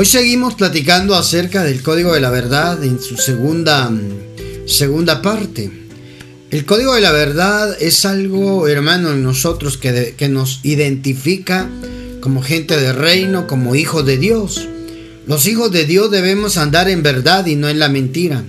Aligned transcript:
Hoy 0.00 0.06
seguimos 0.06 0.54
platicando 0.54 1.14
acerca 1.14 1.62
del 1.62 1.82
Código 1.82 2.14
de 2.14 2.20
la 2.20 2.30
Verdad 2.30 2.82
en 2.82 3.02
su 3.02 3.18
segunda, 3.18 3.92
segunda 4.64 5.20
parte. 5.20 5.70
El 6.50 6.64
Código 6.64 6.94
de 6.94 7.02
la 7.02 7.12
Verdad 7.12 7.76
es 7.78 8.06
algo, 8.06 8.66
hermano, 8.66 9.10
en 9.10 9.22
nosotros 9.22 9.76
que, 9.76 10.14
que 10.16 10.30
nos 10.30 10.60
identifica 10.62 11.68
como 12.22 12.40
gente 12.40 12.80
de 12.80 12.94
reino, 12.94 13.46
como 13.46 13.74
hijos 13.74 14.06
de 14.06 14.16
Dios. 14.16 14.66
Los 15.26 15.46
hijos 15.46 15.70
de 15.70 15.84
Dios 15.84 16.10
debemos 16.10 16.56
andar 16.56 16.88
en 16.88 17.02
verdad 17.02 17.44
y 17.44 17.56
no 17.56 17.68
en 17.68 17.78
la 17.78 17.90
mentira. 17.90 18.42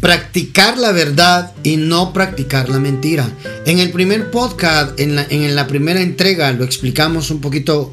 Practicar 0.00 0.78
la 0.78 0.92
verdad 0.92 1.52
y 1.62 1.76
no 1.76 2.14
practicar 2.14 2.70
la 2.70 2.78
mentira. 2.78 3.28
En 3.66 3.80
el 3.80 3.90
primer 3.90 4.30
podcast, 4.30 4.98
en 4.98 5.18
en 5.28 5.54
la 5.54 5.66
primera 5.66 6.00
entrega, 6.00 6.50
lo 6.52 6.64
explicamos 6.64 7.30
un 7.30 7.42
poquito 7.42 7.92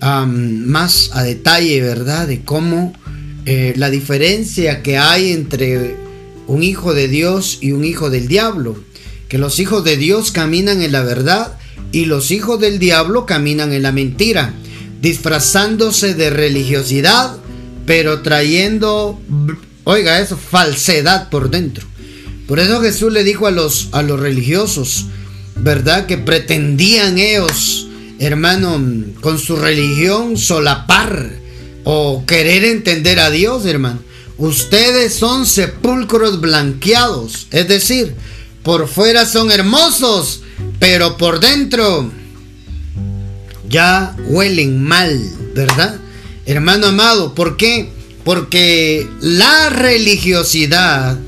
más 0.00 1.10
a 1.12 1.22
detalle, 1.22 1.80
¿verdad? 1.80 2.28
De 2.28 2.42
cómo 2.42 2.92
eh, 3.44 3.74
la 3.76 3.90
diferencia 3.90 4.82
que 4.82 4.98
hay 4.98 5.32
entre 5.32 5.96
un 6.46 6.62
hijo 6.62 6.94
de 6.94 7.08
Dios 7.08 7.58
y 7.60 7.72
un 7.72 7.84
hijo 7.84 8.10
del 8.10 8.28
diablo. 8.28 8.76
Que 9.28 9.38
los 9.38 9.58
hijos 9.58 9.84
de 9.84 9.96
Dios 9.96 10.30
caminan 10.30 10.82
en 10.82 10.92
la 10.92 11.02
verdad 11.02 11.58
y 11.92 12.04
los 12.04 12.30
hijos 12.30 12.60
del 12.60 12.78
diablo 12.78 13.26
caminan 13.26 13.72
en 13.72 13.82
la 13.82 13.92
mentira, 13.92 14.54
disfrazándose 15.00 16.14
de 16.14 16.30
religiosidad, 16.30 17.36
pero 17.86 18.22
trayendo, 18.22 19.20
oiga 19.84 20.20
eso, 20.20 20.36
falsedad 20.36 21.28
por 21.30 21.50
dentro. 21.50 21.86
Por 22.46 22.60
eso 22.60 22.80
Jesús 22.80 23.12
le 23.12 23.24
dijo 23.24 23.46
a 23.46 23.50
los, 23.50 23.88
a 23.92 24.02
los 24.02 24.20
religiosos, 24.20 25.06
¿verdad? 25.56 26.06
Que 26.06 26.18
pretendían 26.18 27.18
ellos, 27.18 27.88
hermano, 28.18 28.80
con 29.20 29.38
su 29.38 29.56
religión 29.56 30.36
solapar 30.36 31.30
o 31.84 32.24
querer 32.26 32.64
entender 32.64 33.20
a 33.20 33.30
Dios, 33.30 33.66
hermano. 33.66 34.00
Ustedes 34.38 35.14
son 35.14 35.46
sepulcros 35.46 36.40
blanqueados, 36.40 37.46
es 37.50 37.68
decir, 37.68 38.14
por 38.62 38.88
fuera 38.88 39.24
son 39.24 39.50
hermosos, 39.50 40.42
pero 40.78 41.16
por 41.16 41.40
dentro 41.40 42.10
ya 43.68 44.14
huelen 44.26 44.82
mal, 44.82 45.18
¿verdad? 45.54 45.98
Hermano 46.44 46.88
amado, 46.88 47.34
¿por 47.34 47.56
qué? 47.56 47.90
Porque 48.24 49.08
la 49.20 49.70
religiosidad 49.70 51.18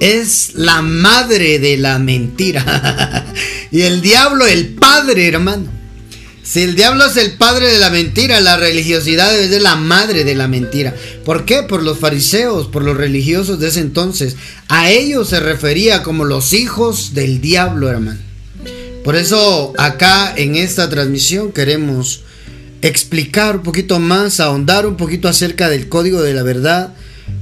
es 0.00 0.54
la 0.54 0.82
madre 0.82 1.58
de 1.58 1.76
la 1.76 1.98
mentira. 1.98 3.26
y 3.70 3.82
el 3.82 4.00
diablo 4.00 4.46
el 4.46 4.74
padre, 4.74 5.28
hermano. 5.28 5.75
Si 6.46 6.62
el 6.62 6.76
diablo 6.76 7.06
es 7.06 7.16
el 7.16 7.32
padre 7.32 7.72
de 7.72 7.80
la 7.80 7.90
mentira, 7.90 8.40
la 8.40 8.56
religiosidad 8.56 9.36
es 9.36 9.60
la 9.60 9.74
madre 9.74 10.22
de 10.22 10.36
la 10.36 10.46
mentira. 10.46 10.94
¿Por 11.24 11.44
qué? 11.44 11.64
Por 11.64 11.82
los 11.82 11.98
fariseos, 11.98 12.68
por 12.68 12.84
los 12.84 12.96
religiosos 12.96 13.58
de 13.58 13.66
ese 13.66 13.80
entonces. 13.80 14.36
A 14.68 14.88
ellos 14.92 15.30
se 15.30 15.40
refería 15.40 16.04
como 16.04 16.24
los 16.24 16.52
hijos 16.52 17.14
del 17.14 17.40
diablo, 17.40 17.90
hermano. 17.90 18.20
Por 19.02 19.16
eso 19.16 19.72
acá 19.76 20.32
en 20.36 20.54
esta 20.54 20.88
transmisión 20.88 21.50
queremos 21.50 22.22
explicar 22.80 23.56
un 23.56 23.62
poquito 23.64 23.98
más, 23.98 24.38
ahondar 24.38 24.86
un 24.86 24.96
poquito 24.96 25.28
acerca 25.28 25.68
del 25.68 25.88
código 25.88 26.22
de 26.22 26.32
la 26.32 26.44
verdad, 26.44 26.94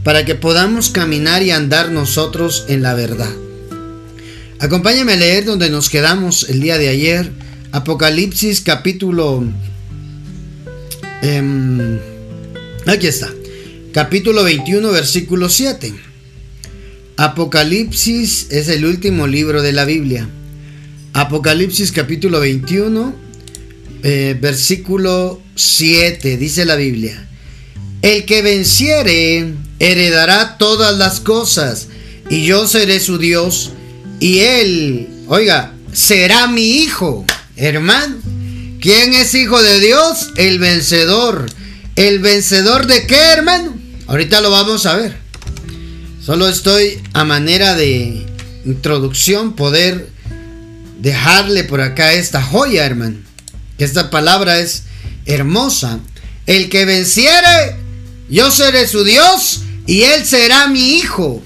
para 0.02 0.24
que 0.24 0.34
podamos 0.34 0.88
caminar 0.88 1.42
y 1.42 1.50
andar 1.50 1.90
nosotros 1.90 2.64
en 2.68 2.80
la 2.80 2.94
verdad. 2.94 3.30
Acompáñame 4.60 5.12
a 5.12 5.16
leer 5.16 5.44
donde 5.44 5.68
nos 5.68 5.90
quedamos 5.90 6.48
el 6.48 6.62
día 6.62 6.78
de 6.78 6.88
ayer 6.88 7.43
Apocalipsis 7.74 8.60
capítulo... 8.60 9.42
Em, 11.22 11.98
aquí 12.86 13.08
está. 13.08 13.28
Capítulo 13.92 14.44
21, 14.44 14.92
versículo 14.92 15.48
7. 15.48 15.92
Apocalipsis 17.16 18.46
es 18.50 18.68
el 18.68 18.84
último 18.84 19.26
libro 19.26 19.60
de 19.60 19.72
la 19.72 19.84
Biblia. 19.84 20.28
Apocalipsis 21.14 21.90
capítulo 21.90 22.38
21, 22.38 23.12
eh, 24.04 24.38
versículo 24.40 25.42
7, 25.56 26.36
dice 26.36 26.64
la 26.66 26.76
Biblia. 26.76 27.28
El 28.02 28.24
que 28.24 28.42
venciere 28.42 29.52
heredará 29.80 30.58
todas 30.58 30.96
las 30.96 31.18
cosas, 31.18 31.88
y 32.30 32.44
yo 32.44 32.68
seré 32.68 33.00
su 33.00 33.18
Dios, 33.18 33.72
y 34.20 34.38
él, 34.38 35.08
oiga, 35.26 35.74
será 35.92 36.46
mi 36.46 36.76
hijo. 36.76 37.26
Hermano, 37.56 38.16
¿quién 38.80 39.14
es 39.14 39.34
hijo 39.34 39.62
de 39.62 39.80
Dios? 39.80 40.30
El 40.36 40.58
vencedor. 40.58 41.46
¿El 41.94 42.18
vencedor 42.18 42.86
de 42.86 43.06
qué, 43.06 43.16
hermano? 43.16 43.76
Ahorita 44.08 44.40
lo 44.40 44.50
vamos 44.50 44.86
a 44.86 44.96
ver. 44.96 45.16
Solo 46.24 46.48
estoy 46.48 47.00
a 47.12 47.24
manera 47.24 47.74
de 47.74 48.26
introducción 48.64 49.54
poder 49.54 50.08
dejarle 51.00 51.64
por 51.64 51.80
acá 51.80 52.12
esta 52.14 52.42
joya, 52.42 52.84
hermano. 52.84 53.18
Esta 53.78 54.10
palabra 54.10 54.58
es 54.58 54.84
hermosa. 55.26 56.00
El 56.46 56.68
que 56.70 56.84
venciere, 56.84 57.76
yo 58.28 58.50
seré 58.50 58.88
su 58.88 59.04
Dios 59.04 59.60
y 59.86 60.02
él 60.02 60.26
será 60.26 60.66
mi 60.66 60.94
hijo. 60.96 61.42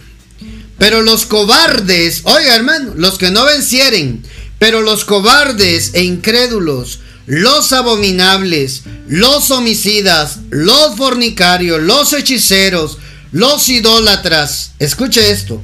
Pero 0.79 1.03
los 1.03 1.27
cobardes, 1.27 2.23
oiga 2.25 2.55
hermano, 2.55 2.93
los 2.95 3.19
que 3.19 3.31
no 3.31 3.45
vencieren, 3.45 4.23
pero 4.59 4.83
los 4.83 5.05
cobardes 5.05 5.93
e 5.95 6.03
incrédulos, 6.03 7.01
los 7.27 7.73
abominables, 7.73 8.83
los 9.07 9.51
homicidas, 9.51 10.39
los 10.51 10.97
fornicarios, 10.97 11.81
los 11.81 12.13
hechiceros, 12.13 12.99
los 13.33 13.69
idólatras, 13.69 14.73
escuche 14.79 15.31
esto, 15.31 15.63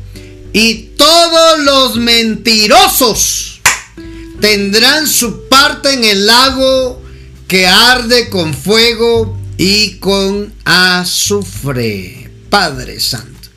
y 0.53 0.91
todos 0.97 1.61
los 1.61 1.97
mentirosos 1.97 3.61
tendrán 4.41 5.09
su 5.09 5.49
parte 5.49 5.95
en 5.95 6.05
el 6.05 6.27
lago 6.27 7.03
que 7.49 7.67
arde 7.67 8.29
con 8.29 8.55
fuego 8.55 9.39
y 9.57 9.93
con 9.99 10.53
azufre. 10.65 12.31
Padre 12.51 13.01
Santo. 13.01 13.49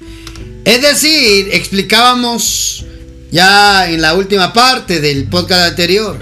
Es 0.66 0.82
decir, 0.82 1.50
explicábamos 1.52 2.84
ya 3.32 3.90
en 3.90 4.02
la 4.02 4.14
última 4.14 4.54
parte 4.54 5.02
del 5.02 5.26
podcast 5.26 5.70
anterior, 5.70 6.18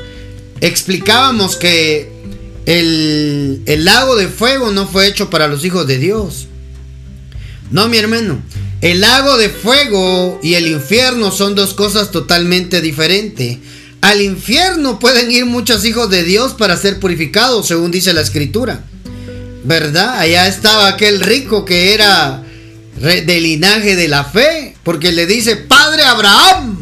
explicábamos 0.61 1.55
que 1.55 2.11
el, 2.65 3.63
lago 3.85 4.15
de 4.15 4.27
fuego 4.27 4.71
no 4.71 4.87
fue 4.87 5.07
hecho 5.07 5.29
para 5.29 5.47
los 5.47 5.63
hijos 5.65 5.85
de 5.87 5.97
Dios. 5.97 6.47
No, 7.71 7.87
mi 7.87 7.97
hermano. 7.97 8.41
El 8.81 9.01
lago 9.01 9.37
de 9.37 9.49
fuego 9.49 10.39
y 10.43 10.55
el 10.55 10.67
infierno 10.67 11.31
son 11.31 11.55
dos 11.55 11.73
cosas 11.73 12.11
totalmente 12.11 12.81
diferentes. 12.81 13.57
Al 14.01 14.21
infierno 14.21 14.99
pueden 14.99 15.31
ir 15.31 15.45
muchos 15.45 15.85
hijos 15.85 16.09
de 16.09 16.23
Dios 16.23 16.53
para 16.53 16.77
ser 16.77 16.99
purificados, 16.99 17.67
según 17.67 17.91
dice 17.91 18.13
la 18.13 18.21
escritura. 18.21 18.83
¿Verdad? 19.63 20.19
Allá 20.19 20.47
estaba 20.47 20.87
aquel 20.87 21.21
rico 21.21 21.65
que 21.65 21.93
era 21.93 22.43
del 22.97 23.43
linaje 23.43 23.95
de 23.95 24.07
la 24.07 24.23
fe, 24.23 24.75
porque 24.83 25.11
le 25.11 25.25
dice, 25.25 25.55
Padre 25.55 26.03
Abraham, 26.03 26.74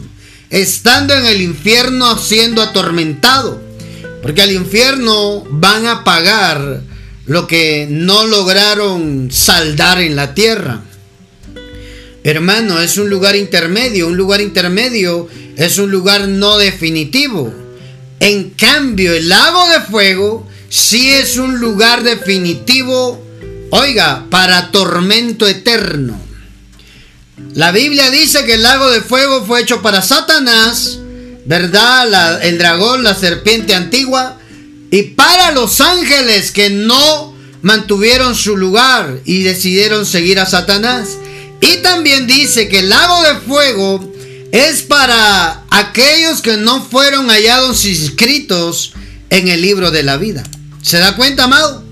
estando 0.54 1.16
en 1.16 1.26
el 1.26 1.42
infierno 1.42 2.16
siendo 2.18 2.62
atormentado. 2.62 3.60
Porque 4.22 4.44
al 4.44 4.52
infierno 4.52 5.44
van 5.50 5.88
a 5.88 6.04
pagar 6.04 6.82
lo 7.26 7.48
que 7.48 7.88
no 7.90 8.26
lograron 8.28 9.30
saldar 9.32 10.00
en 10.00 10.16
la 10.16 10.36
tierra. 10.36 10.82
Hermano, 12.24 12.80
es 12.80 12.98
un 12.98 13.10
lugar 13.10 13.36
intermedio. 13.36 14.08
Un 14.08 14.16
lugar 14.16 14.42
intermedio 14.42 15.28
es 15.58 15.80
un 15.80 15.90
lugar 15.92 16.28
no 16.28 16.58
definitivo. 16.60 17.52
En 18.20 18.52
cambio, 18.52 19.14
el 19.14 19.28
lago 19.30 19.68
de 19.70 19.82
fuego 19.82 20.48
sí 20.70 21.10
es 21.10 21.36
un 21.38 21.60
lugar 21.60 22.04
definitivo, 22.04 23.22
oiga, 23.72 24.28
para 24.30 24.72
tormento 24.72 25.48
eterno. 25.48 26.23
La 27.54 27.72
Biblia 27.72 28.10
dice 28.10 28.46
que 28.46 28.56
el 28.56 28.64
lago 28.64 28.90
de 28.90 29.02
fuego 29.02 29.46
fue 29.46 29.62
hecho 29.62 29.82
para 29.82 30.02
Satanás, 30.02 30.98
¿verdad? 31.46 32.44
el 32.44 32.58
dragón, 32.58 33.04
la 33.04 33.14
serpiente 33.14 33.76
antigua, 33.76 34.40
y 34.90 35.04
para 35.04 35.52
los 35.52 35.82
ángeles 35.82 36.52
que 36.52 36.70
no 36.70 37.34
mantuvieron 37.62 38.36
su 38.36 38.58
lugar 38.58 39.20
y 39.26 39.44
decidieron 39.44 40.06
seguir 40.06 40.40
a 40.40 40.46
Satanás. 40.46 41.18
Y 41.62 41.78
también 41.78 42.28
dice 42.28 42.68
que 42.68 42.80
el 42.80 42.90
lago 42.90 43.24
de 43.24 43.36
fuego 43.40 44.14
es 44.52 44.84
para 44.84 45.64
aquellos 45.72 46.42
que 46.42 46.58
no 46.58 46.84
fueron 46.84 47.30
hallados 47.30 47.86
inscritos 47.86 48.94
en 49.30 49.48
el 49.48 49.62
libro 49.62 49.90
de 49.90 50.04
la 50.04 50.18
vida. 50.18 50.44
¿Se 50.82 51.00
da 51.00 51.16
cuenta, 51.16 51.46
amado? 51.46 51.84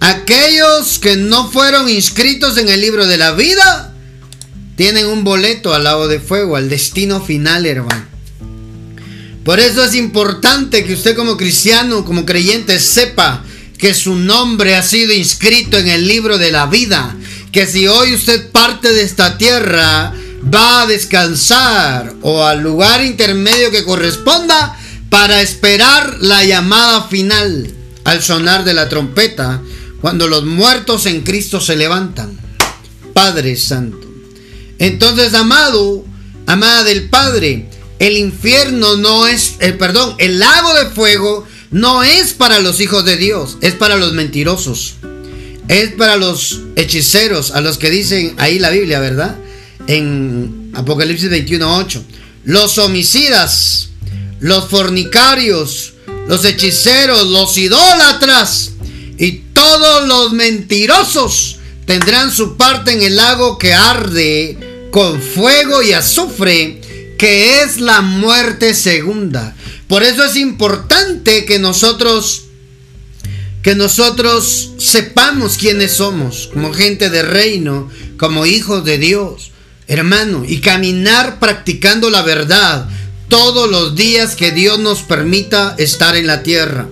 Aquellos 0.00 0.98
que 0.98 1.16
no 1.16 1.50
fueron 1.50 1.88
inscritos 1.88 2.56
en 2.56 2.68
el 2.68 2.80
libro 2.80 3.06
de 3.06 3.18
la 3.18 3.32
vida 3.32 3.91
tienen 4.82 5.06
un 5.06 5.22
boleto 5.22 5.72
al 5.72 5.84
lado 5.84 6.08
de 6.08 6.18
fuego, 6.18 6.56
al 6.56 6.68
destino 6.68 7.20
final, 7.20 7.66
hermano. 7.66 8.04
Por 9.44 9.60
eso 9.60 9.84
es 9.84 9.94
importante 9.94 10.84
que 10.84 10.94
usted 10.94 11.14
como 11.14 11.36
cristiano, 11.36 12.04
como 12.04 12.26
creyente, 12.26 12.80
sepa 12.80 13.44
que 13.78 13.94
su 13.94 14.16
nombre 14.16 14.74
ha 14.74 14.82
sido 14.82 15.12
inscrito 15.12 15.78
en 15.78 15.86
el 15.86 16.08
libro 16.08 16.36
de 16.36 16.50
la 16.50 16.66
vida, 16.66 17.14
que 17.52 17.64
si 17.64 17.86
hoy 17.86 18.12
usted 18.12 18.50
parte 18.50 18.92
de 18.92 19.04
esta 19.04 19.38
tierra, 19.38 20.14
va 20.52 20.82
a 20.82 20.86
descansar 20.86 22.16
o 22.22 22.42
al 22.42 22.60
lugar 22.60 23.04
intermedio 23.04 23.70
que 23.70 23.84
corresponda 23.84 24.76
para 25.10 25.42
esperar 25.42 26.16
la 26.18 26.42
llamada 26.42 27.04
final 27.04 27.72
al 28.02 28.20
sonar 28.20 28.64
de 28.64 28.74
la 28.74 28.88
trompeta 28.88 29.62
cuando 30.00 30.26
los 30.26 30.44
muertos 30.44 31.06
en 31.06 31.20
Cristo 31.20 31.60
se 31.60 31.76
levantan. 31.76 32.36
Padre 33.14 33.54
Santo. 33.54 34.11
Entonces, 34.82 35.32
amado, 35.34 36.04
amada 36.48 36.82
del 36.82 37.08
Padre, 37.08 37.68
el 38.00 38.16
infierno 38.16 38.96
no 38.96 39.28
es, 39.28 39.54
el 39.60 39.78
perdón, 39.78 40.16
el 40.18 40.40
lago 40.40 40.74
de 40.74 40.90
fuego 40.90 41.46
no 41.70 42.02
es 42.02 42.32
para 42.32 42.58
los 42.58 42.80
hijos 42.80 43.04
de 43.04 43.16
Dios, 43.16 43.58
es 43.60 43.74
para 43.74 43.96
los 43.96 44.12
mentirosos. 44.12 44.94
Es 45.68 45.92
para 45.92 46.16
los 46.16 46.62
hechiceros, 46.74 47.52
a 47.52 47.60
los 47.60 47.78
que 47.78 47.90
dicen 47.90 48.34
ahí 48.38 48.58
la 48.58 48.70
Biblia, 48.70 48.98
¿verdad? 48.98 49.36
En 49.86 50.72
Apocalipsis 50.74 51.30
21:8. 51.30 52.02
Los 52.42 52.76
homicidas, 52.78 53.90
los 54.40 54.68
fornicarios, 54.68 55.92
los 56.26 56.44
hechiceros, 56.44 57.28
los 57.28 57.56
idólatras 57.56 58.72
y 59.16 59.44
todos 59.54 60.08
los 60.08 60.32
mentirosos 60.32 61.58
tendrán 61.86 62.32
su 62.32 62.56
parte 62.56 62.90
en 62.90 63.02
el 63.02 63.14
lago 63.14 63.58
que 63.58 63.74
arde 63.74 64.71
con 64.92 65.22
fuego 65.22 65.82
y 65.82 65.94
azufre, 65.94 67.14
que 67.18 67.62
es 67.62 67.80
la 67.80 68.02
muerte 68.02 68.74
segunda. 68.74 69.56
Por 69.88 70.02
eso 70.02 70.22
es 70.22 70.36
importante 70.36 71.46
que 71.46 71.58
nosotros 71.58 72.44
que 73.62 73.74
nosotros 73.74 74.72
sepamos 74.78 75.56
quiénes 75.56 75.92
somos, 75.92 76.50
como 76.52 76.74
gente 76.74 77.10
de 77.10 77.22
reino, 77.22 77.88
como 78.18 78.44
hijos 78.44 78.84
de 78.84 78.98
Dios, 78.98 79.52
hermano, 79.86 80.44
y 80.46 80.60
caminar 80.60 81.38
practicando 81.38 82.10
la 82.10 82.22
verdad 82.22 82.88
todos 83.28 83.70
los 83.70 83.94
días 83.94 84.34
que 84.34 84.50
Dios 84.50 84.80
nos 84.80 85.02
permita 85.02 85.76
estar 85.78 86.16
en 86.16 86.26
la 86.26 86.42
tierra. 86.42 86.88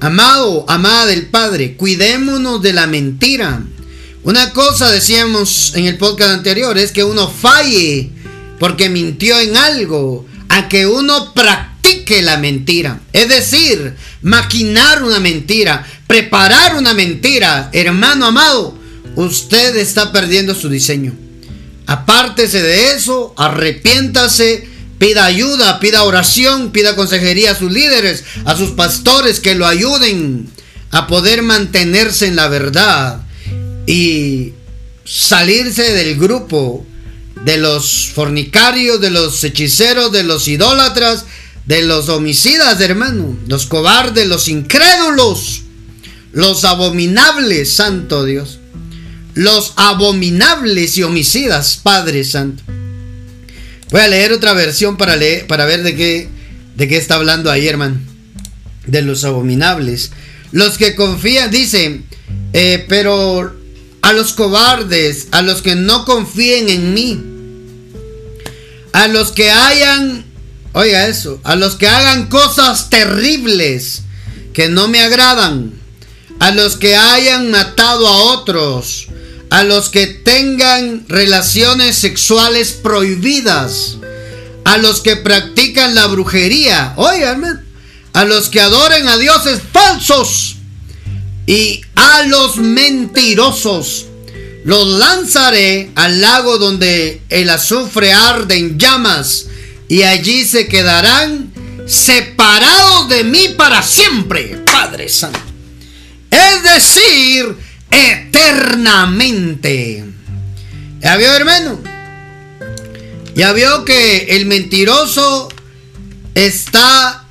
Amado, 0.00 0.66
amada 0.68 1.06
del 1.06 1.28
Padre, 1.28 1.76
cuidémonos 1.76 2.60
de 2.60 2.72
la 2.72 2.86
mentira. 2.86 3.62
Una 4.26 4.52
cosa 4.52 4.90
decíamos 4.90 5.70
en 5.76 5.86
el 5.86 5.98
podcast 5.98 6.32
anterior 6.32 6.76
es 6.78 6.90
que 6.90 7.04
uno 7.04 7.30
falle 7.30 8.10
porque 8.58 8.88
mintió 8.88 9.38
en 9.38 9.56
algo, 9.56 10.26
a 10.48 10.68
que 10.68 10.84
uno 10.84 11.32
practique 11.32 12.22
la 12.22 12.36
mentira. 12.36 12.98
Es 13.12 13.28
decir, 13.28 13.94
maquinar 14.22 15.04
una 15.04 15.20
mentira, 15.20 15.86
preparar 16.08 16.74
una 16.74 16.92
mentira. 16.92 17.70
Hermano 17.72 18.26
amado, 18.26 18.76
usted 19.14 19.76
está 19.76 20.10
perdiendo 20.10 20.56
su 20.56 20.68
diseño. 20.68 21.14
Apártese 21.86 22.60
de 22.60 22.96
eso, 22.96 23.32
arrepiéntase, 23.36 24.68
pida 24.98 25.24
ayuda, 25.24 25.78
pida 25.78 26.02
oración, 26.02 26.72
pida 26.72 26.96
consejería 26.96 27.52
a 27.52 27.56
sus 27.56 27.70
líderes, 27.70 28.24
a 28.44 28.56
sus 28.56 28.70
pastores 28.70 29.38
que 29.38 29.54
lo 29.54 29.68
ayuden 29.68 30.50
a 30.90 31.06
poder 31.06 31.42
mantenerse 31.42 32.26
en 32.26 32.34
la 32.34 32.48
verdad 32.48 33.25
y 33.86 34.52
salirse 35.04 35.92
del 35.92 36.16
grupo 36.16 36.84
de 37.44 37.58
los 37.58 38.08
fornicarios, 38.08 39.00
de 39.00 39.10
los 39.10 39.42
hechiceros, 39.44 40.10
de 40.10 40.24
los 40.24 40.48
idólatras, 40.48 41.24
de 41.66 41.82
los 41.82 42.08
homicidas, 42.08 42.80
hermano, 42.80 43.36
los 43.46 43.66
cobardes, 43.66 44.26
los 44.26 44.48
incrédulos, 44.48 45.62
los 46.32 46.64
abominables, 46.64 47.72
santo 47.72 48.24
Dios, 48.24 48.58
los 49.34 49.74
abominables 49.76 50.96
y 50.96 51.02
homicidas, 51.02 51.78
Padre 51.82 52.24
Santo. 52.24 52.62
Voy 53.90 54.00
a 54.00 54.08
leer 54.08 54.32
otra 54.32 54.52
versión 54.52 54.96
para 54.96 55.16
leer, 55.16 55.46
para 55.46 55.66
ver 55.66 55.82
de 55.82 55.94
qué, 55.94 56.28
de 56.76 56.88
qué 56.88 56.96
está 56.96 57.14
hablando 57.14 57.50
ahí, 57.50 57.68
hermano. 57.68 58.00
De 58.86 59.02
los 59.02 59.24
abominables. 59.24 60.10
Los 60.52 60.78
que 60.78 60.94
confían, 60.94 61.50
dice, 61.50 62.00
eh, 62.52 62.84
pero 62.88 63.54
a 64.06 64.12
los 64.12 64.34
cobardes, 64.34 65.26
a 65.32 65.42
los 65.42 65.62
que 65.62 65.74
no 65.74 66.04
confíen 66.04 66.68
en 66.68 66.94
mí, 66.94 67.20
a 68.92 69.08
los 69.08 69.32
que 69.32 69.50
hayan, 69.50 70.24
oiga 70.74 71.08
eso, 71.08 71.40
a 71.42 71.56
los 71.56 71.74
que 71.74 71.88
hagan 71.88 72.28
cosas 72.28 72.88
terribles 72.88 74.02
que 74.52 74.68
no 74.68 74.86
me 74.86 75.00
agradan, 75.00 75.72
a 76.38 76.52
los 76.52 76.76
que 76.76 76.94
hayan 76.94 77.50
matado 77.50 78.06
a 78.06 78.16
otros, 78.32 79.08
a 79.50 79.64
los 79.64 79.88
que 79.88 80.06
tengan 80.06 81.04
relaciones 81.08 81.96
sexuales 81.96 82.78
prohibidas, 82.80 83.96
a 84.64 84.78
los 84.78 85.00
que 85.00 85.16
practican 85.16 85.96
la 85.96 86.06
brujería, 86.06 86.92
oigan, 86.94 87.66
a 88.12 88.24
los 88.24 88.50
que 88.50 88.60
adoren 88.60 89.08
a 89.08 89.18
dioses 89.18 89.60
falsos, 89.72 90.58
y 91.48 91.80
a 91.96 92.22
los 92.22 92.58
mentirosos 92.58 94.06
los 94.64 94.86
lanzaré 94.98 95.90
al 95.94 96.20
lago 96.20 96.58
donde 96.58 97.22
el 97.28 97.48
azufre 97.50 98.12
arde 98.12 98.56
en 98.56 98.78
llamas 98.78 99.46
y 99.88 100.02
allí 100.02 100.44
se 100.44 100.66
quedarán 100.66 101.52
separados 101.86 103.08
de 103.08 103.22
mí 103.22 103.50
para 103.56 103.80
siempre, 103.82 104.60
Padre 104.66 105.08
Santo. 105.08 105.38
Es 106.30 106.62
decir, 106.64 107.56
eternamente. 107.92 110.04
¿Ya 111.00 111.16
vio, 111.16 111.32
hermano? 111.32 111.80
Ya 113.36 113.52
vio 113.52 113.84
que 113.84 114.36
el 114.36 114.46
mentiroso 114.46 115.48
está 116.34 117.24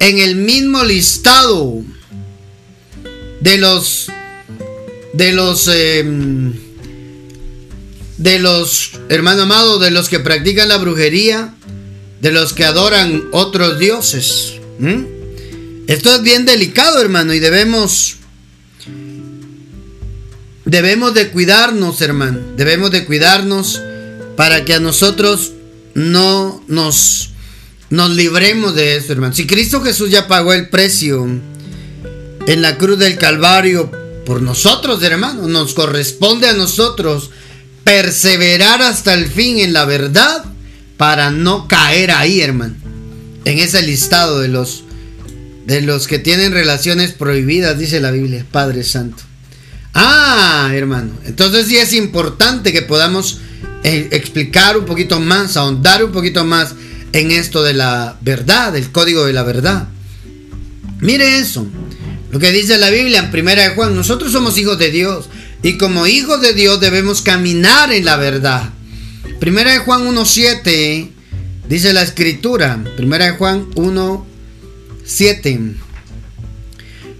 en 0.00 0.18
el 0.18 0.34
mismo 0.34 0.82
listado 0.82 1.84
de 3.42 3.58
los 3.58 4.08
de 5.12 5.32
los 5.32 5.68
em, 5.68 6.52
de 8.16 8.38
los 8.38 8.92
hermano 9.08 9.42
amado 9.42 9.78
de 9.78 9.90
los 9.90 10.08
que 10.08 10.20
practican 10.20 10.68
la 10.68 10.78
brujería 10.78 11.54
de 12.20 12.30
los 12.30 12.52
que 12.52 12.64
adoran 12.64 13.24
otros 13.32 13.78
dioses 13.78 14.54
esto 15.88 16.14
es 16.14 16.22
bien 16.22 16.44
delicado 16.44 17.00
hermano 17.00 17.34
y 17.34 17.40
debemos 17.40 18.16
debemos 20.64 21.12
de 21.14 21.28
cuidarnos 21.30 22.00
hermano 22.00 22.38
debemos 22.56 22.92
de 22.92 23.04
cuidarnos 23.04 23.82
para 24.36 24.64
que 24.64 24.74
a 24.74 24.80
nosotros 24.80 25.52
no 25.94 26.62
nos 26.68 27.30
nos 27.90 28.08
libremos 28.08 28.74
de 28.74 28.96
eso 28.96 29.12
hermano. 29.12 29.34
Si 29.34 29.46
Cristo 29.46 29.82
Jesús 29.82 30.10
ya 30.10 30.26
pagó 30.26 30.54
el 30.54 30.70
precio 30.70 31.28
en 32.46 32.62
la 32.62 32.76
cruz 32.78 32.98
del 32.98 33.18
Calvario 33.18 33.90
por 34.24 34.42
nosotros, 34.42 35.02
hermano. 35.02 35.46
Nos 35.48 35.74
corresponde 35.74 36.48
a 36.48 36.52
nosotros 36.52 37.30
perseverar 37.84 38.82
hasta 38.82 39.14
el 39.14 39.26
fin 39.26 39.58
en 39.58 39.72
la 39.72 39.84
verdad 39.84 40.44
para 40.96 41.30
no 41.30 41.68
caer 41.68 42.10
ahí, 42.10 42.40
hermano. 42.40 42.74
En 43.44 43.58
ese 43.58 43.82
listado 43.82 44.40
de 44.40 44.48
los 44.48 44.84
de 45.66 45.80
los 45.80 46.08
que 46.08 46.18
tienen 46.18 46.52
relaciones 46.52 47.12
prohibidas, 47.12 47.78
dice 47.78 48.00
la 48.00 48.10
Biblia, 48.10 48.44
Padre 48.50 48.82
Santo. 48.82 49.22
Ah, 49.94 50.70
hermano. 50.74 51.12
Entonces 51.24 51.66
sí 51.66 51.76
es 51.76 51.92
importante 51.92 52.72
que 52.72 52.82
podamos 52.82 53.38
eh, 53.84 54.08
explicar 54.10 54.76
un 54.76 54.86
poquito 54.86 55.20
más, 55.20 55.56
ahondar 55.56 56.04
un 56.04 56.12
poquito 56.12 56.44
más 56.44 56.74
en 57.12 57.30
esto 57.30 57.62
de 57.62 57.74
la 57.74 58.16
verdad, 58.22 58.74
el 58.74 58.90
código 58.90 59.24
de 59.24 59.32
la 59.32 59.42
verdad. 59.42 59.88
Mire 61.00 61.38
eso. 61.38 61.66
Lo 62.32 62.38
que 62.38 62.50
dice 62.50 62.78
la 62.78 62.88
Biblia 62.88 63.18
en 63.18 63.30
Primera 63.30 63.62
de 63.62 63.74
Juan, 63.74 63.94
nosotros 63.94 64.32
somos 64.32 64.56
hijos 64.56 64.78
de 64.78 64.90
Dios 64.90 65.26
y 65.62 65.76
como 65.76 66.06
hijos 66.06 66.40
de 66.40 66.54
Dios 66.54 66.80
debemos 66.80 67.20
caminar 67.20 67.92
en 67.92 68.06
la 68.06 68.16
verdad. 68.16 68.70
Primera 69.38 69.72
de 69.72 69.80
Juan 69.80 70.06
1.7 70.06 71.10
dice 71.68 71.92
la 71.92 72.02
escritura, 72.02 72.82
Primera 72.96 73.26
de 73.26 73.32
Juan 73.32 73.70
1.7. 73.72 75.74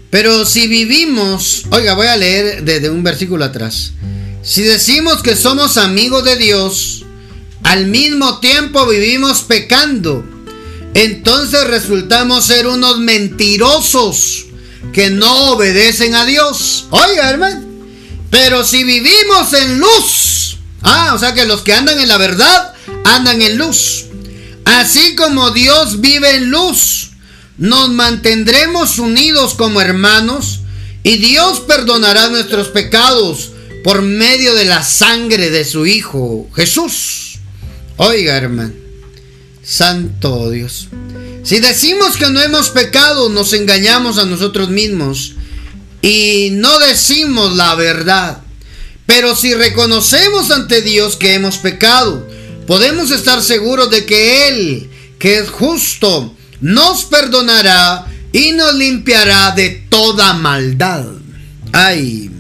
Pero 0.09 0.47
si 0.47 0.67
vivimos, 0.67 1.65
oiga, 1.69 1.93
voy 1.93 2.07
a 2.07 2.17
leer 2.17 2.65
desde 2.65 2.89
un 2.89 3.03
versículo 3.03 3.45
atrás. 3.45 3.93
Si 4.43 4.63
decimos 4.63 5.23
que 5.23 5.37
somos 5.37 5.77
amigos 5.77 6.25
de 6.25 6.37
Dios, 6.37 7.05
al 7.65 7.87
mismo 7.87 8.41
tiempo 8.41 8.87
vivimos 8.87 9.43
pecando, 9.43 10.25
entonces 10.95 11.67
resultamos 11.67 12.47
ser 12.47 12.67
unos 12.67 12.99
mentirosos 12.99 14.47
que 14.93 15.11
no 15.11 15.53
obedecen 15.53 16.15
a 16.15 16.25
Dios. 16.25 16.87
Oiga, 16.91 17.31
hermano. 17.31 17.63
Pero 18.31 18.65
si 18.65 18.85
vivimos 18.85 19.53
en 19.53 19.79
luz, 19.79 20.59
ah, 20.83 21.13
o 21.15 21.19
sea 21.19 21.35
que 21.35 21.45
los 21.45 21.63
que 21.63 21.75
andan 21.75 22.01
en 22.01 22.09
la 22.09 22.17
verdad 22.17 22.75
andan 23.05 23.43
en 23.43 23.59
luz. 23.59 24.07
Así 24.65 25.15
como 25.17 25.51
Dios 25.51 26.01
vive 26.01 26.37
en 26.37 26.51
luz, 26.51 27.11
nos 27.59 27.91
mantendremos 27.91 28.99
unidos 28.99 29.55
como 29.55 29.81
hermanos 29.81 30.61
Y 31.05 31.17
Dios 31.19 31.61
perdonará 31.61 32.29
nuestros 32.29 32.69
pecados 32.69 33.51
por 33.85 34.03
medio 34.03 34.55
de 34.55 34.65
la 34.65 34.83
sangre 34.83 35.51
de 35.51 35.65
su 35.65 35.87
Hijo 35.87 36.49
Jesús. 36.55 37.39
Oiga, 37.97 38.37
hermano, 38.37 38.73
Santo 39.65 40.51
Dios. 40.51 40.89
Si 41.45 41.59
decimos 41.59 42.17
que 42.17 42.31
no 42.31 42.41
hemos 42.41 42.71
pecado, 42.71 43.29
nos 43.29 43.53
engañamos 43.53 44.19
a 44.19 44.27
nosotros 44.27 44.69
mismos 44.69 45.35
y 46.01 46.51
no 46.53 46.79
decimos 46.79 47.57
la 47.57 47.75
verdad. 47.75 48.43
Pero 49.07 49.35
si 49.35 49.53
reconocemos 49.55 50.51
ante 50.53 50.83
Dios 50.83 51.17
que 51.17 51.35
hemos 51.35 51.59
pecado, 51.59 52.27
podemos 52.67 53.11
estar 53.11 53.43
seguros 53.43 53.91
de 53.91 54.07
que 54.07 54.49
Él, 54.49 54.91
que 55.19 55.39
es 55.39 55.51
justo, 55.51 56.35
nos 56.61 57.05
perdonará 57.05 58.07
y 58.33 58.53
nos 58.53 58.75
limpiará 58.75 59.51
de 59.51 59.71
toda 59.89 60.35
maldad. 60.35 61.05
Ay, 61.73 62.31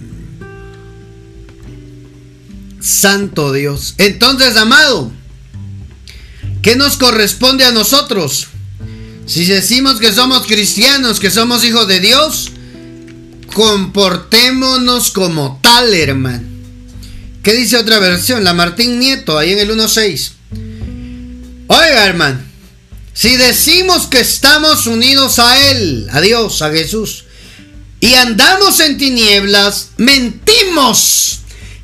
Santo 2.80 3.52
Dios. 3.52 3.94
Entonces, 3.98 4.56
amado, 4.56 5.10
¿qué 6.62 6.76
nos 6.76 6.96
corresponde 6.96 7.64
a 7.64 7.72
nosotros? 7.72 8.48
Si 9.26 9.44
decimos 9.44 10.00
que 10.00 10.12
somos 10.12 10.46
cristianos, 10.46 11.20
que 11.20 11.30
somos 11.30 11.64
hijos 11.64 11.86
de 11.86 12.00
Dios, 12.00 12.50
comportémonos 13.54 15.10
como 15.10 15.60
tal, 15.62 15.94
hermano. 15.94 16.48
¿Qué 17.42 17.54
dice 17.54 17.76
otra 17.76 17.98
versión? 17.98 18.44
La 18.44 18.54
Martín 18.54 18.98
Nieto, 18.98 19.38
ahí 19.38 19.52
en 19.52 19.58
el 19.58 19.70
1.6. 19.70 20.30
Oiga, 21.68 22.06
hermano, 22.06 22.40
si 23.14 23.36
decimos 23.36 24.06
que 24.06 24.20
estamos 24.20 24.86
unidos 24.86 25.38
a 25.38 25.70
Él, 25.70 26.08
a 26.12 26.20
Dios, 26.20 26.62
a 26.62 26.70
Jesús, 26.70 27.24
y 28.00 28.14
andamos 28.14 28.80
en 28.80 28.98
tinieblas, 28.98 29.90
mentimos 29.96 31.40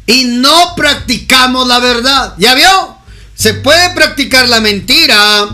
y 0.06 0.24
no 0.24 0.74
practicamos 0.74 1.66
la 1.68 1.78
verdad. 1.78 2.34
¿Ya 2.38 2.54
vio? 2.54 2.96
Se 3.34 3.54
puede 3.54 3.90
practicar 3.94 4.48
la 4.48 4.60
mentira 4.60 5.48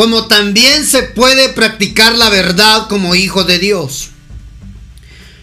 como 0.00 0.28
también 0.28 0.86
se 0.86 1.02
puede 1.02 1.50
practicar 1.50 2.16
la 2.16 2.30
verdad 2.30 2.88
como 2.88 3.14
hijo 3.14 3.44
de 3.44 3.58
Dios. 3.58 4.08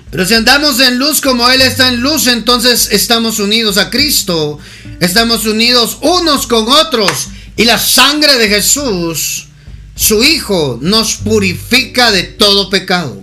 Pero 0.09 0.25
si 0.25 0.33
andamos 0.33 0.79
en 0.79 0.97
luz 0.97 1.21
como 1.21 1.47
Él 1.47 1.61
está 1.61 1.89
en 1.89 2.01
luz, 2.01 2.25
entonces 2.25 2.89
estamos 2.91 3.37
unidos 3.37 3.77
a 3.77 3.91
Cristo. 3.91 4.57
Estamos 4.99 5.45
unidos 5.45 5.99
unos 6.01 6.47
con 6.47 6.67
otros. 6.69 7.27
Y 7.55 7.65
la 7.65 7.77
sangre 7.77 8.35
de 8.39 8.49
Jesús, 8.49 9.45
su 9.93 10.23
Hijo, 10.23 10.79
nos 10.81 11.17
purifica 11.17 12.09
de 12.09 12.23
todo 12.23 12.71
pecado. 12.71 13.21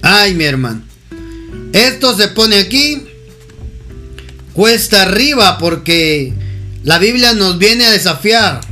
Ay, 0.00 0.32
mi 0.32 0.44
hermano. 0.44 0.84
Esto 1.74 2.16
se 2.16 2.28
pone 2.28 2.56
aquí 2.56 3.02
cuesta 4.54 5.02
arriba 5.02 5.58
porque 5.58 6.32
la 6.82 6.98
Biblia 6.98 7.34
nos 7.34 7.58
viene 7.58 7.84
a 7.84 7.90
desafiar 7.90 8.62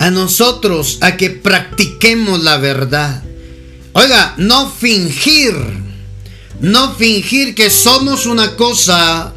a 0.00 0.10
nosotros 0.10 0.96
a 1.02 1.18
que 1.18 1.28
practiquemos 1.28 2.42
la 2.42 2.56
verdad. 2.56 3.22
Oiga, 3.92 4.34
no 4.38 4.70
fingir, 4.70 5.54
no 6.60 6.94
fingir 6.94 7.54
que 7.54 7.68
somos 7.68 8.24
una 8.24 8.56
cosa 8.56 9.34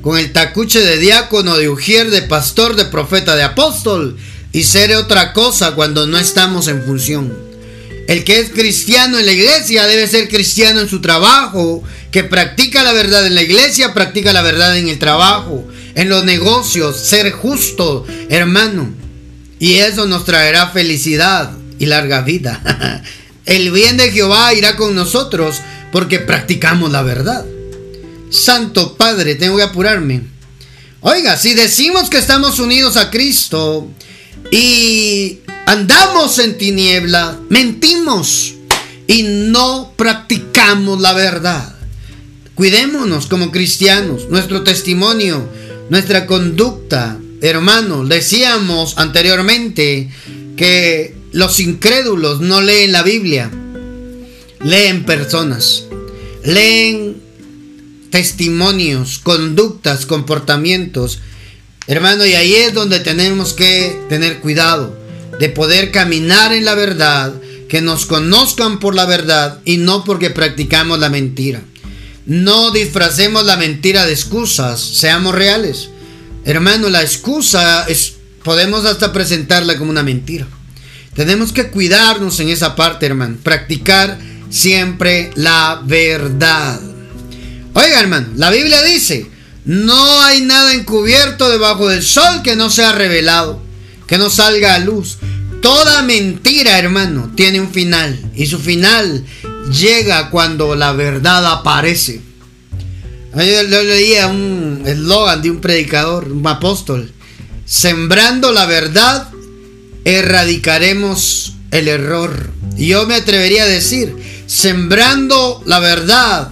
con 0.00 0.16
el 0.16 0.32
tacuche 0.32 0.78
de 0.80 0.98
diácono, 0.98 1.56
de 1.56 1.68
ujier, 1.68 2.10
de 2.10 2.22
pastor, 2.22 2.76
de 2.76 2.84
profeta, 2.84 3.34
de 3.34 3.42
apóstol 3.42 4.16
y 4.52 4.62
ser 4.62 4.94
otra 4.94 5.32
cosa 5.32 5.74
cuando 5.74 6.06
no 6.06 6.18
estamos 6.18 6.68
en 6.68 6.84
función. 6.84 7.36
El 8.06 8.22
que 8.22 8.38
es 8.38 8.50
cristiano 8.50 9.18
en 9.18 9.26
la 9.26 9.32
iglesia 9.32 9.86
debe 9.86 10.06
ser 10.06 10.28
cristiano 10.28 10.80
en 10.80 10.88
su 10.88 11.00
trabajo, 11.00 11.82
que 12.12 12.22
practica 12.22 12.84
la 12.84 12.92
verdad 12.92 13.26
en 13.26 13.34
la 13.34 13.42
iglesia, 13.42 13.92
practica 13.92 14.32
la 14.32 14.42
verdad 14.42 14.78
en 14.78 14.86
el 14.86 15.00
trabajo, 15.00 15.66
en 15.96 16.08
los 16.08 16.24
negocios, 16.24 16.96
ser 16.96 17.32
justo, 17.32 18.06
hermano. 18.28 19.01
Y 19.62 19.74
eso 19.74 20.06
nos 20.06 20.24
traerá 20.24 20.70
felicidad 20.70 21.52
y 21.78 21.86
larga 21.86 22.22
vida. 22.22 23.04
El 23.46 23.70
bien 23.70 23.96
de 23.96 24.10
Jehová 24.10 24.52
irá 24.54 24.74
con 24.74 24.96
nosotros 24.96 25.60
porque 25.92 26.18
practicamos 26.18 26.90
la 26.90 27.02
verdad. 27.02 27.46
Santo 28.28 28.96
Padre, 28.96 29.36
tengo 29.36 29.56
que 29.58 29.62
apurarme. 29.62 30.22
Oiga, 31.00 31.36
si 31.36 31.54
decimos 31.54 32.10
que 32.10 32.18
estamos 32.18 32.58
unidos 32.58 32.96
a 32.96 33.08
Cristo 33.08 33.88
y 34.50 35.38
andamos 35.66 36.40
en 36.40 36.58
tiniebla, 36.58 37.38
mentimos 37.48 38.54
y 39.06 39.22
no 39.22 39.92
practicamos 39.94 41.00
la 41.00 41.12
verdad. 41.12 41.72
Cuidémonos 42.56 43.28
como 43.28 43.52
cristianos, 43.52 44.28
nuestro 44.28 44.64
testimonio, 44.64 45.48
nuestra 45.88 46.26
conducta. 46.26 47.16
Hermanos, 47.42 48.08
decíamos 48.08 48.98
anteriormente 48.98 50.08
que 50.56 51.12
los 51.32 51.58
incrédulos 51.58 52.40
no 52.40 52.60
leen 52.60 52.92
la 52.92 53.02
Biblia, 53.02 53.50
leen 54.60 55.04
personas, 55.04 55.86
leen 56.44 57.20
testimonios, 58.10 59.18
conductas, 59.18 60.06
comportamientos. 60.06 61.18
Hermano, 61.88 62.24
y 62.24 62.34
ahí 62.34 62.54
es 62.54 62.74
donde 62.74 63.00
tenemos 63.00 63.54
que 63.54 64.00
tener 64.08 64.38
cuidado 64.38 64.96
de 65.40 65.48
poder 65.48 65.90
caminar 65.90 66.52
en 66.52 66.64
la 66.64 66.76
verdad, 66.76 67.34
que 67.68 67.80
nos 67.80 68.06
conozcan 68.06 68.78
por 68.78 68.94
la 68.94 69.04
verdad 69.04 69.58
y 69.64 69.78
no 69.78 70.04
porque 70.04 70.30
practicamos 70.30 71.00
la 71.00 71.10
mentira. 71.10 71.60
No 72.24 72.70
disfracemos 72.70 73.44
la 73.44 73.56
mentira 73.56 74.06
de 74.06 74.12
excusas, 74.12 74.80
seamos 74.80 75.34
reales. 75.34 75.88
Hermano, 76.44 76.88
la 76.88 77.02
excusa 77.02 77.84
es, 77.88 78.14
podemos 78.42 78.84
hasta 78.84 79.12
presentarla 79.12 79.78
como 79.78 79.90
una 79.90 80.02
mentira. 80.02 80.46
Tenemos 81.14 81.52
que 81.52 81.68
cuidarnos 81.68 82.40
en 82.40 82.48
esa 82.48 82.74
parte, 82.74 83.06
hermano. 83.06 83.36
Practicar 83.42 84.18
siempre 84.50 85.30
la 85.34 85.80
verdad. 85.84 86.80
Oiga, 87.74 88.00
hermano, 88.00 88.28
la 88.36 88.50
Biblia 88.50 88.82
dice, 88.82 89.26
no 89.64 90.22
hay 90.22 90.40
nada 90.40 90.74
encubierto 90.74 91.48
debajo 91.48 91.88
del 91.88 92.02
sol 92.02 92.42
que 92.42 92.56
no 92.56 92.70
sea 92.70 92.92
revelado, 92.92 93.62
que 94.06 94.18
no 94.18 94.30
salga 94.30 94.74
a 94.74 94.78
luz. 94.78 95.18
Toda 95.60 96.02
mentira, 96.02 96.78
hermano, 96.78 97.32
tiene 97.36 97.60
un 97.60 97.70
final. 97.70 98.18
Y 98.34 98.46
su 98.46 98.58
final 98.58 99.24
llega 99.70 100.30
cuando 100.30 100.74
la 100.74 100.92
verdad 100.92 101.46
aparece. 101.46 102.20
Yo, 103.34 103.62
leía 103.82 104.26
un 104.26 104.82
eslogan 104.86 105.40
de 105.40 105.50
un 105.50 105.60
predicador, 105.60 106.30
un 106.30 106.46
apóstol. 106.46 107.10
Sembrando 107.64 108.52
la 108.52 108.66
verdad, 108.66 109.28
erradicaremos 110.04 111.54
el 111.70 111.88
error. 111.88 112.50
Y 112.76 112.88
yo 112.88 113.06
me 113.06 113.14
atrevería 113.14 113.64
a 113.64 113.68
decir, 113.68 114.14
sembrando 114.46 115.62
la 115.64 115.80
verdad, 115.80 116.50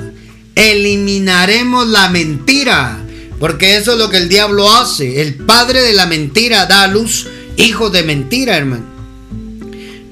eliminaremos 0.54 1.86
la 1.86 2.08
mentira. 2.08 2.98
Porque 3.38 3.76
eso 3.76 3.92
es 3.92 3.98
lo 3.98 4.08
que 4.08 4.18
el 4.18 4.28
diablo 4.28 4.70
hace. 4.72 5.20
El 5.20 5.34
padre 5.34 5.82
de 5.82 5.92
la 5.92 6.06
mentira 6.06 6.66
da 6.66 6.84
a 6.84 6.88
luz 6.88 7.26
hijos 7.56 7.92
de 7.92 8.02
mentira, 8.02 8.56
hermano. 8.56 8.90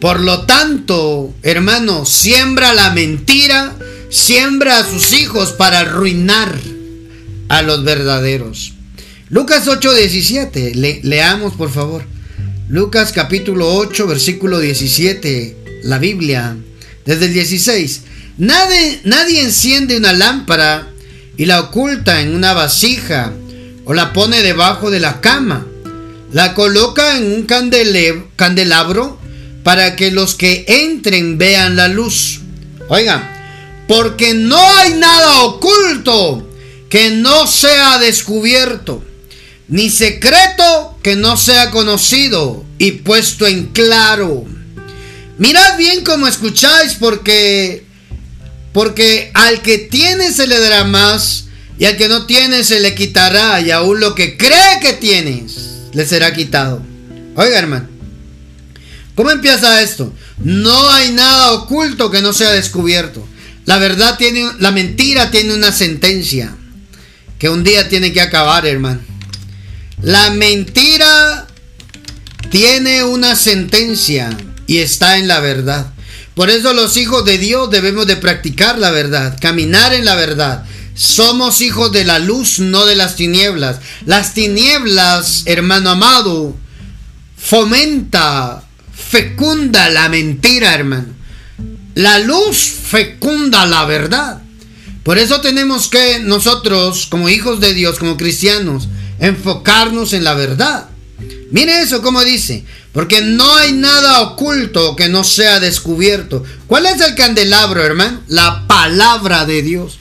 Por 0.01 0.21
lo 0.21 0.47
tanto, 0.47 1.35
hermano, 1.43 2.07
siembra 2.07 2.73
la 2.73 2.91
mentira, 2.91 3.75
siembra 4.11 4.79
a 4.79 4.85
sus 4.85 5.13
hijos 5.13 5.53
para 5.53 5.81
arruinar 5.81 6.55
a 7.49 7.63
los 7.63 7.85
verdaderos. 7.85 8.75
Lucas 9.31 9.67
8:17, 9.67 10.75
Le, 10.75 11.01
leamos 11.03 11.55
por 11.55 11.71
favor. 11.71 12.05
Lucas 12.69 13.13
capítulo 13.13 13.75
8, 13.77 14.07
versículo 14.07 14.59
17, 14.59 15.57
la 15.85 15.99
Biblia, 15.99 16.57
desde 17.05 17.27
el 17.27 17.33
16. 17.33 18.03
Nadie, 18.39 19.01
nadie 19.05 19.43
enciende 19.43 19.97
una 19.97 20.13
lámpara 20.13 20.89
y 21.37 21.47
la 21.47 21.61
oculta 21.61 22.21
en 22.21 22.35
una 22.35 22.53
vasija 22.53 23.33
o 23.85 23.95
la 23.95 24.13
pone 24.13 24.43
debajo 24.43 24.91
de 24.91 25.01
la 25.01 25.21
cama. 25.21 25.67
La 26.33 26.53
coloca 26.53 27.17
en 27.17 27.33
un 27.33 27.47
candelabro 28.37 29.19
para 29.63 29.97
que 29.97 30.11
los 30.11 30.35
que 30.35 30.67
entren 30.69 31.39
vean 31.39 31.75
la 31.75 31.89
luz. 31.89 32.41
Oigan, 32.89 33.38
porque 33.89 34.35
no 34.35 34.61
hay 34.77 34.95
nada 34.95 35.43
oculto 35.43 36.47
que 36.89 37.11
no 37.11 37.47
sea 37.47 37.99
descubierto, 37.99 39.03
ni 39.67 39.91
secreto 39.91 40.97
que 41.03 41.17
no 41.17 41.37
sea 41.37 41.71
conocido 41.71 42.65
y 42.79 42.93
puesto 42.93 43.47
en 43.47 43.67
claro. 43.69 44.45
Mirad 45.39 45.77
bien 45.77 46.05
cómo 46.05 46.29
escucháis, 46.29 46.95
porque 46.95 47.85
porque 48.73 49.31
al 49.35 49.63
que 49.63 49.79
tiene 49.79 50.31
se 50.33 50.47
le 50.47 50.61
dará 50.61 50.85
más, 50.85 51.47
y 51.79 51.87
al 51.87 51.97
que 51.97 52.09
no 52.09 52.27
tiene 52.27 52.63
se 52.65 52.81
le 52.81 52.95
quitará, 52.95 53.61
y 53.61 53.71
aún 53.71 53.99
lo 53.99 54.15
que 54.15 54.37
cree 54.37 54.81
que 54.81 54.93
tienes 54.93 55.89
le 55.93 56.07
será 56.07 56.33
quitado. 56.35 56.83
Oiga, 57.35 57.59
hermano, 57.59 57.89
¿Cómo 59.19 59.33
empieza 59.33 59.83
esto? 59.83 60.13
No 60.39 60.91
hay 60.91 61.11
nada 61.11 61.51
oculto 61.51 62.09
que 62.09 62.23
no 62.23 62.33
sea 62.33 62.53
descubierto. 62.53 63.27
La 63.69 63.77
verdad 63.77 64.17
tiene, 64.17 64.51
la 64.61 64.71
mentira 64.71 65.31
tiene 65.31 65.53
una 65.53 65.73
sentencia 65.73 66.57
que 67.39 67.51
un 67.51 67.65
día 67.65 67.91
tiene 67.91 68.15
que 68.15 68.23
acabar, 68.23 68.65
hermano. 68.65 69.01
La 70.01 70.31
mentira 70.31 71.47
tiene 72.51 73.05
una 73.05 73.37
sentencia 73.37 74.35
y 74.67 74.79
está 74.79 75.19
en 75.19 75.29
la 75.29 75.41
verdad. 75.41 75.93
Por 76.35 76.49
eso 76.49 76.73
los 76.73 76.97
hijos 76.97 77.27
de 77.27 77.37
Dios 77.37 77.71
debemos 77.71 78.07
de 78.07 78.17
practicar 78.17 78.79
la 78.79 78.91
verdad, 78.91 79.37
caminar 79.39 79.93
en 79.93 80.07
la 80.07 80.15
verdad. 80.15 80.65
Somos 80.95 81.61
hijos 81.61 81.93
de 81.93 82.07
la 82.07 82.19
luz, 82.19 82.61
no 82.61 82.87
de 82.87 82.97
las 82.97 83.17
tinieblas. 83.17 83.81
Las 84.07 84.33
tinieblas, 84.33 85.43
hermano 85.45 85.91
amado, 85.91 86.57
fomenta, 87.37 88.63
fecunda 88.97 89.91
la 89.91 90.09
mentira, 90.09 90.73
hermano. 90.73 91.18
La 91.99 92.21
luz 92.21 92.75
fecunda 92.85 93.67
la 93.67 93.85
verdad. 93.85 94.41
Por 95.03 95.19
eso 95.19 95.41
tenemos 95.41 95.89
que 95.89 96.21
nosotros, 96.21 97.09
como 97.11 97.29
hijos 97.29 97.59
de 97.59 97.75
Dios, 97.75 97.99
como 97.99 98.17
cristianos, 98.17 98.87
enfocarnos 99.19 100.13
en 100.13 100.23
la 100.23 100.35
verdad. 100.35 100.91
Mire 101.51 101.81
eso 101.81 102.01
como 102.01 102.23
dice, 102.23 102.65
porque 102.93 103.21
no 103.21 103.53
hay 103.57 103.73
nada 103.73 104.21
oculto 104.21 104.95
que 104.95 105.09
no 105.09 105.25
sea 105.25 105.59
descubierto. 105.59 106.45
¿Cuál 106.69 106.87
es 106.87 107.01
el 107.01 107.17
candelabro, 107.17 107.83
hermano? 107.85 108.23
La 108.29 108.69
palabra 108.69 109.45
de 109.45 109.63
Dios. 109.63 109.99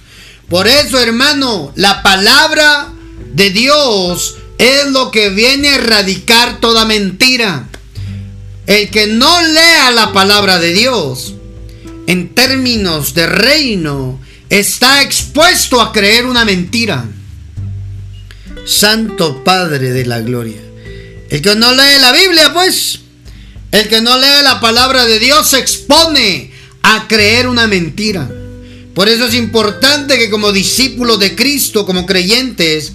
Por 0.49 0.67
eso, 0.67 0.99
hermano, 0.99 1.73
la 1.75 2.03
palabra 2.03 2.89
de 3.33 3.49
Dios 3.49 4.35
es 4.59 4.91
lo 4.91 5.09
que 5.09 5.31
viene 5.31 5.69
a 5.69 5.75
erradicar 5.77 6.59
toda 6.59 6.85
mentira. 6.85 7.67
El 8.67 8.91
que 8.91 9.07
no 9.07 9.41
lea 9.41 9.89
la 9.89 10.13
palabra 10.13 10.59
de 10.59 10.73
Dios 10.73 11.33
en 12.07 12.33
términos 12.33 13.13
de 13.13 13.27
reino 13.27 14.19
está 14.49 15.01
expuesto 15.01 15.81
a 15.81 15.91
creer 15.91 16.25
una 16.25 16.45
mentira. 16.45 17.05
Santo 18.65 19.43
Padre 19.43 19.91
de 19.91 20.05
la 20.05 20.21
Gloria. 20.21 20.61
El 21.29 21.41
que 21.41 21.55
no 21.55 21.71
lee 21.73 21.99
la 22.01 22.11
Biblia, 22.13 22.53
pues, 22.53 22.99
el 23.71 23.87
que 23.89 24.01
no 24.01 24.17
lee 24.17 24.43
la 24.43 24.59
palabra 24.59 25.05
de 25.05 25.19
Dios 25.19 25.49
se 25.49 25.59
expone 25.59 26.51
a 26.81 27.07
creer 27.07 27.47
una 27.47 27.67
mentira. 27.67 28.29
Por 28.93 29.09
eso 29.09 29.25
es 29.25 29.35
importante 29.35 30.17
que 30.17 30.29
como 30.29 30.51
discípulos 30.51 31.19
de 31.19 31.35
Cristo, 31.35 31.85
como 31.85 32.05
creyentes, 32.05 32.93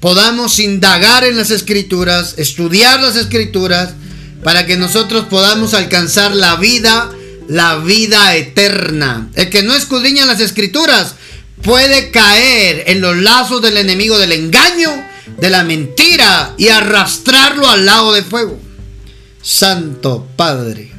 podamos 0.00 0.58
indagar 0.58 1.24
en 1.24 1.36
las 1.36 1.50
escrituras, 1.50 2.34
estudiar 2.36 3.00
las 3.00 3.16
escrituras, 3.16 3.94
para 4.42 4.66
que 4.66 4.76
nosotros 4.76 5.26
podamos 5.26 5.74
alcanzar 5.74 6.34
la 6.34 6.56
vida, 6.56 7.10
la 7.50 7.78
vida 7.78 8.36
eterna. 8.36 9.28
El 9.34 9.50
que 9.50 9.64
no 9.64 9.74
escudriña 9.74 10.24
las 10.24 10.40
escrituras 10.40 11.16
puede 11.62 12.12
caer 12.12 12.84
en 12.86 13.00
los 13.00 13.16
lazos 13.16 13.60
del 13.60 13.76
enemigo 13.76 14.18
del 14.18 14.32
engaño 14.32 14.90
de 15.36 15.50
la 15.50 15.64
mentira 15.64 16.54
y 16.56 16.68
arrastrarlo 16.68 17.68
al 17.68 17.84
lago 17.84 18.12
de 18.12 18.22
fuego. 18.22 18.58
Santo 19.42 20.28
Padre. 20.36 20.92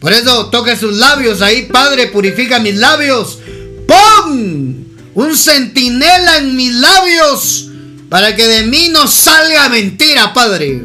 Por 0.00 0.14
eso 0.14 0.46
toque 0.46 0.76
sus 0.76 0.96
labios 0.96 1.42
ahí, 1.42 1.66
Padre, 1.66 2.06
purifica 2.06 2.58
mis 2.58 2.76
labios. 2.76 3.38
¡Pum! 3.86 4.76
Un 5.14 5.36
centinela 5.36 6.38
en 6.38 6.56
mis 6.56 6.72
labios 6.72 7.66
para 8.08 8.34
que 8.34 8.46
de 8.46 8.62
mí 8.62 8.88
no 8.88 9.06
salga 9.06 9.68
mentira, 9.68 10.32
Padre. 10.32 10.82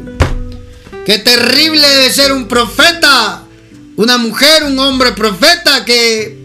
Qué 1.06 1.18
terrible 1.18 1.88
debe 1.88 2.12
ser 2.12 2.32
un 2.32 2.46
profeta, 2.46 3.43
una 3.96 4.18
mujer, 4.18 4.64
un 4.64 4.78
hombre 4.78 5.12
profeta 5.12 5.84
que 5.84 6.44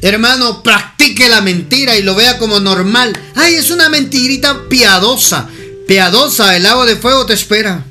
hermano, 0.00 0.62
practique 0.62 1.28
la 1.28 1.40
mentira 1.40 1.96
y 1.96 2.02
lo 2.02 2.14
vea 2.14 2.38
como 2.38 2.60
normal. 2.60 3.18
Ay, 3.34 3.54
es 3.54 3.70
una 3.70 3.88
mentirita 3.88 4.68
piadosa. 4.68 5.48
Piadosa, 5.86 6.56
el 6.56 6.66
agua 6.66 6.86
de 6.86 6.96
fuego 6.96 7.26
te 7.26 7.34
espera. 7.34 7.84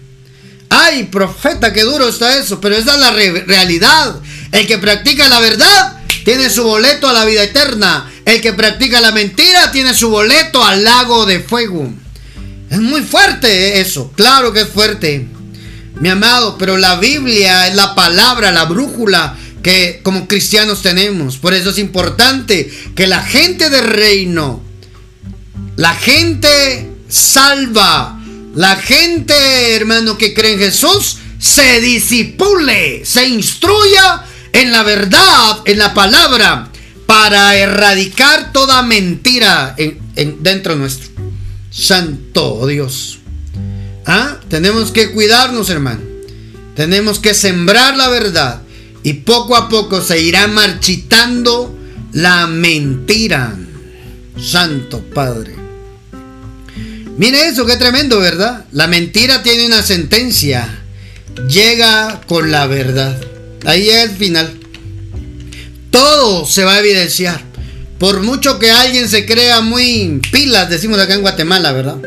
Ay, 0.69 1.06
profeta, 1.06 1.73
qué 1.73 1.84
duro 1.84 2.08
está 2.08 2.38
eso. 2.38 2.60
Pero 2.62 2.75
esa 2.75 2.93
es 2.93 2.99
la 2.99 3.12
realidad. 3.12 4.15
El 4.51 4.67
que 4.67 4.77
practica 4.77 5.27
la 5.29 5.39
verdad 5.39 5.97
tiene 6.23 6.49
su 6.49 6.63
boleto 6.63 7.08
a 7.08 7.13
la 7.13 7.25
vida 7.25 7.43
eterna. 7.43 8.12
El 8.25 8.41
que 8.41 8.53
practica 8.53 9.01
la 9.01 9.12
mentira 9.12 9.71
tiene 9.71 9.93
su 9.93 10.10
boleto 10.10 10.63
al 10.63 10.84
lago 10.84 11.25
de 11.25 11.39
fuego. 11.39 11.91
Es 12.69 12.79
muy 12.79 13.01
fuerte 13.01 13.79
eso. 13.79 14.12
Claro 14.15 14.51
que 14.51 14.62
es 14.62 14.69
fuerte. 14.69 15.27
Mi 15.99 16.10
amado, 16.10 16.58
pero 16.58 16.77
la 16.77 16.97
Biblia 16.97 17.67
es 17.67 17.75
la 17.75 17.95
palabra, 17.95 18.51
la 18.51 18.65
brújula 18.65 19.38
que 19.63 20.01
como 20.03 20.27
cristianos 20.27 20.81
tenemos. 20.81 21.38
Por 21.38 21.53
eso 21.53 21.71
es 21.71 21.79
importante 21.79 22.71
que 22.95 23.08
la 23.08 23.23
gente 23.23 23.69
del 23.69 23.88
reino, 23.88 24.62
la 25.75 25.93
gente 25.93 26.91
salva, 27.08 28.19
la 28.53 28.75
gente, 28.75 29.75
hermano, 29.75 30.17
que 30.17 30.34
cree 30.34 30.53
en 30.53 30.60
Jesús, 30.60 31.17
se 31.39 31.81
disipule, 31.81 33.03
se 33.05 33.27
instruya 33.27 34.23
en 34.53 34.71
la 34.71 34.84
verdad, 34.84 35.60
en 35.65 35.77
la 35.77 35.93
palabra, 35.93 36.69
para 37.05 37.55
erradicar 37.55 38.51
toda 38.53 38.84
mentira 38.84 39.75
en, 39.77 40.43
dentro 40.43 40.75
nuestro. 40.75 41.10
Santo 41.71 42.65
Dios. 42.67 43.19
¿Ah? 44.05 44.39
Tenemos 44.49 44.91
que 44.91 45.11
cuidarnos, 45.11 45.69
hermano. 45.69 46.01
Tenemos 46.75 47.19
que 47.19 47.33
sembrar 47.33 47.95
la 47.95 48.09
verdad 48.09 48.61
y 49.03 49.13
poco 49.13 49.55
a 49.55 49.69
poco 49.69 50.01
se 50.01 50.19
irá 50.19 50.47
marchitando 50.47 51.77
la 52.11 52.47
mentira. 52.47 53.55
Santo 54.41 55.01
Padre. 55.13 55.55
Mire 57.17 57.47
eso, 57.47 57.65
qué 57.65 57.77
tremendo, 57.77 58.19
¿verdad? 58.19 58.65
La 58.71 58.87
mentira 58.87 59.41
tiene 59.41 59.65
una 59.67 59.81
sentencia. 59.81 60.83
Llega 61.49 62.21
con 62.27 62.51
la 62.51 62.67
verdad. 62.67 63.15
Ahí 63.65 63.89
es 63.89 64.09
el 64.09 64.17
final. 64.17 64.59
Todo 65.91 66.45
se 66.45 66.65
va 66.65 66.73
a 66.73 66.79
evidenciar. 66.79 67.41
Por 67.99 68.21
mucho 68.21 68.59
que 68.59 68.71
alguien 68.71 69.07
se 69.07 69.25
crea 69.25 69.61
muy 69.61 70.19
pilas, 70.31 70.69
decimos 70.69 70.99
acá 70.99 71.13
en 71.13 71.21
Guatemala, 71.21 71.71
¿verdad? 71.71 71.97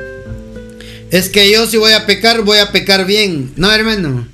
Es 1.10 1.28
que 1.28 1.50
yo 1.50 1.66
si 1.66 1.76
voy 1.76 1.92
a 1.92 2.06
pecar, 2.06 2.42
voy 2.42 2.58
a 2.58 2.70
pecar 2.70 3.06
bien. 3.06 3.52
No, 3.56 3.72
hermano. 3.72 4.26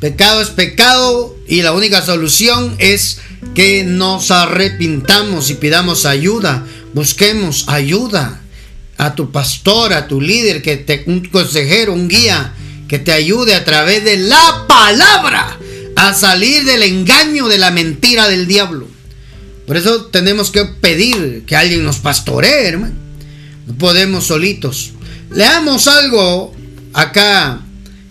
Pecado 0.00 0.42
es 0.42 0.48
pecado 0.48 1.36
y 1.46 1.62
la 1.62 1.72
única 1.72 2.02
solución 2.02 2.74
es 2.78 3.18
que 3.54 3.84
nos 3.84 4.30
arrepintamos 4.30 5.48
y 5.50 5.54
pidamos 5.54 6.06
ayuda. 6.06 6.66
Busquemos 6.92 7.68
ayuda 7.68 8.40
a 8.98 9.14
tu 9.14 9.30
pastor, 9.30 9.92
a 9.92 10.08
tu 10.08 10.20
líder, 10.20 10.60
que 10.60 10.76
te, 10.76 11.04
un 11.06 11.24
consejero, 11.26 11.94
un 11.94 12.08
guía, 12.08 12.52
que 12.88 12.98
te 12.98 13.12
ayude 13.12 13.54
a 13.54 13.64
través 13.64 14.04
de 14.04 14.16
la 14.16 14.64
palabra 14.68 15.58
a 15.96 16.14
salir 16.14 16.64
del 16.64 16.82
engaño, 16.82 17.48
de 17.48 17.58
la 17.58 17.70
mentira 17.70 18.28
del 18.28 18.46
diablo. 18.46 18.88
Por 19.66 19.76
eso 19.76 20.06
tenemos 20.06 20.50
que 20.50 20.64
pedir 20.64 21.44
que 21.46 21.56
alguien 21.56 21.84
nos 21.84 21.98
pastoree, 21.98 22.66
hermano. 22.66 22.94
No 23.66 23.74
podemos 23.74 24.26
solitos. 24.26 24.92
Leamos 25.34 25.88
algo 25.88 26.54
acá 26.92 27.60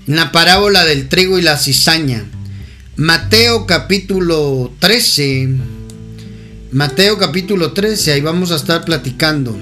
la 0.07 0.31
parábola 0.31 0.83
del 0.85 1.07
trigo 1.07 1.37
y 1.37 1.43
la 1.43 1.55
cizaña. 1.55 2.25
Mateo 2.95 3.67
capítulo 3.67 4.73
13. 4.79 5.49
Mateo 6.71 7.19
capítulo 7.19 7.73
13, 7.73 8.13
ahí 8.13 8.21
vamos 8.21 8.51
a 8.51 8.55
estar 8.55 8.83
platicando. 8.85 9.55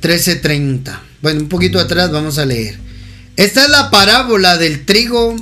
13:30. 0.00 1.00
Bueno, 1.20 1.40
un 1.40 1.48
poquito 1.48 1.80
atrás 1.80 2.12
vamos 2.12 2.38
a 2.38 2.46
leer. 2.46 2.78
Esta 3.36 3.64
es 3.64 3.68
la 3.68 3.90
parábola 3.90 4.56
del 4.56 4.84
trigo 4.84 5.34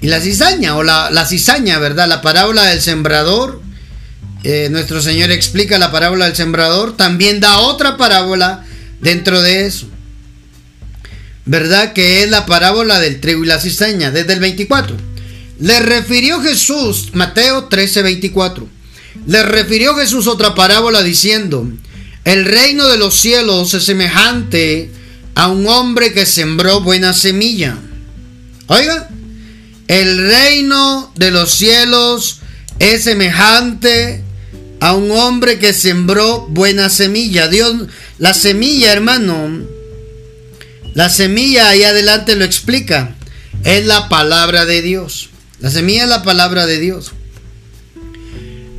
y 0.00 0.06
la 0.06 0.22
cizaña, 0.22 0.74
o 0.76 0.82
la, 0.82 1.10
la 1.10 1.26
cizaña, 1.26 1.78
¿verdad? 1.78 2.08
La 2.08 2.22
parábola 2.22 2.64
del 2.64 2.80
sembrador. 2.80 3.60
Eh, 4.42 4.68
nuestro 4.70 5.02
Señor 5.02 5.30
explica 5.30 5.78
la 5.78 5.92
parábola 5.92 6.24
del 6.24 6.34
sembrador. 6.34 6.96
También 6.96 7.40
da 7.40 7.58
otra 7.58 7.98
parábola 7.98 8.64
dentro 9.02 9.42
de 9.42 9.66
eso. 9.66 9.86
¿verdad? 11.44 11.92
Que 11.92 12.22
es 12.22 12.30
la 12.30 12.46
parábola 12.46 13.00
del 13.00 13.20
trigo 13.20 13.42
y 13.44 13.46
la 13.46 13.60
cizaña, 13.60 14.10
desde 14.10 14.34
el 14.34 14.40
24. 14.40 14.96
Le 15.60 15.80
refirió 15.80 16.40
Jesús, 16.40 17.10
Mateo 17.14 17.64
13, 17.64 18.02
24. 18.02 18.68
Le 19.26 19.42
refirió 19.42 19.94
Jesús 19.94 20.26
otra 20.26 20.54
parábola 20.54 21.02
diciendo, 21.02 21.68
el 22.24 22.44
reino 22.44 22.88
de 22.88 22.98
los 22.98 23.14
cielos 23.14 23.74
es 23.74 23.84
semejante 23.84 24.90
a 25.34 25.48
un 25.48 25.66
hombre 25.66 26.12
que 26.12 26.26
sembró 26.26 26.80
buena 26.80 27.12
semilla. 27.12 27.76
Oiga, 28.68 29.08
el 29.88 30.18
reino 30.18 31.12
de 31.16 31.30
los 31.30 31.52
cielos 31.52 32.40
es 32.78 33.04
semejante 33.04 34.22
a 34.82 34.94
un 34.94 35.12
hombre 35.12 35.60
que 35.60 35.72
sembró 35.74 36.48
buena 36.48 36.90
semilla. 36.90 37.46
Dios, 37.46 37.86
la 38.18 38.34
semilla, 38.34 38.92
hermano, 38.92 39.64
la 40.92 41.08
semilla 41.08 41.68
ahí 41.68 41.84
adelante 41.84 42.34
lo 42.34 42.44
explica. 42.44 43.14
es 43.62 43.86
la 43.86 44.08
palabra 44.08 44.64
de 44.64 44.82
Dios. 44.82 45.30
La 45.60 45.70
semilla 45.70 46.02
es 46.02 46.08
la 46.08 46.24
palabra 46.24 46.66
de 46.66 46.80
Dios. 46.80 47.12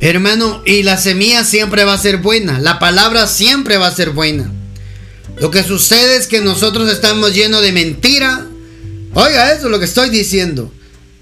Hermano, 0.02 0.62
y 0.66 0.82
la 0.82 0.98
semilla 0.98 1.42
siempre 1.42 1.84
va 1.84 1.94
a 1.94 1.98
ser 1.98 2.18
buena. 2.18 2.60
La 2.60 2.78
palabra 2.78 3.26
siempre 3.26 3.78
va 3.78 3.86
a 3.86 3.94
ser 3.94 4.10
buena. 4.10 4.52
Lo 5.38 5.50
que 5.50 5.62
sucede 5.62 6.18
es 6.18 6.26
que 6.26 6.42
nosotros 6.42 6.92
estamos 6.92 7.32
llenos 7.32 7.62
de 7.62 7.72
mentira. 7.72 8.46
Oiga, 9.14 9.54
eso 9.54 9.64
es 9.64 9.70
lo 9.70 9.78
que 9.78 9.86
estoy 9.86 10.10
diciendo. 10.10 10.70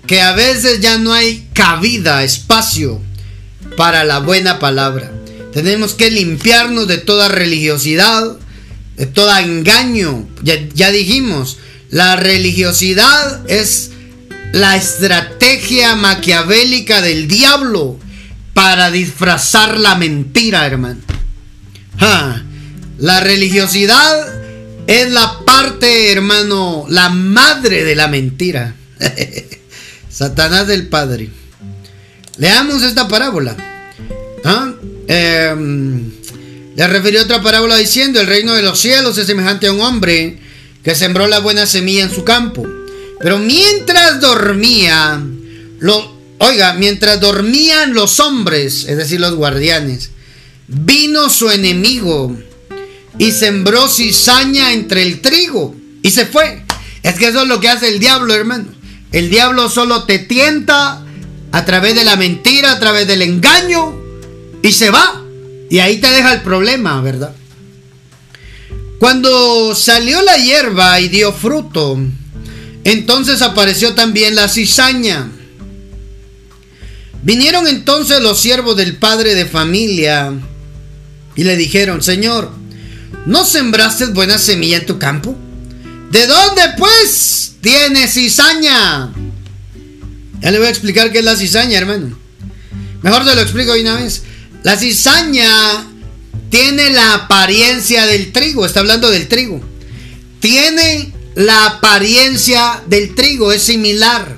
Que 0.08 0.22
a 0.22 0.32
veces 0.32 0.80
ya 0.80 0.98
no 0.98 1.12
hay 1.12 1.48
cabida, 1.54 2.24
espacio 2.24 3.00
para 3.76 4.04
la 4.04 4.18
buena 4.20 4.58
palabra. 4.58 5.10
Tenemos 5.52 5.94
que 5.94 6.10
limpiarnos 6.10 6.88
de 6.88 6.98
toda 6.98 7.28
religiosidad, 7.28 8.36
de 8.96 9.06
todo 9.06 9.36
engaño. 9.36 10.28
Ya, 10.42 10.54
ya 10.74 10.90
dijimos, 10.90 11.58
la 11.90 12.16
religiosidad 12.16 13.48
es 13.50 13.90
la 14.52 14.76
estrategia 14.76 15.94
maquiavélica 15.96 17.02
del 17.02 17.28
diablo 17.28 17.98
para 18.54 18.90
disfrazar 18.90 19.78
la 19.78 19.94
mentira, 19.94 20.66
hermano. 20.66 21.00
La 22.98 23.20
religiosidad 23.20 24.42
es 24.86 25.10
la 25.10 25.40
parte, 25.44 26.12
hermano, 26.12 26.86
la 26.88 27.08
madre 27.08 27.84
de 27.84 27.94
la 27.94 28.08
mentira. 28.08 28.74
Satanás 30.10 30.66
del 30.66 30.88
Padre. 30.88 31.30
Leamos 32.38 32.82
esta 32.82 33.08
parábola. 33.08 33.56
¿Ah? 34.44 34.72
Em, 35.06 36.10
le 36.74 36.86
refirió 36.86 37.22
otra 37.22 37.42
parábola 37.42 37.76
diciendo, 37.76 38.20
el 38.20 38.26
reino 38.26 38.54
de 38.54 38.62
los 38.62 38.78
cielos 38.80 39.18
es 39.18 39.26
semejante 39.26 39.66
a 39.66 39.72
un 39.72 39.80
hombre 39.80 40.38
que 40.82 40.94
sembró 40.94 41.26
la 41.28 41.40
buena 41.40 41.66
semilla 41.66 42.04
en 42.04 42.14
su 42.14 42.24
campo. 42.24 42.66
Pero 43.20 43.38
mientras 43.38 44.20
dormía, 44.20 45.22
lo, 45.78 46.16
oiga, 46.38 46.74
mientras 46.74 47.20
dormían 47.20 47.94
los 47.94 48.18
hombres, 48.20 48.86
es 48.88 48.96
decir, 48.96 49.20
los 49.20 49.34
guardianes, 49.34 50.10
vino 50.66 51.28
su 51.28 51.50
enemigo 51.50 52.36
y 53.18 53.30
sembró 53.32 53.88
cizaña 53.88 54.72
entre 54.72 55.02
el 55.02 55.20
trigo 55.20 55.76
y 56.02 56.10
se 56.10 56.26
fue. 56.26 56.64
Es 57.02 57.14
que 57.16 57.28
eso 57.28 57.42
es 57.42 57.48
lo 57.48 57.60
que 57.60 57.68
hace 57.68 57.88
el 57.88 58.00
diablo, 58.00 58.34
hermano. 58.34 58.66
El 59.12 59.28
diablo 59.28 59.68
solo 59.68 60.04
te 60.04 60.18
tienta 60.18 61.04
a 61.52 61.64
través 61.64 61.94
de 61.94 62.04
la 62.04 62.16
mentira, 62.16 62.72
a 62.72 62.80
través 62.80 63.06
del 63.06 63.22
engaño 63.22 63.94
y 64.62 64.72
se 64.72 64.90
va. 64.90 65.22
Y 65.70 65.78
ahí 65.78 65.98
te 65.98 66.10
deja 66.10 66.32
el 66.32 66.42
problema, 66.42 67.00
¿verdad? 67.00 67.34
Cuando 68.98 69.74
salió 69.74 70.22
la 70.22 70.36
hierba 70.36 71.00
y 71.00 71.08
dio 71.08 71.32
fruto, 71.32 71.98
entonces 72.84 73.42
apareció 73.42 73.94
también 73.94 74.34
la 74.34 74.48
cizaña. 74.48 75.28
Vinieron 77.22 77.68
entonces 77.68 78.20
los 78.20 78.40
siervos 78.40 78.76
del 78.76 78.96
padre 78.96 79.34
de 79.34 79.46
familia 79.46 80.32
y 81.34 81.44
le 81.44 81.56
dijeron, 81.56 82.02
Señor, 82.02 82.50
¿no 83.26 83.44
sembraste 83.44 84.06
buena 84.06 84.38
semilla 84.38 84.78
en 84.78 84.86
tu 84.86 84.98
campo? 84.98 85.36
¿De 86.10 86.26
dónde 86.26 86.62
pues 86.78 87.54
tienes 87.60 88.14
cizaña? 88.14 89.12
Ya 90.42 90.50
le 90.50 90.58
voy 90.58 90.66
a 90.66 90.70
explicar 90.70 91.12
qué 91.12 91.20
es 91.20 91.24
la 91.24 91.36
cizaña, 91.36 91.78
hermano. 91.78 92.18
Mejor 93.02 93.24
te 93.24 93.34
lo 93.34 93.40
explico 93.40 93.72
una 93.72 93.94
vez. 93.96 94.22
La 94.64 94.76
cizaña 94.76 95.86
tiene 96.50 96.90
la 96.90 97.14
apariencia 97.14 98.06
del 98.06 98.32
trigo, 98.32 98.66
está 98.66 98.80
hablando 98.80 99.10
del 99.10 99.28
trigo. 99.28 99.60
Tiene 100.40 101.12
la 101.34 101.66
apariencia 101.66 102.82
del 102.86 103.14
trigo 103.14 103.52
es 103.52 103.62
similar. 103.62 104.36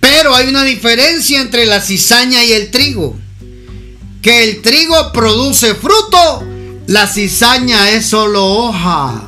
Pero 0.00 0.34
hay 0.34 0.48
una 0.48 0.64
diferencia 0.64 1.40
entre 1.40 1.66
la 1.66 1.80
cizaña 1.80 2.42
y 2.44 2.52
el 2.52 2.70
trigo. 2.70 3.18
Que 4.22 4.44
el 4.44 4.62
trigo 4.62 5.12
produce 5.12 5.74
fruto, 5.74 6.44
la 6.86 7.06
cizaña 7.06 7.90
es 7.90 8.06
solo 8.06 8.44
hoja. 8.44 9.27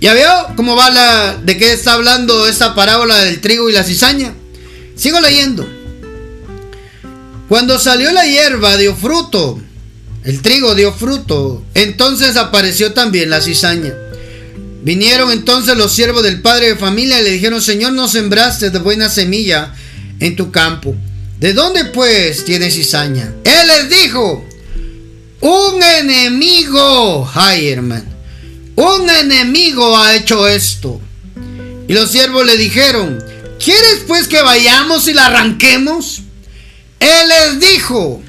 ¿Ya 0.00 0.12
veo 0.12 0.52
cómo 0.56 0.76
va 0.76 0.90
la 0.90 1.36
de 1.36 1.56
qué 1.56 1.72
está 1.72 1.94
hablando 1.94 2.46
esta 2.46 2.74
parábola 2.74 3.18
del 3.24 3.40
trigo 3.40 3.70
y 3.70 3.72
la 3.72 3.82
cizaña? 3.82 4.34
Sigo 4.94 5.20
leyendo. 5.20 5.66
Cuando 7.48 7.78
salió 7.78 8.12
la 8.12 8.26
hierba 8.26 8.76
dio 8.76 8.94
fruto, 8.94 9.60
el 10.24 10.42
trigo 10.42 10.74
dio 10.74 10.92
fruto, 10.92 11.64
entonces 11.74 12.36
apareció 12.36 12.92
también 12.92 13.30
la 13.30 13.40
cizaña. 13.40 13.94
Vinieron 14.82 15.30
entonces 15.30 15.76
los 15.76 15.92
siervos 15.92 16.22
del 16.22 16.42
padre 16.42 16.68
de 16.68 16.76
familia 16.76 17.20
y 17.20 17.24
le 17.24 17.30
dijeron, 17.30 17.62
Señor, 17.62 17.92
no 17.92 18.08
sembraste 18.08 18.70
de 18.70 18.78
buena 18.78 19.08
semilla 19.08 19.74
en 20.20 20.36
tu 20.36 20.50
campo. 20.50 20.94
¿De 21.40 21.54
dónde 21.54 21.86
pues 21.86 22.44
tienes 22.44 22.74
cizaña? 22.74 23.34
Él 23.44 23.66
les 23.66 23.90
dijo, 23.90 24.46
un 25.40 25.82
enemigo, 25.82 27.30
ay 27.34 27.68
un 28.76 29.10
enemigo 29.10 29.98
ha 29.98 30.14
hecho 30.14 30.46
esto. 30.46 31.00
Y 31.88 31.92
los 31.92 32.10
siervos 32.10 32.46
le 32.46 32.56
dijeron, 32.56 33.18
¿quieres 33.62 34.04
pues 34.06 34.28
que 34.28 34.42
vayamos 34.42 35.08
y 35.08 35.14
la 35.14 35.26
arranquemos? 35.26 36.22
Él 37.00 37.28
les 37.28 37.60
dijo, 37.60 38.22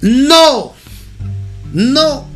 no, 0.00 0.74
no, 1.72 2.28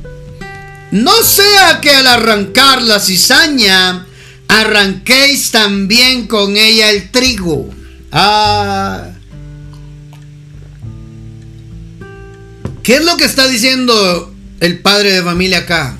no 0.91 1.23
sea 1.23 1.81
que 1.81 1.91
al 1.91 2.07
arrancar 2.07 2.83
la 2.83 3.01
cizaña, 3.01 4.07
arranquéis 4.49 5.51
también 5.51 6.27
con 6.27 6.57
ella 6.57 6.91
el 6.91 7.11
trigo. 7.11 7.71
Ah. 8.11 9.09
¿Qué 12.83 12.97
es 12.97 13.05
lo 13.05 13.17
que 13.17 13.25
está 13.25 13.47
diciendo 13.47 14.35
el 14.61 14.81
padre 14.81 15.12
de 15.12 15.23
familia 15.23 15.59
acá? 15.59 15.97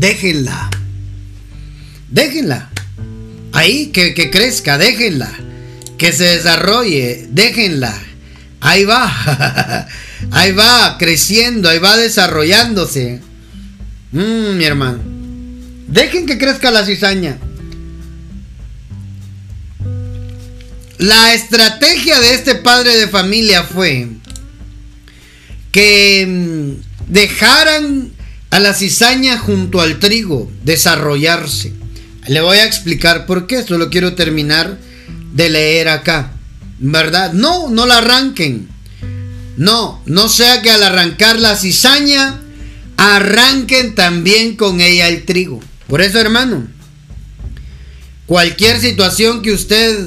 Déjenla. 0.00 0.70
Déjenla. 2.08 2.70
Ahí, 3.52 3.88
que, 3.88 4.14
que 4.14 4.30
crezca, 4.30 4.78
déjenla. 4.78 5.30
Que 5.98 6.14
se 6.14 6.24
desarrolle, 6.24 7.26
déjenla. 7.30 7.94
Ahí 8.62 8.86
va. 8.86 9.86
ahí 10.30 10.52
va 10.52 10.96
creciendo, 10.98 11.68
ahí 11.68 11.78
va 11.78 11.98
desarrollándose. 11.98 13.20
Mmm, 14.12 14.56
mi 14.56 14.64
hermano. 14.64 15.02
Dejen 15.88 16.24
que 16.24 16.38
crezca 16.38 16.70
la 16.70 16.86
cizaña. 16.86 17.36
La 20.96 21.34
estrategia 21.34 22.18
de 22.20 22.34
este 22.34 22.54
padre 22.54 22.96
de 22.96 23.08
familia 23.08 23.64
fue 23.64 24.08
que 25.72 26.26
mm, 26.26 27.12
dejaran 27.12 28.12
a 28.50 28.58
la 28.58 28.74
cizaña 28.74 29.38
junto 29.38 29.80
al 29.80 29.98
trigo 29.98 30.50
desarrollarse. 30.64 31.72
Le 32.26 32.40
voy 32.40 32.58
a 32.58 32.66
explicar 32.66 33.26
por 33.26 33.46
qué, 33.46 33.62
solo 33.62 33.90
quiero 33.90 34.14
terminar 34.14 34.78
de 35.32 35.50
leer 35.50 35.88
acá. 35.88 36.32
¿Verdad? 36.78 37.32
No, 37.32 37.68
no 37.68 37.86
la 37.86 37.98
arranquen. 37.98 38.68
No, 39.56 40.02
no 40.06 40.28
sea 40.28 40.62
que 40.62 40.70
al 40.70 40.82
arrancar 40.82 41.38
la 41.38 41.56
cizaña 41.56 42.40
arranquen 42.96 43.94
también 43.94 44.56
con 44.56 44.80
ella 44.80 45.08
el 45.08 45.24
trigo. 45.24 45.60
Por 45.86 46.02
eso, 46.02 46.18
hermano, 46.18 46.66
cualquier 48.26 48.80
situación 48.80 49.42
que 49.42 49.52
usted 49.52 49.98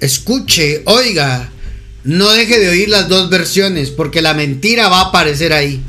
escuche, 0.00 0.82
oiga, 0.86 1.50
no 2.04 2.30
deje 2.30 2.58
de 2.60 2.68
oír 2.68 2.88
las 2.88 3.08
dos 3.08 3.28
versiones, 3.30 3.90
porque 3.90 4.22
la 4.22 4.34
mentira 4.34 4.88
va 4.88 5.00
a 5.00 5.04
aparecer 5.06 5.52
ahí. 5.52 5.82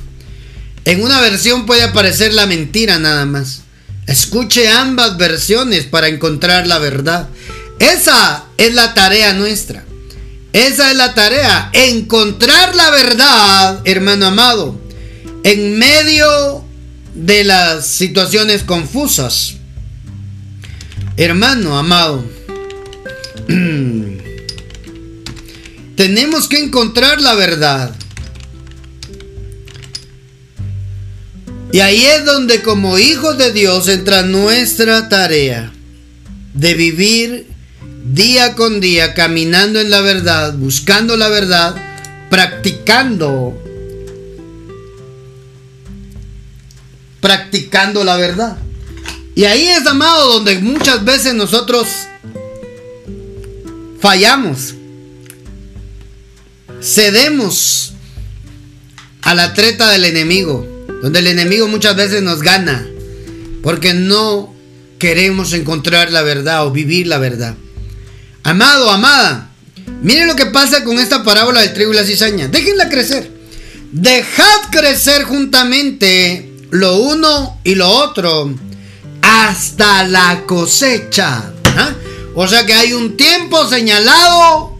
En 0.87 1.03
una 1.03 1.21
versión 1.21 1.65
puede 1.65 1.83
aparecer 1.83 2.33
la 2.33 2.47
mentira 2.47 2.97
nada 2.97 3.25
más. 3.25 3.63
Escuche 4.07 4.69
ambas 4.69 5.17
versiones 5.17 5.83
para 5.83 6.07
encontrar 6.07 6.65
la 6.65 6.79
verdad. 6.79 7.27
Esa 7.77 8.45
es 8.57 8.73
la 8.73 8.93
tarea 8.93 9.33
nuestra. 9.33 9.83
Esa 10.53 10.89
es 10.89 10.97
la 10.97 11.13
tarea. 11.13 11.71
Encontrar 11.73 12.73
la 12.73 12.89
verdad, 12.89 13.81
hermano 13.85 14.27
amado 14.27 14.79
en 15.43 15.77
medio 15.77 16.63
de 17.15 17.43
las 17.45 17.87
situaciones 17.87 18.63
confusas. 18.63 19.55
Hermano 21.15 21.77
amado, 21.77 22.25
tenemos 25.95 26.47
que 26.47 26.59
encontrar 26.59 27.21
la 27.21 27.35
verdad. 27.35 27.93
Y 31.71 31.79
ahí 31.79 32.05
es 32.05 32.25
donde 32.25 32.61
como 32.61 32.97
hijos 32.97 33.37
de 33.37 33.51
Dios 33.51 33.87
entra 33.87 34.23
nuestra 34.23 35.09
tarea 35.09 35.71
de 36.53 36.73
vivir 36.73 37.47
día 38.05 38.55
con 38.55 38.79
día 38.79 39.13
caminando 39.13 39.79
en 39.79 39.89
la 39.89 40.01
verdad, 40.01 40.53
buscando 40.53 41.17
la 41.17 41.27
verdad, 41.27 41.75
practicando 42.29 43.61
practicando 47.27 48.03
la 48.03 48.15
verdad. 48.15 48.57
Y 49.35 49.43
ahí 49.45 49.67
es, 49.67 49.85
amado, 49.85 50.33
donde 50.33 50.59
muchas 50.59 51.03
veces 51.03 51.33
nosotros 51.33 51.87
fallamos. 53.99 54.73
Cedemos 56.81 57.93
a 59.21 59.35
la 59.35 59.53
treta 59.53 59.91
del 59.91 60.05
enemigo, 60.05 60.65
donde 61.01 61.19
el 61.19 61.27
enemigo 61.27 61.67
muchas 61.67 61.95
veces 61.95 62.21
nos 62.21 62.41
gana, 62.41 62.87
porque 63.63 63.93
no 63.93 64.53
queremos 64.99 65.53
encontrar 65.53 66.11
la 66.11 66.21
verdad 66.21 66.65
o 66.65 66.71
vivir 66.71 67.07
la 67.07 67.17
verdad. 67.17 67.55
Amado, 68.43 68.89
amada, 68.89 69.51
miren 70.01 70.27
lo 70.27 70.35
que 70.35 70.47
pasa 70.47 70.83
con 70.83 70.99
esta 70.99 71.23
parábola 71.23 71.61
del 71.61 71.73
trigo 71.73 71.93
y 71.93 71.95
la 71.95 72.05
cizaña. 72.05 72.47
Déjenla 72.47 72.89
crecer. 72.89 73.31
Dejad 73.91 74.69
crecer 74.71 75.23
juntamente 75.23 76.53
lo 76.71 76.97
uno 76.97 77.59
y 77.63 77.75
lo 77.75 77.89
otro 77.89 78.53
hasta 79.21 80.07
la 80.07 80.43
cosecha. 80.45 81.51
¿ah? 81.75 81.93
O 82.35 82.47
sea 82.47 82.65
que 82.65 82.73
hay 82.73 82.93
un 82.93 83.17
tiempo 83.17 83.67
señalado 83.67 84.77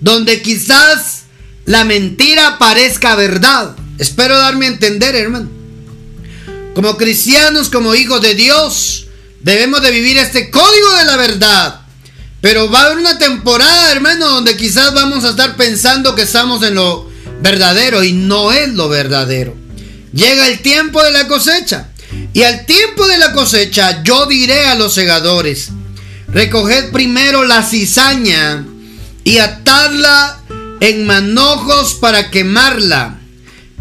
donde 0.00 0.42
quizás 0.42 1.22
la 1.64 1.84
mentira 1.84 2.58
parezca 2.58 3.16
verdad. 3.16 3.76
Espero 3.98 4.38
darme 4.38 4.66
a 4.66 4.70
entender, 4.70 5.14
hermano. 5.14 5.57
Como 6.78 6.96
cristianos, 6.96 7.70
como 7.70 7.96
hijos 7.96 8.22
de 8.22 8.36
Dios, 8.36 9.08
debemos 9.40 9.82
de 9.82 9.90
vivir 9.90 10.16
este 10.16 10.48
código 10.48 10.96
de 10.98 11.04
la 11.06 11.16
verdad. 11.16 11.80
Pero 12.40 12.70
va 12.70 12.82
a 12.82 12.84
haber 12.84 12.98
una 12.98 13.18
temporada, 13.18 13.90
hermano, 13.90 14.28
donde 14.28 14.56
quizás 14.56 14.94
vamos 14.94 15.24
a 15.24 15.30
estar 15.30 15.56
pensando 15.56 16.14
que 16.14 16.22
estamos 16.22 16.62
en 16.62 16.76
lo 16.76 17.10
verdadero 17.42 18.04
y 18.04 18.12
no 18.12 18.52
es 18.52 18.68
lo 18.74 18.88
verdadero. 18.88 19.56
Llega 20.12 20.46
el 20.46 20.60
tiempo 20.60 21.02
de 21.02 21.10
la 21.10 21.26
cosecha. 21.26 21.88
Y 22.32 22.44
al 22.44 22.64
tiempo 22.64 23.08
de 23.08 23.18
la 23.18 23.32
cosecha 23.32 24.04
yo 24.04 24.26
diré 24.26 24.66
a 24.66 24.76
los 24.76 24.94
segadores, 24.94 25.70
recoged 26.28 26.92
primero 26.92 27.42
la 27.42 27.64
cizaña 27.64 28.64
y 29.24 29.38
atadla 29.38 30.42
en 30.78 31.06
manojos 31.06 31.94
para 31.94 32.30
quemarla, 32.30 33.17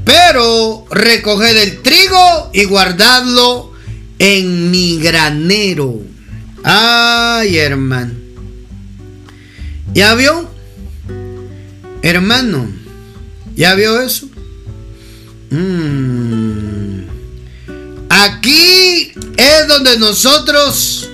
pero 0.07 0.85
recoged 0.89 1.57
el 1.57 1.81
trigo 1.81 2.49
y 2.53 2.63
guardadlo 2.63 3.73
en 4.19 4.71
mi 4.71 4.99
granero. 4.99 5.99
Ay, 6.63 7.57
hermano. 7.57 8.13
¿Ya 9.93 10.15
vio? 10.15 10.49
Hermano, 12.01 12.71
¿ya 13.57 13.75
vio 13.75 13.99
eso? 13.99 14.29
Mm. 15.49 17.01
Aquí 18.09 19.11
es 19.35 19.67
donde 19.67 19.99
nosotros 19.99 21.09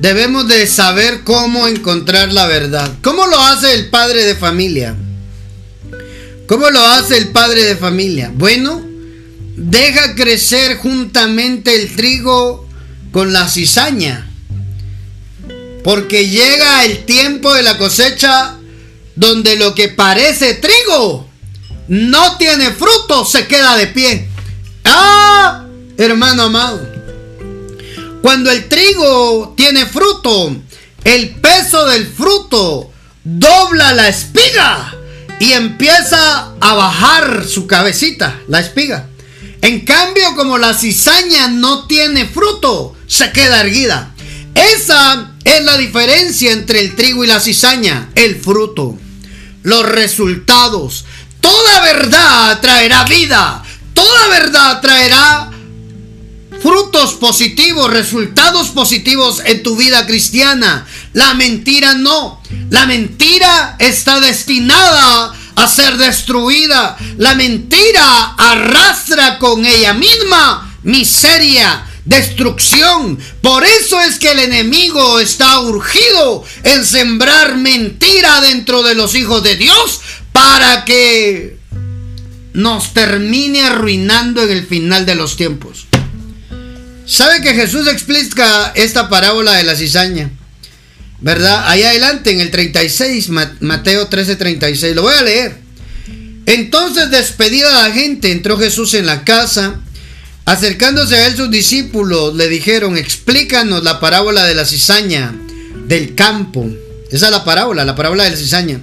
debemos 0.00 0.46
de 0.46 0.68
saber 0.68 1.24
cómo 1.24 1.66
encontrar 1.66 2.32
la 2.32 2.46
verdad. 2.46 2.92
¿Cómo 3.02 3.26
lo 3.26 3.40
hace 3.40 3.74
el 3.74 3.90
padre 3.90 4.24
de 4.24 4.36
familia? 4.36 4.94
¿Cómo 6.50 6.68
lo 6.68 6.84
hace 6.84 7.16
el 7.16 7.28
padre 7.28 7.62
de 7.62 7.76
familia? 7.76 8.32
Bueno, 8.34 8.82
deja 9.54 10.16
crecer 10.16 10.78
juntamente 10.78 11.80
el 11.80 11.94
trigo 11.94 12.66
con 13.12 13.32
la 13.32 13.48
cizaña. 13.48 14.28
Porque 15.84 16.28
llega 16.28 16.84
el 16.86 17.04
tiempo 17.04 17.54
de 17.54 17.62
la 17.62 17.78
cosecha 17.78 18.56
donde 19.14 19.54
lo 19.58 19.76
que 19.76 19.90
parece 19.90 20.54
trigo 20.54 21.30
no 21.86 22.36
tiene 22.36 22.72
fruto, 22.72 23.24
se 23.24 23.46
queda 23.46 23.76
de 23.76 23.86
pie. 23.86 24.28
¡Ah! 24.84 25.66
Hermano 25.96 26.42
amado. 26.42 26.84
Cuando 28.22 28.50
el 28.50 28.68
trigo 28.68 29.54
tiene 29.56 29.86
fruto, 29.86 30.56
el 31.04 31.30
peso 31.30 31.86
del 31.86 32.08
fruto 32.08 32.90
dobla 33.22 33.92
la 33.92 34.08
espiga 34.08 34.96
y 35.40 35.54
empieza 35.54 36.52
a 36.60 36.74
bajar 36.74 37.46
su 37.48 37.66
cabecita, 37.66 38.38
la 38.46 38.60
espiga. 38.60 39.08
En 39.62 39.80
cambio, 39.80 40.36
como 40.36 40.58
la 40.58 40.74
cizaña 40.74 41.48
no 41.48 41.86
tiene 41.86 42.26
fruto, 42.26 42.94
se 43.06 43.32
queda 43.32 43.62
erguida. 43.62 44.14
Esa 44.54 45.32
es 45.42 45.64
la 45.64 45.78
diferencia 45.78 46.52
entre 46.52 46.80
el 46.80 46.94
trigo 46.94 47.24
y 47.24 47.26
la 47.26 47.40
cizaña, 47.40 48.10
el 48.14 48.36
fruto, 48.36 48.98
los 49.62 49.88
resultados. 49.88 51.06
Toda 51.40 51.80
verdad 51.80 52.60
traerá 52.60 53.04
vida, 53.04 53.62
toda 53.94 54.28
verdad 54.28 54.80
traerá 54.82 55.50
frutos 56.60 57.14
positivos, 57.14 57.90
resultados 57.90 58.68
positivos 58.68 59.42
en 59.46 59.62
tu 59.62 59.74
vida 59.76 60.06
cristiana. 60.06 60.86
La 61.12 61.34
mentira 61.34 61.94
no. 61.94 62.40
La 62.70 62.86
mentira 62.86 63.76
está 63.78 64.20
destinada 64.20 65.34
a 65.56 65.68
ser 65.68 65.96
destruida. 65.96 66.96
La 67.18 67.34
mentira 67.34 68.34
arrastra 68.36 69.38
con 69.38 69.66
ella 69.66 69.92
misma 69.94 70.76
miseria, 70.82 71.84
destrucción. 72.04 73.18
Por 73.42 73.64
eso 73.64 74.00
es 74.00 74.18
que 74.18 74.30
el 74.30 74.38
enemigo 74.38 75.20
está 75.20 75.60
urgido 75.60 76.44
en 76.62 76.84
sembrar 76.84 77.56
mentira 77.56 78.40
dentro 78.40 78.82
de 78.82 78.94
los 78.94 79.14
hijos 79.14 79.42
de 79.42 79.56
Dios 79.56 80.00
para 80.32 80.84
que 80.84 81.58
nos 82.52 82.94
termine 82.94 83.62
arruinando 83.62 84.42
en 84.42 84.50
el 84.50 84.66
final 84.66 85.06
de 85.06 85.14
los 85.14 85.36
tiempos. 85.36 85.86
¿Sabe 87.06 87.42
que 87.42 87.54
Jesús 87.54 87.88
explica 87.88 88.72
esta 88.74 89.08
parábola 89.08 89.52
de 89.52 89.64
la 89.64 89.74
cizaña? 89.74 90.30
¿Verdad? 91.20 91.64
Ahí 91.66 91.82
adelante 91.82 92.30
en 92.30 92.40
el 92.40 92.50
36, 92.50 93.28
Mateo 93.60 94.06
13, 94.06 94.36
36. 94.36 94.96
Lo 94.96 95.02
voy 95.02 95.14
a 95.14 95.22
leer. 95.22 95.56
Entonces, 96.46 97.10
despedida 97.10 97.86
la 97.86 97.92
gente, 97.92 98.32
entró 98.32 98.58
Jesús 98.58 98.94
en 98.94 99.06
la 99.06 99.24
casa. 99.24 99.80
Acercándose 100.46 101.14
a 101.14 101.26
él 101.26 101.36
sus 101.36 101.50
discípulos 101.50 102.34
le 102.34 102.48
dijeron, 102.48 102.96
explícanos 102.96 103.84
la 103.84 104.00
parábola 104.00 104.44
de 104.44 104.54
la 104.54 104.64
cizaña 104.64 105.34
del 105.86 106.14
campo. 106.14 106.66
Esa 107.10 107.26
es 107.26 107.32
la 107.32 107.44
parábola, 107.44 107.84
la 107.84 107.94
parábola 107.94 108.24
de 108.24 108.30
la 108.30 108.36
cizaña. 108.36 108.80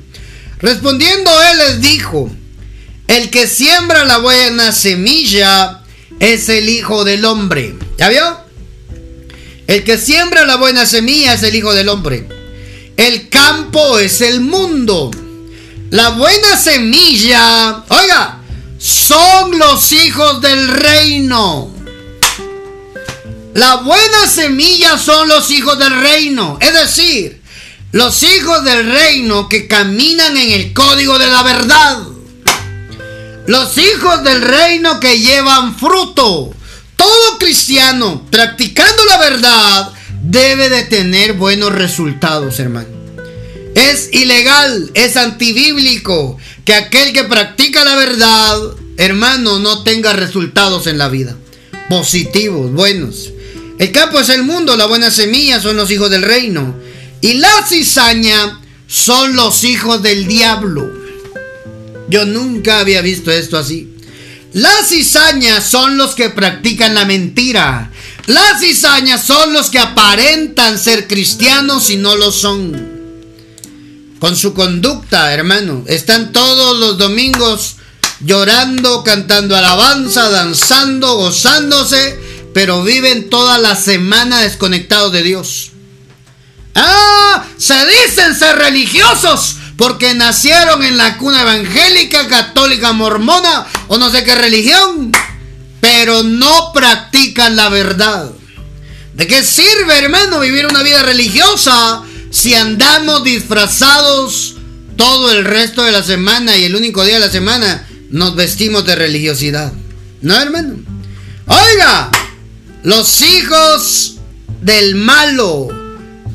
Respondiendo 0.60 1.32
él 1.52 1.58
les 1.58 1.82
dijo, 1.82 2.32
el 3.08 3.30
que 3.30 3.48
siembra 3.48 4.06
la 4.06 4.20
buena 4.20 4.72
semilla 4.72 5.82
es 6.20 6.50
el 6.50 6.70
Hijo 6.70 7.04
del 7.04 7.26
Hombre. 7.26 7.76
¿Ya 7.98 8.10
vio? 8.10 8.47
El 9.68 9.84
que 9.84 9.98
siembra 9.98 10.46
la 10.46 10.56
buena 10.56 10.86
semilla 10.86 11.34
es 11.34 11.44
el 11.44 11.54
Hijo 11.54 11.74
del 11.74 11.90
Hombre. 11.90 12.26
El 12.96 13.28
campo 13.28 14.00
es 14.00 14.22
el 14.22 14.40
mundo. 14.40 15.12
La 15.90 16.12
buena 16.12 16.58
semilla, 16.58 17.84
oiga, 17.90 18.40
son 18.78 19.60
los 19.60 19.92
hijos 19.92 20.42
del 20.42 20.70
reino. 20.70 21.70
La 23.56 23.76
buena 23.78 24.28
semilla 24.28 24.98
son 24.98 25.28
los 25.28 25.52
hijos 25.52 25.78
del 25.78 26.02
reino. 26.02 26.58
Es 26.62 26.74
decir, 26.74 27.42
los 27.92 28.24
hijos 28.24 28.64
del 28.64 28.90
reino 28.90 29.50
que 29.50 29.68
caminan 29.68 30.38
en 30.38 30.52
el 30.54 30.74
código 30.74 31.20
de 31.20 31.28
la 31.28 31.44
verdad. 31.44 32.04
Los 33.48 33.78
hijos 33.78 34.24
del 34.24 34.42
reino 34.42 35.02
que 35.02 35.20
llevan 35.20 35.78
fruto. 35.78 36.54
Todo 36.98 37.38
cristiano 37.40 38.28
practicando 38.30 39.06
la 39.06 39.18
verdad 39.18 39.94
debe 40.22 40.70
de 40.70 40.84
tener 40.84 41.34
buenos 41.34 41.72
resultados, 41.72 42.60
hermano. 42.60 42.90
Es 43.76 44.10
ilegal, 44.12 44.92
es 44.96 45.16
antibíblico 45.16 46.38
que 46.66 46.74
aquel 46.74 47.14
que 47.14 47.24
practica 47.24 47.86
la 47.86 47.96
verdad, 47.96 48.60
hermano, 48.98 49.60
no 49.60 49.84
tenga 49.84 50.14
resultados 50.14 50.88
en 50.88 50.98
la 50.98 51.08
vida. 51.08 51.38
Positivos, 51.88 52.72
buenos. 52.74 53.32
El 53.80 53.92
campo 53.92 54.20
es 54.20 54.30
el 54.30 54.44
mundo, 54.44 54.76
la 54.76 54.88
buena 54.88 55.12
semilla 55.12 55.62
son 55.62 55.78
los 55.78 55.92
hijos 55.92 56.10
del 56.10 56.24
reino. 56.24 56.76
Y 57.22 57.36
la 57.36 57.66
cizaña 57.68 58.60
son 58.88 59.36
los 59.36 59.64
hijos 59.64 60.02
del 60.02 60.28
diablo. 60.28 60.92
Yo 62.10 62.26
nunca 62.26 62.80
había 62.80 63.02
visto 63.02 63.32
esto 63.32 63.58
así. 63.58 63.94
Las 64.54 64.90
cizañas 64.90 65.70
son 65.70 65.98
los 65.98 66.16
que 66.16 66.30
practican 66.30 66.96
la 66.96 67.06
mentira. 67.06 67.92
Las 68.28 68.60
cizañas 68.60 69.26
son 69.26 69.54
los 69.54 69.70
que 69.70 69.80
aparentan 69.80 70.80
ser 70.80 71.08
cristianos 71.08 71.90
y 71.90 71.98
no 71.98 72.16
lo 72.16 72.32
son. 72.32 72.98
Con 74.20 74.36
su 74.36 74.54
conducta, 74.54 75.34
hermano. 75.34 75.84
Están 75.88 76.32
todos 76.32 76.78
los 76.78 76.98
domingos 76.98 77.76
llorando, 78.20 79.04
cantando 79.04 79.56
alabanza, 79.56 80.30
danzando, 80.30 81.16
gozándose, 81.16 82.20
pero 82.54 82.84
viven 82.84 83.30
toda 83.30 83.58
la 83.60 83.76
semana 83.76 84.42
desconectados 84.42 85.12
de 85.12 85.24
Dios. 85.24 85.72
Ah, 86.74 87.46
se 87.58 87.76
dicen 87.86 88.36
ser 88.38 88.56
religiosos, 88.58 89.58
porque 89.78 90.16
nacieron 90.16 90.84
en 90.84 90.98
la 90.98 91.18
cuna 91.18 91.44
evangélica, 91.44 92.28
católica, 92.28 92.94
mormona 92.94 93.68
o 93.88 93.98
no 93.98 94.10
sé 94.10 94.24
qué 94.24 94.34
religión, 94.36 95.12
pero 95.80 96.24
no 96.24 96.72
practican 96.74 97.56
la 97.56 97.70
verdad. 97.70 98.32
¿De 99.14 99.28
qué 99.28 99.44
sirve, 99.44 99.98
hermano, 99.98 100.40
vivir 100.40 100.66
una 100.66 100.82
vida 100.82 101.04
religiosa 101.04 102.04
si 102.32 102.56
andamos 102.56 103.24
disfrazados 103.24 104.56
todo 104.96 105.32
el 105.32 105.46
resto 105.46 105.84
de 105.84 105.92
la 105.92 106.04
semana 106.04 106.58
y 106.58 106.66
el 106.66 106.76
único 106.76 107.04
día 107.04 107.16
de 107.16 107.22
la 107.22 107.32
semana 107.32 107.88
nos 108.10 108.36
vestimos 108.36 108.84
de 108.86 108.96
religiosidad? 108.96 109.72
¿No, 110.22 110.36
hermano? 110.36 110.76
Oiga, 111.46 112.10
los 112.82 113.22
hijos 113.22 114.16
del 114.62 114.96
malo 114.96 115.68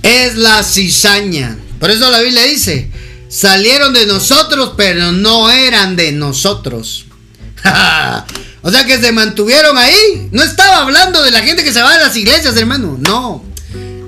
es 0.02 0.36
la 0.36 0.62
cizaña. 0.62 1.58
Por 1.80 1.90
eso 1.90 2.08
la 2.08 2.20
Biblia 2.20 2.44
dice, 2.44 2.91
salieron 3.32 3.94
de 3.94 4.04
nosotros, 4.04 4.74
pero 4.76 5.10
no 5.10 5.50
eran 5.50 5.96
de 5.96 6.12
nosotros. 6.12 7.06
o 8.62 8.70
sea 8.70 8.86
que 8.86 9.00
se 9.00 9.10
mantuvieron 9.12 9.78
ahí. 9.78 10.28
No 10.32 10.42
estaba 10.42 10.82
hablando 10.82 11.22
de 11.22 11.30
la 11.30 11.40
gente 11.40 11.64
que 11.64 11.72
se 11.72 11.80
va 11.80 11.94
a 11.94 11.98
las 11.98 12.14
iglesias, 12.14 12.56
hermano. 12.56 12.98
No. 13.00 13.42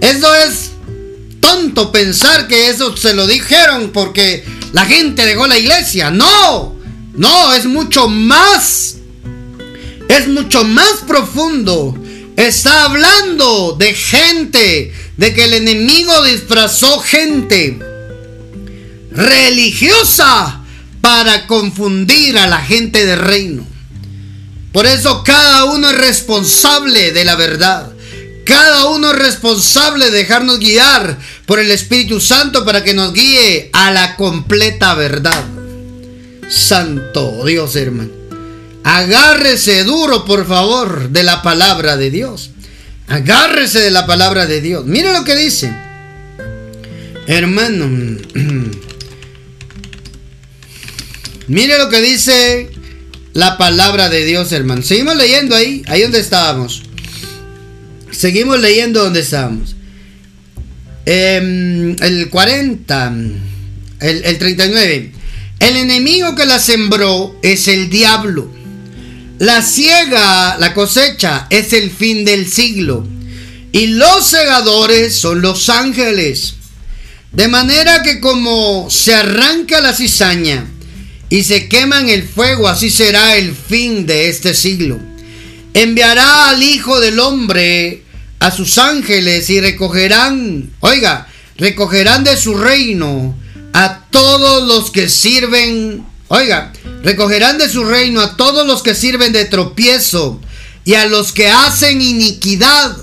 Eso 0.01 0.35
es 0.35 0.73
tonto 1.41 1.91
pensar 1.91 2.47
que 2.47 2.69
eso 2.69 2.97
se 2.97 3.15
lo 3.15 3.27
dijeron 3.27 3.91
porque 3.93 4.45
la 4.73 4.85
gente 4.85 5.25
dejó 5.25 5.47
la 5.47 5.59
iglesia. 5.59 6.11
No. 6.11 6.77
No, 7.15 7.55
es 7.55 7.65
mucho 7.65 8.09
más. 8.09 8.97
Es 10.09 10.29
mucho 10.29 10.65
más 10.65 11.01
profundo. 11.07 11.97
Está 12.37 12.85
hablando 12.85 13.75
de 13.79 13.95
gente. 13.95 14.93
De 15.17 15.33
que 15.33 15.45
el 15.45 15.55
enemigo 15.55 16.25
disfrazó 16.25 16.99
gente 16.99 17.79
religiosa 19.15 20.61
para 21.01 21.47
confundir 21.47 22.39
a 22.39 22.47
la 22.47 22.59
gente 22.59 23.07
del 23.07 23.19
reino. 23.19 23.67
Por 24.73 24.87
eso 24.87 25.23
cada 25.23 25.67
uno 25.67 25.91
es 25.91 25.97
responsable 25.97 27.13
de 27.13 27.25
la 27.25 27.37
verdad. 27.37 27.93
Cada 28.45 28.87
uno 28.89 29.13
es 29.13 29.19
responsable 29.19 30.07
de 30.07 30.19
dejarnos 30.19 30.59
guiar 30.59 31.19
por 31.47 31.61
el 31.61 31.71
Espíritu 31.71 32.21
Santo 32.21 32.65
para 32.65 32.83
que 32.83 32.93
nos 32.93 33.13
guíe 33.13 33.71
a 33.73 33.91
la 33.91 34.17
completa 34.17 34.95
verdad. 34.95 35.45
Santo 36.51 37.45
Dios, 37.47 37.75
hermano. 37.77 38.11
Agárrese 38.83 39.85
duro, 39.85 40.25
por 40.27 40.47
favor, 40.47 41.09
de 41.09 41.23
la 41.23 41.41
palabra 41.43 41.97
de 41.97 42.11
Dios. 42.11 42.51
Agárrese 43.09 43.81
de 43.81 43.91
la 43.91 44.07
palabra 44.07 44.47
de 44.47 44.61
Dios. 44.61 44.85
Mire 44.85 45.13
lo 45.13 45.25
que 45.25 45.37
dice. 45.37 45.75
Hermano. 47.27 48.19
Mire 51.47 51.79
lo 51.79 51.91
que 51.91 52.01
dice 52.01 52.71
la 53.35 53.59
palabra 53.59 54.09
de 54.09 54.25
Dios, 54.25 54.53
hermano. 54.53 54.83
Seguimos 54.83 55.17
leyendo 55.17 55.55
ahí, 55.55 55.83
ahí 55.87 56.03
donde 56.03 56.21
estábamos. 56.21 56.83
Seguimos 58.11 58.61
leyendo 58.61 59.03
donde 59.03 59.21
estábamos. 59.21 59.77
Em, 61.05 61.97
el 62.01 62.31
40, 62.31 63.15
el, 64.01 64.25
el 64.25 64.39
39. 64.39 65.13
El 65.59 65.77
enemigo 65.77 66.35
que 66.35 66.47
la 66.47 66.59
sembró 66.59 67.39
es 67.43 67.69
el 67.69 67.91
diablo. 67.91 68.51
La 69.39 69.63
ciega, 69.63 70.57
la 70.59 70.73
cosecha, 70.73 71.47
es 71.51 71.73
el 71.73 71.91
fin 71.91 72.25
del 72.25 72.51
siglo. 72.51 73.07
Y 73.73 73.89
los 73.89 74.25
segadores 74.25 75.17
son 75.17 75.43
los 75.43 75.69
ángeles. 75.69 76.55
De 77.33 77.49
manera 77.49 78.03
que 78.03 78.21
como 78.21 78.89
se 78.89 79.13
arranca 79.15 79.81
la 79.81 79.93
cizaña 79.93 80.69
y 81.31 81.45
se 81.45 81.69
quema 81.69 82.01
en 82.01 82.09
el 82.09 82.23
fuego, 82.23 82.69
así 82.69 82.91
será 82.91 83.37
el 83.37 83.55
fin 83.55 84.07
de 84.07 84.29
este 84.29 84.55
siglo. 84.55 84.99
Enviará 85.73 86.51
al 86.51 86.63
Hijo 86.63 87.01
del 87.01 87.19
Hombre 87.19 88.03
a 88.39 88.51
sus 88.51 88.79
ángeles 88.79 89.49
y 89.51 89.61
recogerán, 89.61 90.71
oiga, 90.81 91.27
recogerán 91.57 92.25
de 92.25 92.37
su 92.37 92.55
reino 92.55 93.35
a 93.73 94.05
todos 94.11 94.69
los 94.69 94.91
que 94.91 95.09
sirven, 95.09 96.05
oiga, 96.29 96.73
recogerán 97.03 97.59
de 97.59 97.69
su 97.69 97.85
reino 97.85 98.21
a 98.21 98.37
todos 98.37 98.67
los 98.67 98.83
que 98.83 98.95
sirven 98.95 99.33
de 99.33 99.47
tropiezo 99.47 100.41
y 100.85 100.95
a 100.95 101.07
los 101.07 101.33
que 101.33 101.49
hacen 101.49 102.01
iniquidad. 102.01 102.97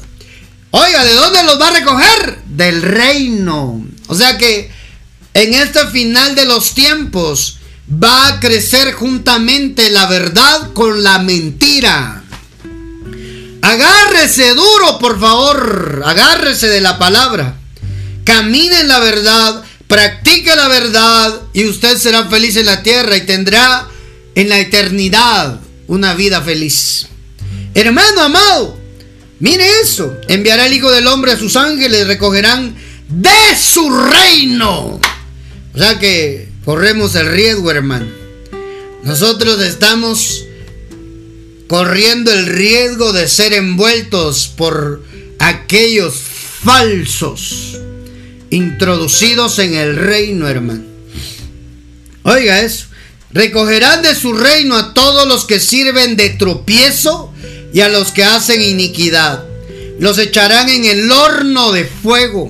Oiga, 0.70 1.04
¿de 1.04 1.14
dónde 1.14 1.44
los 1.44 1.60
va 1.60 1.68
a 1.68 1.80
recoger? 1.80 2.40
Del 2.46 2.82
reino. 2.82 3.86
O 4.08 4.16
sea 4.16 4.38
que 4.38 4.72
en 5.34 5.54
este 5.54 5.88
final 5.88 6.36
de 6.36 6.46
los 6.46 6.74
tiempos, 6.74 7.58
va 7.92 8.28
a 8.28 8.40
crecer 8.40 8.94
juntamente 8.94 9.90
la 9.90 10.06
verdad 10.08 10.72
con 10.74 11.04
la 11.04 11.20
mentira. 11.20 12.24
Agárrese 13.62 14.54
duro, 14.54 14.98
por 15.00 15.20
favor. 15.20 16.02
Agárrese 16.06 16.68
de 16.68 16.82
la 16.82 16.98
palabra. 16.98 17.58
Camine 18.24 18.82
en 18.82 18.88
la 18.88 19.00
verdad, 19.00 19.64
practique 19.88 20.56
la 20.56 20.68
verdad 20.68 21.42
y 21.54 21.66
usted 21.66 21.98
será 21.98 22.26
feliz 22.26 22.56
en 22.56 22.66
la 22.68 22.84
tierra 22.84 23.18
y 23.18 23.26
tendrá 23.26 23.88
en 24.36 24.50
la 24.50 24.60
eternidad 24.60 25.60
una 25.88 26.14
vida 26.14 26.42
feliz. 26.42 27.08
Hermano 27.74 28.22
amado, 28.22 28.80
mire 29.40 29.66
eso. 29.82 30.16
Enviará 30.28 30.66
el 30.66 30.74
Hijo 30.74 30.92
del 30.92 31.08
Hombre 31.08 31.34
a 31.34 31.38
sus 31.38 31.56
ángeles, 31.56 32.08
recogerán 32.08 32.76
de 33.10 33.58
su 33.60 33.90
reino. 33.90 35.00
O 35.74 35.78
sea 35.78 36.00
que 36.00 36.51
corremos 36.72 37.16
el 37.16 37.28
riesgo, 37.28 37.70
hermano. 37.70 38.08
Nosotros 39.04 39.62
estamos 39.62 40.46
corriendo 41.68 42.32
el 42.32 42.46
riesgo 42.46 43.12
de 43.12 43.28
ser 43.28 43.52
envueltos 43.52 44.48
por 44.56 45.04
aquellos 45.38 46.14
falsos 46.64 47.78
introducidos 48.52 49.60
en 49.60 49.74
el 49.74 49.98
reino, 49.98 50.48
hermano. 50.48 50.86
Oiga 52.24 52.62
eso. 52.62 52.86
Recogerán 53.34 54.02
de 54.02 54.16
su 54.16 54.32
reino 54.32 54.78
a 54.78 54.94
todos 54.94 55.28
los 55.28 55.44
que 55.44 55.60
sirven 55.60 56.16
de 56.16 56.30
tropiezo 56.30 57.34
y 57.74 57.82
a 57.82 57.90
los 57.90 58.14
que 58.14 58.24
hacen 58.24 58.62
iniquidad. 58.62 59.44
Los 60.00 60.18
echarán 60.20 60.70
en 60.70 60.86
el 60.86 61.12
horno 61.12 61.74
de 61.74 61.84
fuego. 61.84 62.50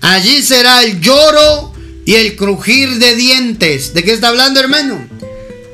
Allí 0.00 0.42
será 0.42 0.82
el 0.82 1.00
lloro 1.00 1.73
y 2.04 2.14
el 2.14 2.36
crujir 2.36 2.98
de 2.98 3.14
dientes. 3.14 3.94
¿De 3.94 4.02
qué 4.04 4.12
está 4.12 4.28
hablando, 4.28 4.60
hermano? 4.60 5.08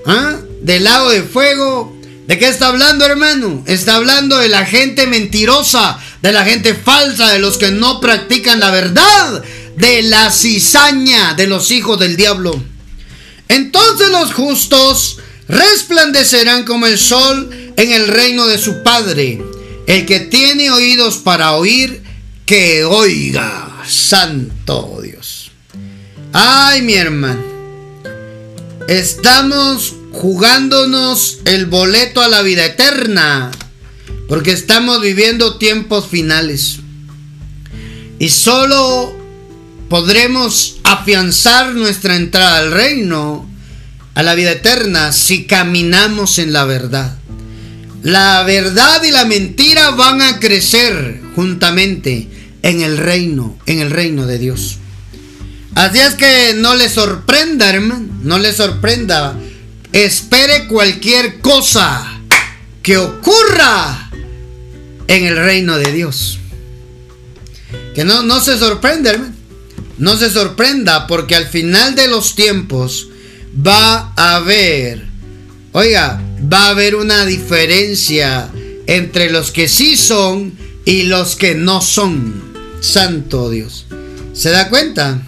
¿Ah? 0.07 0.37
Del 0.63 0.85
lago 0.85 1.11
de 1.11 1.23
fuego. 1.23 1.97
¿De 2.27 2.39
qué 2.39 2.49
está 2.49 2.69
hablando, 2.69 3.05
hermano? 3.05 3.65
Está 3.67 3.97
hablando 3.97 4.39
de 4.39 4.49
la 4.49 4.65
gente 4.65 5.09
mentirosa, 5.09 5.99
de 6.23 6.33
la 6.33 6.45
gente 6.45 6.75
falsa, 6.75 7.33
de 7.33 7.41
los 7.41 7.59
que 7.59 7.73
no 7.73 8.01
practican 8.01 8.61
la 8.61 8.71
verdad, 8.71 9.43
de 9.77 10.03
la 10.03 10.31
cizaña 10.31 11.35
de 11.35 11.49
los 11.49 11.73
hijos 11.73 11.99
del 11.99 12.17
diablo. 12.17 12.53
Entonces 13.49 14.11
los 14.11 14.33
justos 14.33 15.19
resplandecerán 15.49 16.65
como 16.65 16.87
el 16.87 16.99
sol 16.99 17.51
en 17.77 17.91
el 17.91 18.07
reino 18.07 18.47
de 18.47 18.59
su 18.59 18.85
Padre. 18.85 19.43
El 19.89 20.07
que 20.07 20.21
tiene 20.21 20.71
oídos 20.71 21.17
para 21.17 21.55
oír, 21.55 22.01
que 22.47 22.85
oiga. 22.85 23.83
Santo 23.89 25.01
Dios. 25.03 25.40
Ay, 26.33 26.83
mi 26.83 26.95
hermano. 26.95 27.43
Estamos 28.87 29.97
jugándonos 30.13 31.41
el 31.45 31.67
boleto 31.67 32.23
a 32.23 32.29
la 32.29 32.43
vida 32.43 32.65
eterna. 32.65 33.51
Porque 34.29 34.53
estamos 34.53 35.01
viviendo 35.01 35.59
tiempos 35.59 36.07
finales. 36.07 36.79
Y 38.21 38.29
solo 38.29 39.13
podremos 39.89 40.79
afianzar 40.85 41.75
nuestra 41.75 42.15
entrada 42.15 42.59
al 42.59 42.71
reino, 42.71 43.49
a 44.15 44.23
la 44.23 44.37
vida 44.37 44.53
eterna, 44.53 45.13
si 45.13 45.47
caminamos 45.47 46.39
en 46.39 46.53
la 46.53 46.65
verdad. 46.65 47.17
La 48.05 48.45
verdad 48.45 49.03
y 49.03 49.11
la 49.11 49.25
mentira 49.25 49.91
van 49.91 50.23
a 50.23 50.39
crecer 50.39 51.21
juntamente 51.35 52.29
en 52.63 52.83
el 52.83 52.99
reino, 52.99 53.59
en 53.67 53.81
el 53.81 53.91
reino 53.91 54.27
de 54.27 54.39
Dios. 54.39 54.79
Así 55.81 55.99
es 55.99 56.15
que 56.15 56.53
no 56.59 56.75
le 56.75 56.91
sorprenda, 56.91 57.71
hermano. 57.71 58.07
No 58.23 58.39
le 58.39 58.53
sorprenda. 58.53 59.35
Espere 59.95 60.67
cualquier 60.67 61.41
cosa 61.41 62.21
que 62.83 62.99
ocurra 62.99 64.11
en 65.07 65.25
el 65.25 65.37
reino 65.39 65.79
de 65.79 65.91
Dios. 65.91 66.39
Que 67.95 68.05
no, 68.05 68.23
no 68.23 68.43
se 68.43 68.59
sorprenda, 68.59 69.13
hermano. 69.13 69.33
No 69.97 70.19
se 70.19 70.29
sorprenda 70.29 71.07
porque 71.07 71.35
al 71.35 71.47
final 71.47 71.95
de 71.95 72.09
los 72.09 72.35
tiempos 72.35 73.09
va 73.67 74.13
a 74.17 74.37
haber, 74.37 75.07
oiga, 75.73 76.21
va 76.53 76.67
a 76.67 76.71
haber 76.71 76.95
una 76.95 77.25
diferencia 77.25 78.51
entre 78.87 79.31
los 79.31 79.51
que 79.51 79.67
sí 79.67 79.97
son 79.97 80.53
y 80.85 81.05
los 81.05 81.37
que 81.37 81.55
no 81.55 81.81
son. 81.81 82.35
Santo 82.83 83.49
Dios. 83.49 83.87
¿Se 84.35 84.51
da 84.51 84.69
cuenta? 84.69 85.23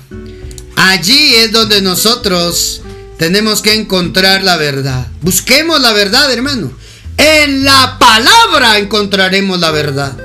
Allí 0.82 1.34
es 1.36 1.52
donde 1.52 1.80
nosotros 1.80 2.82
tenemos 3.18 3.62
que 3.62 3.74
encontrar 3.74 4.42
la 4.42 4.56
verdad. 4.56 5.06
Busquemos 5.20 5.80
la 5.80 5.92
verdad, 5.92 6.32
hermano. 6.32 6.72
En 7.16 7.64
la 7.64 7.98
palabra 7.98 8.78
encontraremos 8.78 9.60
la 9.60 9.70
verdad. 9.70 10.16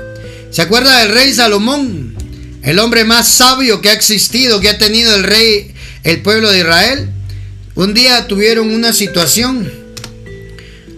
¿Se 0.50 0.62
acuerda 0.62 1.00
del 1.00 1.14
rey 1.14 1.32
Salomón? 1.32 2.08
el 2.62 2.78
hombre 2.80 3.04
más 3.04 3.28
sabio 3.28 3.80
que 3.80 3.88
ha 3.88 3.94
existido, 3.94 4.60
que 4.60 4.68
ha 4.68 4.78
tenido 4.78 5.14
el 5.14 5.24
rey, 5.24 5.72
el 6.04 6.20
pueblo 6.20 6.50
de 6.50 6.58
Israel, 6.58 7.08
un 7.74 7.94
día 7.94 8.26
tuvieron 8.26 8.70
una 8.70 8.92
situación 8.92 9.72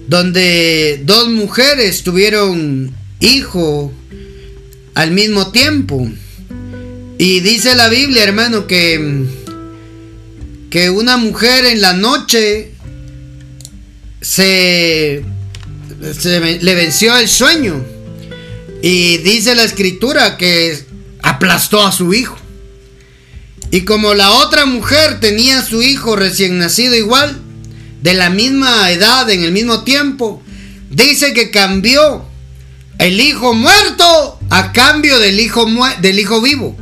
donde 0.09 1.01
dos 1.05 1.29
mujeres 1.29 2.03
tuvieron 2.03 2.93
hijo 3.21 3.93
al 4.95 5.13
mismo 5.13 5.53
tiempo. 5.53 6.11
Y 7.19 7.41
dice 7.41 7.77
la 7.77 7.89
Biblia, 7.89 8.25
hermano, 8.25 8.67
que, 8.67 9.27
que 10.71 10.89
una 10.89 11.17
mujer 11.17 11.65
en 11.67 11.81
la 11.81 11.93
noche 11.93 12.71
se, 14.21 15.25
le 16.61 16.75
venció 16.75 17.17
el 17.19 17.29
sueño. 17.29 17.85
Y 18.83 19.19
dice 19.19 19.55
la 19.55 19.65
escritura 19.65 20.39
que 20.39 20.79
aplastó 21.23 21.85
a 21.85 21.93
su 21.93 22.15
hijo. 22.15 22.39
Y 23.73 23.83
como 23.83 24.15
la 24.15 24.31
otra 24.31 24.65
mujer 24.65 25.21
tenía 25.21 25.59
a 25.59 25.65
su 25.65 25.83
hijo 25.83 26.17
recién 26.17 26.59
nacido 26.59 26.95
igual, 26.95 27.39
de 28.01 28.15
la 28.15 28.31
misma 28.31 28.91
edad, 28.91 29.29
en 29.29 29.43
el 29.43 29.53
mismo 29.53 29.85
tiempo, 29.85 30.43
dice 30.89 31.35
que 31.35 31.51
cambió 31.51 32.25
el 32.99 33.21
hijo 33.21 33.55
muerto 33.55 34.39
a 34.51 34.73
cambio 34.73 35.19
del 35.19 35.39
hijo, 35.41 35.67
del 36.01 36.19
hijo 36.19 36.41
vivo. 36.41 36.77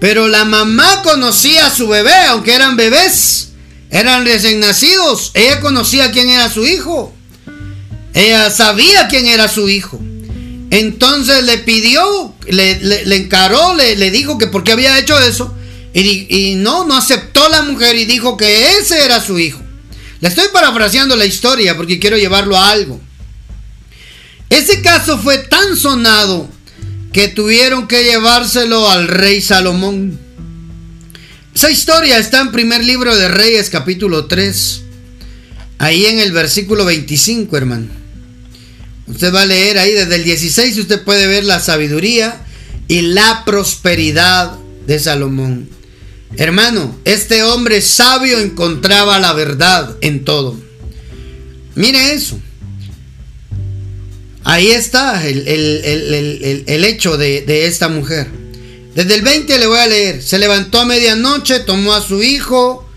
Pero 0.00 0.28
la 0.28 0.46
mamá 0.46 1.02
conocía 1.02 1.66
a 1.66 1.74
su 1.74 1.86
bebé, 1.86 2.14
aunque 2.28 2.54
eran 2.54 2.76
bebés, 2.76 3.50
eran 3.90 4.24
recién 4.24 4.58
nacidos. 4.58 5.30
Ella 5.34 5.60
conocía 5.60 6.10
quién 6.10 6.30
era 6.30 6.50
su 6.50 6.66
hijo. 6.66 7.14
Ella 8.14 8.50
sabía 8.50 9.08
quién 9.08 9.26
era 9.26 9.46
su 9.46 9.68
hijo. 9.68 10.00
Entonces 10.70 11.44
le 11.44 11.58
pidió, 11.58 12.34
le, 12.48 13.16
encaró, 13.16 13.74
le, 13.74 14.10
dijo 14.10 14.38
que 14.38 14.46
por 14.46 14.64
qué 14.64 14.72
había 14.72 14.98
hecho 14.98 15.18
eso. 15.18 15.54
Y, 15.92 16.26
y, 16.34 16.54
no, 16.54 16.86
no 16.86 16.96
aceptó 16.96 17.48
la 17.48 17.62
mujer 17.62 17.96
y 17.96 18.06
dijo 18.06 18.36
que 18.36 18.78
ese 18.78 19.04
era 19.04 19.20
su 19.20 19.38
hijo. 19.38 19.60
Le 20.20 20.28
estoy 20.28 20.46
parafraseando 20.52 21.14
la 21.16 21.26
historia 21.26 21.76
porque 21.76 21.98
quiero 21.98 22.16
llevarlo 22.16 22.56
a 22.56 22.70
algo. 22.70 23.00
Ese 24.48 24.80
caso 24.80 25.18
fue 25.18 25.38
tan 25.38 25.76
sonado 25.76 26.48
que 27.12 27.28
tuvieron 27.28 27.88
que 27.88 28.04
llevárselo 28.04 28.88
al 28.90 29.08
rey 29.08 29.40
Salomón. 29.40 30.18
Esa 31.54 31.70
historia 31.70 32.18
está 32.18 32.40
en 32.40 32.52
primer 32.52 32.84
libro 32.84 33.16
de 33.16 33.28
Reyes 33.28 33.70
capítulo 33.70 34.26
3. 34.26 34.82
Ahí 35.78 36.06
en 36.06 36.20
el 36.20 36.32
versículo 36.32 36.84
25, 36.84 37.56
hermano. 37.56 37.88
Usted 39.08 39.34
va 39.34 39.42
a 39.42 39.46
leer 39.46 39.78
ahí 39.78 39.92
desde 39.92 40.14
el 40.14 40.24
16 40.24 40.76
y 40.76 40.80
usted 40.80 41.02
puede 41.02 41.26
ver 41.26 41.44
la 41.44 41.58
sabiduría 41.58 42.44
y 42.86 43.02
la 43.02 43.44
prosperidad 43.44 44.56
de 44.86 44.98
Salomón. 45.00 45.68
Hermano, 46.36 46.96
este 47.04 47.42
hombre 47.42 47.80
sabio 47.80 48.38
encontraba 48.38 49.18
la 49.18 49.32
verdad 49.32 49.96
en 50.00 50.24
todo. 50.24 50.56
Mire 51.74 52.12
eso. 52.12 52.40
Ahí 54.44 54.68
está 54.68 55.26
el, 55.26 56.84
hecho 56.84 57.16
de, 57.16 57.42
de, 57.42 57.66
esta 57.66 57.88
mujer. 57.88 58.26
Desde 58.94 59.14
el 59.14 59.22
20 59.22 59.58
le 59.58 59.66
voy 59.66 59.78
a 59.78 59.86
leer. 59.86 60.22
Se 60.22 60.38
levantó 60.38 60.80
a 60.80 60.86
medianoche, 60.86 61.60
tomó 61.60 61.94
a 61.94 62.02
su 62.02 62.22
hijo 62.22 62.88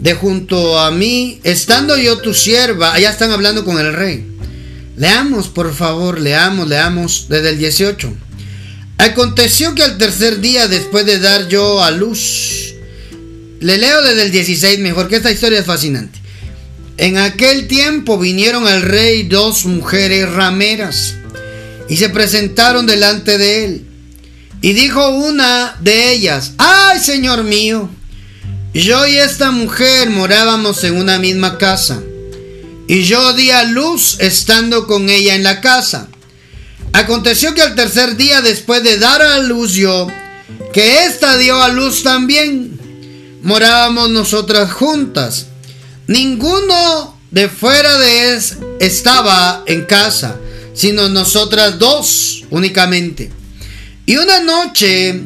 de 0.00 0.14
junto 0.14 0.78
a 0.78 0.90
mí, 0.90 1.40
estando 1.44 1.96
yo 1.96 2.18
tu 2.18 2.34
sierva. 2.34 2.92
Allá 2.92 3.10
están 3.10 3.30
hablando 3.30 3.64
con 3.64 3.78
el 3.78 3.92
rey. 3.94 4.26
Leamos, 4.96 5.48
por 5.48 5.74
favor, 5.74 6.20
leamos, 6.20 6.68
leamos 6.68 7.26
desde 7.28 7.50
el 7.50 7.58
18. 7.58 8.12
Aconteció 8.98 9.74
que 9.74 9.82
al 9.82 9.98
tercer 9.98 10.40
día 10.40 10.68
después 10.68 11.06
de 11.06 11.18
dar 11.18 11.48
yo 11.48 11.82
a 11.82 11.90
luz, 11.90 12.74
le 13.60 13.78
leo 13.78 14.02
desde 14.02 14.22
el 14.24 14.32
16 14.32 14.80
mejor, 14.80 15.08
que 15.08 15.16
esta 15.16 15.30
historia 15.30 15.60
es 15.60 15.66
fascinante. 15.66 16.21
En 16.98 17.16
aquel 17.18 17.68
tiempo 17.68 18.18
vinieron 18.18 18.66
al 18.66 18.82
rey 18.82 19.24
dos 19.24 19.64
mujeres 19.64 20.30
rameras 20.30 21.14
y 21.88 21.96
se 21.96 22.08
presentaron 22.10 22.86
delante 22.86 23.38
de 23.38 23.64
él. 23.64 23.86
Y 24.60 24.74
dijo 24.74 25.08
una 25.08 25.76
de 25.80 26.12
ellas, 26.12 26.52
ay 26.58 27.00
Señor 27.00 27.44
mío, 27.44 27.88
yo 28.74 29.06
y 29.06 29.16
esta 29.16 29.50
mujer 29.50 30.10
morábamos 30.10 30.84
en 30.84 30.96
una 30.96 31.18
misma 31.18 31.58
casa 31.58 32.00
y 32.86 33.04
yo 33.04 33.32
di 33.32 33.50
a 33.50 33.64
luz 33.64 34.16
estando 34.20 34.86
con 34.86 35.08
ella 35.08 35.34
en 35.34 35.42
la 35.42 35.60
casa. 35.60 36.08
Aconteció 36.92 37.54
que 37.54 37.62
al 37.62 37.74
tercer 37.74 38.16
día 38.16 38.42
después 38.42 38.82
de 38.82 38.98
dar 38.98 39.22
a 39.22 39.38
luz 39.38 39.72
yo, 39.72 40.08
que 40.72 41.04
ésta 41.06 41.38
dio 41.38 41.62
a 41.62 41.68
luz 41.68 42.02
también, 42.02 42.78
morábamos 43.42 44.10
nosotras 44.10 44.72
juntas. 44.72 45.46
Ninguno 46.06 47.18
de 47.30 47.48
fuera 47.48 47.98
de 47.98 48.34
es 48.34 48.56
estaba 48.80 49.62
en 49.66 49.84
casa, 49.84 50.36
sino 50.74 51.08
nosotras 51.08 51.78
dos 51.78 52.44
únicamente. 52.50 53.30
Y 54.04 54.16
una 54.16 54.40
noche 54.40 55.20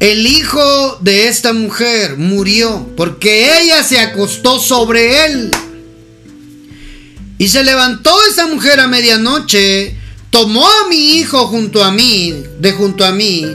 el 0.00 0.26
hijo 0.28 0.98
de 1.00 1.26
esta 1.26 1.52
mujer 1.52 2.18
murió 2.18 2.88
porque 2.96 3.60
ella 3.60 3.82
se 3.82 3.98
acostó 3.98 4.60
sobre 4.60 5.24
él. 5.26 5.50
Y 7.36 7.48
se 7.48 7.64
levantó 7.64 8.16
esa 8.30 8.46
mujer 8.46 8.78
a 8.78 8.86
medianoche, 8.86 9.96
tomó 10.30 10.66
a 10.66 10.88
mi 10.88 11.16
hijo 11.16 11.46
junto 11.46 11.82
a 11.82 11.90
mí, 11.90 12.32
de 12.60 12.72
junto 12.72 13.04
a 13.04 13.12
mí, 13.12 13.46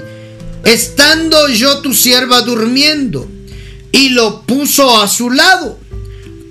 estando 0.66 1.48
yo 1.50 1.80
tu 1.80 1.94
sierva 1.94 2.42
durmiendo, 2.42 3.30
y 3.92 4.10
lo 4.10 4.42
puso 4.42 5.02
a 5.02 5.08
su 5.08 5.30
lado. 5.30 5.80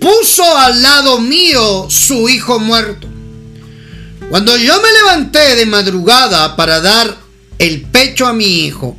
Puso 0.03 0.59
al 0.59 0.83
lado 0.83 1.21
mío 1.21 1.87
su 1.89 2.29
hijo 2.29 2.59
muerto. 2.59 3.07
Cuando 4.31 4.57
yo 4.57 4.75
me 4.83 4.93
levanté 4.93 5.55
de 5.55 5.65
madrugada 5.65 6.57
para 6.57 6.81
dar 6.81 7.17
el 7.59 7.83
pecho 7.83 8.27
a 8.27 8.33
mi 8.33 8.65
hijo, 8.65 8.97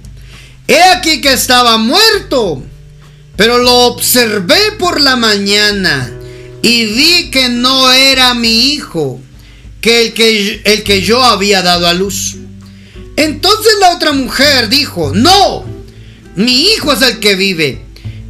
he 0.65 0.81
aquí 0.81 1.19
que 1.19 1.33
estaba 1.33 1.77
muerto, 1.77 2.63
pero 3.35 3.57
lo 3.57 3.87
observé 3.87 4.71
por 4.79 5.01
la 5.01 5.17
mañana 5.17 6.09
y 6.61 6.85
vi 6.85 7.31
que 7.31 7.49
no 7.49 7.91
era 7.91 8.33
mi 8.33 8.71
hijo, 8.73 9.19
que 9.81 10.03
el 10.03 10.13
que, 10.13 10.61
el 10.63 10.83
que 10.83 11.01
yo 11.01 11.21
había 11.21 11.61
dado 11.61 11.85
a 11.85 11.93
luz. 11.93 12.37
Entonces 13.17 13.73
la 13.81 13.91
otra 13.91 14.13
mujer 14.13 14.69
dijo, 14.69 15.11
no, 15.13 15.65
mi 16.37 16.61
hijo 16.67 16.93
es 16.93 17.01
el 17.01 17.19
que 17.19 17.35
vive 17.35 17.81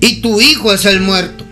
y 0.02 0.22
tu 0.22 0.42
hijo 0.42 0.74
es 0.74 0.86
el 0.86 1.02
muerto. 1.02 1.43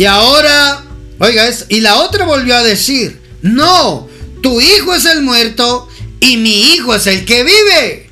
Y 0.00 0.06
ahora, 0.06 0.82
oiga, 1.18 1.46
y 1.68 1.80
la 1.80 1.96
otra 1.96 2.24
volvió 2.24 2.56
a 2.56 2.62
decir, 2.62 3.20
no, 3.42 4.08
tu 4.42 4.58
hijo 4.58 4.94
es 4.94 5.04
el 5.04 5.20
muerto 5.20 5.90
y 6.20 6.38
mi 6.38 6.72
hijo 6.72 6.94
es 6.94 7.06
el 7.06 7.26
que 7.26 7.44
vive. 7.44 8.08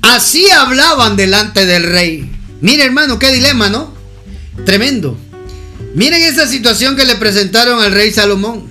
Así 0.00 0.48
hablaban 0.48 1.14
delante 1.14 1.66
del 1.66 1.82
rey. 1.82 2.32
Mire 2.62 2.84
hermano, 2.84 3.18
qué 3.18 3.32
dilema, 3.32 3.68
¿no? 3.68 3.92
Tremendo. 4.64 5.18
Miren 5.94 6.22
esa 6.22 6.48
situación 6.48 6.96
que 6.96 7.04
le 7.04 7.16
presentaron 7.16 7.82
al 7.82 7.92
rey 7.92 8.10
Salomón. 8.12 8.70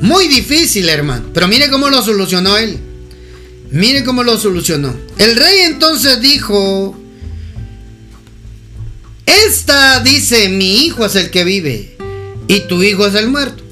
Muy 0.00 0.26
difícil, 0.26 0.88
hermano. 0.88 1.26
Pero 1.32 1.46
mire 1.46 1.70
cómo 1.70 1.90
lo 1.90 2.02
solucionó 2.02 2.56
él. 2.56 2.76
Mire 3.70 4.02
cómo 4.02 4.24
lo 4.24 4.36
solucionó. 4.36 4.92
El 5.16 5.36
rey 5.36 5.60
entonces 5.60 6.20
dijo, 6.20 6.98
esta 9.26 10.00
dice, 10.00 10.48
mi 10.48 10.84
hijo 10.84 11.06
es 11.06 11.14
el 11.14 11.30
que 11.30 11.44
vive 11.44 11.96
y 12.48 12.60
tu 12.60 12.82
hijo 12.82 13.06
es 13.06 13.14
el 13.14 13.28
muerto. 13.28 13.62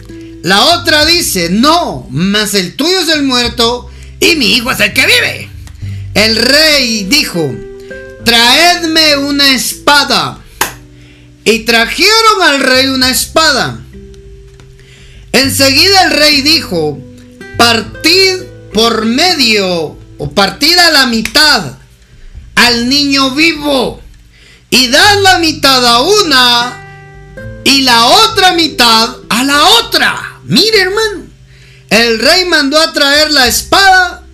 La 0.42 0.64
otra 0.76 1.04
dice, 1.04 1.48
no, 1.50 2.06
mas 2.10 2.54
el 2.54 2.74
tuyo 2.74 3.00
es 3.00 3.08
el 3.08 3.22
muerto 3.22 3.88
y 4.20 4.36
mi 4.36 4.54
hijo 4.54 4.70
es 4.72 4.80
el 4.80 4.92
que 4.92 5.06
vive. 5.06 5.48
El 6.14 6.36
rey 6.36 7.04
dijo, 7.04 7.54
traedme 8.24 9.16
una 9.16 9.54
espada 9.54 10.38
y 11.44 11.60
trajeron 11.60 12.42
al 12.42 12.60
rey 12.60 12.86
una 12.86 13.10
espada. 13.10 13.80
Enseguida 15.32 16.04
el 16.04 16.10
rey 16.10 16.42
dijo, 16.42 16.98
partid 17.56 18.42
por 18.72 19.04
medio 19.06 19.96
o 20.18 20.30
partid 20.34 20.76
a 20.76 20.90
la 20.90 21.06
mitad 21.06 21.78
al 22.54 22.88
niño 22.88 23.34
vivo 23.34 24.01
y 24.72 24.88
dad 24.88 25.20
la 25.22 25.38
mitad 25.38 25.86
a 25.86 26.00
una 26.00 27.60
y 27.62 27.82
la 27.82 28.06
otra 28.06 28.54
mitad 28.54 29.16
a 29.28 29.44
la 29.44 29.62
otra. 29.64 30.40
Mire 30.44 30.80
hermano, 30.80 31.26
el 31.90 32.18
rey 32.18 32.46
mandó 32.46 32.80
a 32.80 32.92
traer 32.94 33.30
la 33.30 33.46
espada 33.46 34.24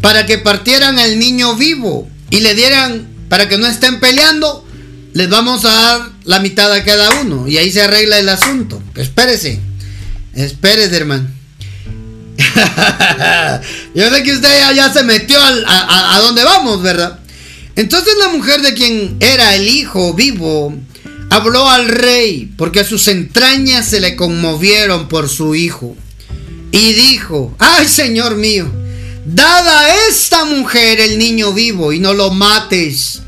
para 0.00 0.24
que 0.24 0.38
partieran 0.38 1.00
al 1.00 1.18
niño 1.18 1.56
vivo 1.56 2.08
y 2.30 2.38
le 2.40 2.54
dieran, 2.54 3.08
para 3.28 3.48
que 3.48 3.58
no 3.58 3.66
estén 3.66 3.98
peleando, 3.98 4.64
les 5.14 5.28
vamos 5.28 5.64
a 5.64 5.70
dar 5.72 6.12
la 6.22 6.38
mitad 6.38 6.72
a 6.72 6.84
cada 6.84 7.20
uno 7.20 7.48
y 7.48 7.58
ahí 7.58 7.72
se 7.72 7.82
arregla 7.82 8.20
el 8.20 8.28
asunto. 8.28 8.80
Espérese, 8.94 9.58
espérese, 10.32 10.96
hermano. 10.96 11.28
Yo 13.96 14.14
sé 14.14 14.22
que 14.22 14.32
usted 14.32 14.74
ya, 14.76 14.92
se 14.92 15.02
metió 15.02 15.40
a, 15.40 16.14
a 16.14 16.20
donde 16.20 16.44
vamos, 16.44 16.82
¿verdad? 16.82 17.18
Entonces 17.78 18.14
la 18.18 18.30
mujer 18.30 18.60
de 18.60 18.74
quien 18.74 19.18
era 19.20 19.54
el 19.54 19.68
hijo 19.68 20.12
vivo 20.12 20.76
habló 21.30 21.68
al 21.68 21.86
rey 21.86 22.52
porque 22.58 22.82
sus 22.82 23.06
entrañas 23.06 23.86
se 23.86 24.00
le 24.00 24.16
conmovieron 24.16 25.06
por 25.06 25.28
su 25.28 25.54
hijo. 25.54 25.96
Y 26.72 26.92
dijo, 26.94 27.54
ay 27.60 27.86
Señor 27.86 28.34
mío, 28.34 28.68
dada 29.24 29.78
a 29.82 30.08
esta 30.08 30.44
mujer 30.44 30.98
el 30.98 31.20
niño 31.20 31.52
vivo 31.52 31.92
y 31.92 32.00
no 32.00 32.14
lo 32.14 32.32
mates. 32.32 33.22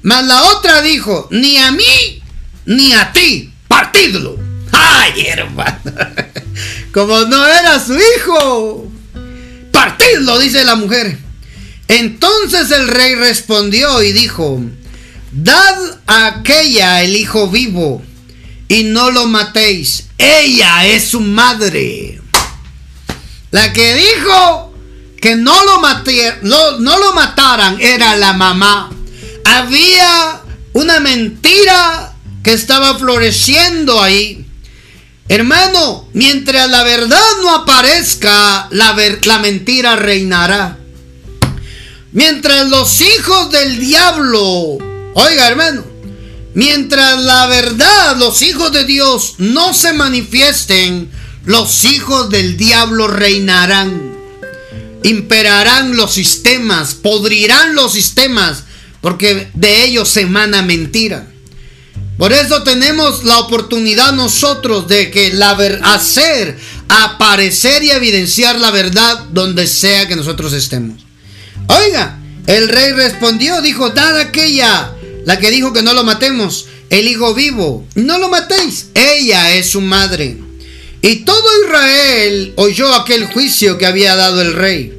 Mas 0.00 0.24
la 0.24 0.44
otra 0.44 0.80
dijo, 0.80 1.28
ni 1.30 1.58
a 1.58 1.70
mí 1.70 2.22
ni 2.64 2.94
a 2.94 3.12
ti, 3.12 3.52
partidlo. 3.68 4.38
Ay 4.72 5.26
hermano, 5.26 5.92
como 6.94 7.20
no 7.26 7.46
era 7.46 7.78
su 7.84 7.92
hijo, 7.92 8.90
partidlo, 9.70 10.38
dice 10.38 10.64
la 10.64 10.74
mujer. 10.74 11.23
Entonces 11.88 12.70
el 12.70 12.88
rey 12.88 13.14
respondió 13.14 14.02
y 14.02 14.12
dijo, 14.12 14.60
dad 15.32 15.76
a 16.06 16.26
aquella 16.26 17.02
el 17.02 17.16
hijo 17.16 17.48
vivo 17.48 18.02
y 18.68 18.84
no 18.84 19.10
lo 19.10 19.26
matéis. 19.26 20.04
Ella 20.18 20.86
es 20.86 21.08
su 21.08 21.20
madre. 21.20 22.20
La 23.50 23.72
que 23.72 23.94
dijo 23.94 24.74
que 25.20 25.36
no 25.36 25.54
lo, 25.64 26.78
no 26.80 26.98
lo 26.98 27.14
mataran 27.14 27.80
era 27.80 28.16
la 28.16 28.32
mamá. 28.32 28.90
Había 29.44 30.40
una 30.72 31.00
mentira 31.00 32.14
que 32.42 32.52
estaba 32.52 32.98
floreciendo 32.98 34.02
ahí. 34.02 34.46
Hermano, 35.28 36.08
mientras 36.12 36.68
la 36.68 36.82
verdad 36.82 37.22
no 37.42 37.54
aparezca, 37.54 38.68
la, 38.70 38.94
la 39.22 39.38
mentira 39.38 39.96
reinará. 39.96 40.78
Mientras 42.14 42.70
los 42.70 43.00
hijos 43.00 43.50
del 43.50 43.80
diablo, 43.80 44.78
oiga 45.14 45.48
hermano, 45.48 45.84
mientras 46.54 47.20
la 47.20 47.46
verdad, 47.48 48.16
los 48.18 48.40
hijos 48.42 48.70
de 48.70 48.84
Dios 48.84 49.34
no 49.38 49.74
se 49.74 49.92
manifiesten, 49.94 51.10
los 51.44 51.84
hijos 51.84 52.30
del 52.30 52.56
diablo 52.56 53.08
reinarán. 53.08 54.14
Imperarán 55.02 55.96
los 55.96 56.12
sistemas, 56.12 56.94
podrirán 56.94 57.74
los 57.74 57.92
sistemas, 57.92 58.62
porque 59.00 59.48
de 59.52 59.84
ellos 59.84 60.08
se 60.08 60.20
emana 60.20 60.62
mentira. 60.62 61.26
Por 62.16 62.32
eso 62.32 62.62
tenemos 62.62 63.24
la 63.24 63.40
oportunidad 63.40 64.12
nosotros 64.12 64.86
de 64.86 65.10
que 65.10 65.32
la 65.32 65.58
hacer 65.82 66.56
aparecer 66.88 67.82
y 67.82 67.90
evidenciar 67.90 68.60
la 68.60 68.70
verdad 68.70 69.24
donde 69.32 69.66
sea 69.66 70.06
que 70.06 70.14
nosotros 70.14 70.52
estemos. 70.52 71.03
Oiga, 71.68 72.18
el 72.46 72.68
rey 72.68 72.92
respondió, 72.92 73.62
dijo, 73.62 73.90
dad 73.90 74.18
aquella, 74.18 74.92
la 75.24 75.38
que 75.38 75.50
dijo 75.50 75.72
que 75.72 75.82
no 75.82 75.94
lo 75.94 76.04
matemos, 76.04 76.66
el 76.90 77.08
hijo 77.08 77.34
vivo, 77.34 77.86
no 77.94 78.18
lo 78.18 78.28
matéis, 78.28 78.88
ella 78.94 79.54
es 79.54 79.70
su 79.70 79.80
madre. 79.80 80.36
Y 81.02 81.16
todo 81.16 81.44
Israel 81.64 82.54
oyó 82.56 82.94
aquel 82.94 83.26
juicio 83.26 83.78
que 83.78 83.86
había 83.86 84.16
dado 84.16 84.40
el 84.40 84.54
rey. 84.54 84.98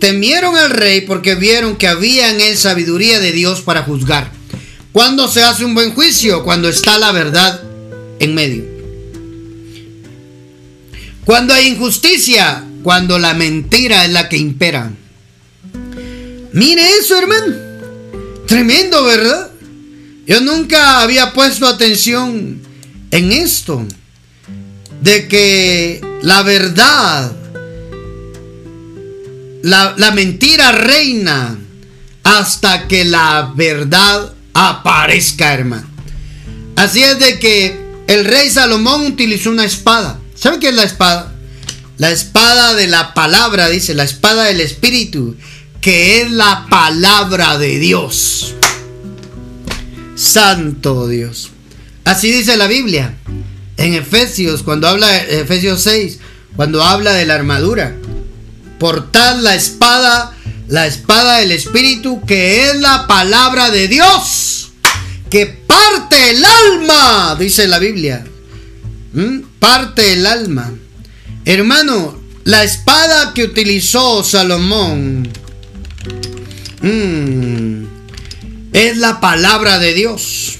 Temieron 0.00 0.56
al 0.56 0.70
rey 0.70 1.02
porque 1.02 1.34
vieron 1.34 1.76
que 1.76 1.86
había 1.86 2.30
en 2.30 2.40
él 2.40 2.56
sabiduría 2.56 3.20
de 3.20 3.32
Dios 3.32 3.60
para 3.60 3.82
juzgar. 3.82 4.32
¿Cuándo 4.92 5.28
se 5.28 5.42
hace 5.42 5.64
un 5.64 5.74
buen 5.74 5.92
juicio? 5.92 6.44
Cuando 6.44 6.68
está 6.68 6.98
la 6.98 7.12
verdad 7.12 7.62
en 8.18 8.34
medio. 8.34 8.64
Cuando 11.24 11.54
hay 11.54 11.68
injusticia, 11.68 12.64
cuando 12.82 13.18
la 13.18 13.34
mentira 13.34 14.04
es 14.04 14.10
la 14.10 14.28
que 14.28 14.36
impera. 14.36 14.92
Mire 16.54 16.82
eso, 17.00 17.18
hermano. 17.18 17.52
Tremendo, 18.46 19.02
¿verdad? 19.02 19.50
Yo 20.24 20.40
nunca 20.40 21.00
había 21.00 21.32
puesto 21.32 21.66
atención 21.66 22.62
en 23.10 23.32
esto. 23.32 23.84
De 25.02 25.26
que 25.26 26.00
la 26.22 26.42
verdad, 26.42 27.32
la, 29.62 30.12
mentira 30.14 30.70
reina 30.70 31.58
hasta 32.22 32.86
que 32.86 33.04
la 33.04 33.52
verdad 33.56 34.32
aparezca, 34.54 35.54
hermano. 35.54 35.88
Así 36.76 37.02
es 37.02 37.18
de 37.18 37.40
que 37.40 37.84
el 38.06 38.24
rey 38.24 38.48
Salomón 38.48 39.06
utilizó 39.06 39.50
una 39.50 39.64
espada. 39.64 40.20
¿Saben 40.36 40.60
qué 40.60 40.68
es 40.68 40.74
la 40.74 40.84
espada? 40.84 41.34
La 41.98 42.12
espada 42.12 42.74
de 42.74 42.86
la 42.86 43.12
palabra, 43.12 43.68
dice, 43.68 43.92
la 43.92 44.04
espada 44.04 44.44
del 44.44 44.60
espíritu 44.60 45.36
que 45.84 46.22
es 46.22 46.30
la 46.30 46.66
palabra 46.70 47.58
de 47.58 47.78
Dios. 47.78 48.54
Santo 50.14 51.06
Dios. 51.08 51.50
Así 52.04 52.32
dice 52.32 52.56
la 52.56 52.66
Biblia. 52.66 53.14
En 53.76 53.92
Efesios, 53.92 54.62
cuando 54.62 54.88
habla, 54.88 55.14
Efesios 55.24 55.82
6, 55.82 56.20
cuando 56.56 56.82
habla 56.82 57.12
de 57.12 57.26
la 57.26 57.34
armadura. 57.34 57.94
Portad 58.78 59.36
la 59.40 59.54
espada, 59.54 60.34
la 60.68 60.86
espada 60.86 61.40
del 61.40 61.52
Espíritu, 61.52 62.22
que 62.24 62.70
es 62.70 62.80
la 62.80 63.06
palabra 63.06 63.70
de 63.70 63.86
Dios. 63.86 64.72
Que 65.28 65.44
parte 65.44 66.30
el 66.30 66.42
alma, 66.46 67.36
dice 67.38 67.66
la 67.66 67.78
Biblia. 67.78 68.24
¿Mm? 69.12 69.40
Parte 69.58 70.14
el 70.14 70.24
alma. 70.24 70.72
Hermano, 71.44 72.18
la 72.44 72.64
espada 72.64 73.34
que 73.34 73.44
utilizó 73.44 74.24
Salomón 74.24 75.43
Mm. 76.84 77.86
Es 78.74 78.98
la 78.98 79.18
palabra 79.18 79.78
de 79.78 79.94
Dios. 79.94 80.58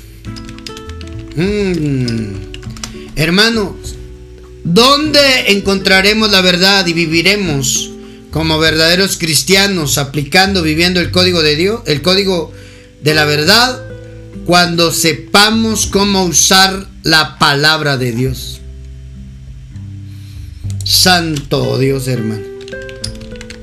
Mm. 1.36 2.34
Hermanos, 3.14 3.74
¿dónde 4.64 5.52
encontraremos 5.52 6.30
la 6.30 6.40
verdad 6.40 6.86
y 6.86 6.94
viviremos 6.94 7.90
como 8.30 8.58
verdaderos 8.58 9.18
cristianos 9.18 9.98
aplicando, 9.98 10.62
viviendo 10.62 11.00
el 11.00 11.10
código 11.10 11.42
de 11.42 11.56
Dios, 11.56 11.82
el 11.84 12.00
código 12.00 12.52
de 13.02 13.14
la 13.14 13.26
verdad, 13.26 13.82
cuando 14.46 14.92
sepamos 14.92 15.86
cómo 15.86 16.24
usar 16.24 16.88
la 17.02 17.38
palabra 17.38 17.98
de 17.98 18.12
Dios? 18.12 18.62
Santo 20.84 21.78
Dios, 21.78 22.08
hermano. 22.08 22.53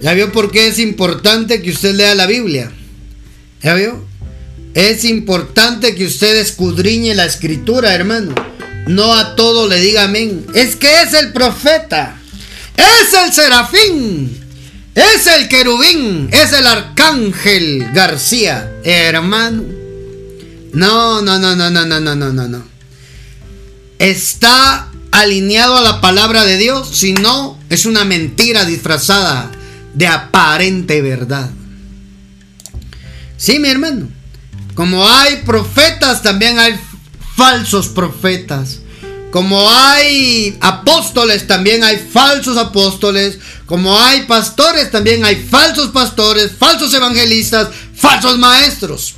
¿Ya 0.02 0.14
vio 0.14 0.32
por 0.32 0.52
qué 0.52 0.68
es 0.68 0.80
importante 0.80 1.62
que 1.62 1.70
usted 1.70 1.94
lea 1.94 2.16
la 2.16 2.26
Biblia? 2.26 2.72
¿Ya 3.62 3.76
vio? 3.76 4.04
Es 4.74 5.06
importante 5.06 5.94
que 5.94 6.06
usted 6.06 6.38
escudriñe 6.38 7.14
la 7.14 7.26
escritura, 7.26 7.94
hermano. 7.94 8.34
No 8.88 9.14
a 9.14 9.36
todo 9.36 9.68
le 9.68 9.80
diga 9.80 10.06
amén. 10.06 10.48
Es 10.56 10.76
que 10.76 11.04
es 11.04 11.14
el 11.14 11.32
profeta. 11.34 12.18
Es 12.76 13.14
el 13.14 13.32
serafín. 13.32 14.40
Es 14.96 15.28
el 15.28 15.48
querubín. 15.48 16.30
Es 16.32 16.52
el 16.52 16.66
arcángel 16.66 17.92
García, 17.94 18.72
hermano. 18.84 19.64
No, 20.74 21.22
no, 21.22 21.38
no, 21.38 21.56
no, 21.56 21.70
no, 21.70 21.86
no, 21.86 22.00
no, 22.00 22.16
no, 22.16 22.48
no. 22.48 22.64
Está 24.00 24.90
alineado 25.12 25.78
a 25.78 25.82
la 25.82 26.02
palabra 26.02 26.44
de 26.44 26.58
Dios. 26.58 26.90
Si 26.92 27.14
no, 27.14 27.60
es 27.70 27.86
una 27.86 28.04
mentira 28.04 28.66
disfrazada 28.66 29.52
de 29.94 30.08
aparente 30.08 31.02
verdad. 31.02 31.50
Sí, 33.38 33.60
mi 33.60 33.70
hermano. 33.70 34.08
Como 34.76 35.08
hay 35.08 35.38
profetas, 35.38 36.22
también 36.22 36.60
hay 36.60 36.80
falsos 37.36 37.88
profetas. 37.88 38.80
Como 39.32 39.70
hay 39.70 40.58
apóstoles, 40.60 41.48
también 41.48 41.84
hay 41.84 41.98
falsos 41.98 42.58
apóstoles. 42.58 43.40
Como 43.66 43.98
hay 44.00 44.24
pastores, 44.24 44.92
también 44.92 45.24
hay 45.24 45.36
falsos 45.36 45.90
pastores, 45.90 46.52
falsos 46.58 46.94
evangelistas, 46.94 47.70
falsos 47.96 48.38
maestros. 48.38 49.16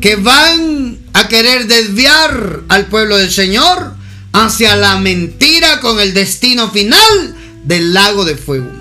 Que 0.00 0.16
van 0.16 0.98
a 1.12 1.28
querer 1.28 1.66
desviar 1.66 2.62
al 2.68 2.86
pueblo 2.86 3.16
del 3.16 3.32
Señor 3.32 3.94
hacia 4.32 4.76
la 4.76 4.98
mentira 4.98 5.80
con 5.80 6.00
el 6.00 6.14
destino 6.14 6.70
final 6.70 7.34
del 7.64 7.94
lago 7.94 8.24
de 8.24 8.36
fuego. 8.36 8.77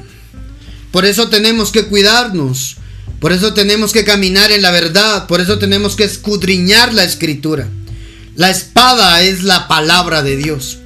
Por 0.97 1.05
eso 1.05 1.29
tenemos 1.29 1.71
que 1.71 1.85
cuidarnos. 1.85 2.77
Por 3.19 3.31
eso 3.31 3.53
tenemos 3.53 3.93
que 3.93 4.03
caminar 4.03 4.51
en 4.51 4.63
la 4.63 4.71
verdad. 4.71 5.27
Por 5.27 5.41
eso 5.41 5.59
tenemos 5.59 5.95
que 5.95 6.03
escudriñar 6.03 6.91
la 6.91 7.03
escritura. 7.03 7.67
La 8.35 8.49
espada 8.49 9.21
es 9.21 9.43
la 9.43 9.67
palabra 9.67 10.23
de 10.23 10.37
Dios. 10.37 10.79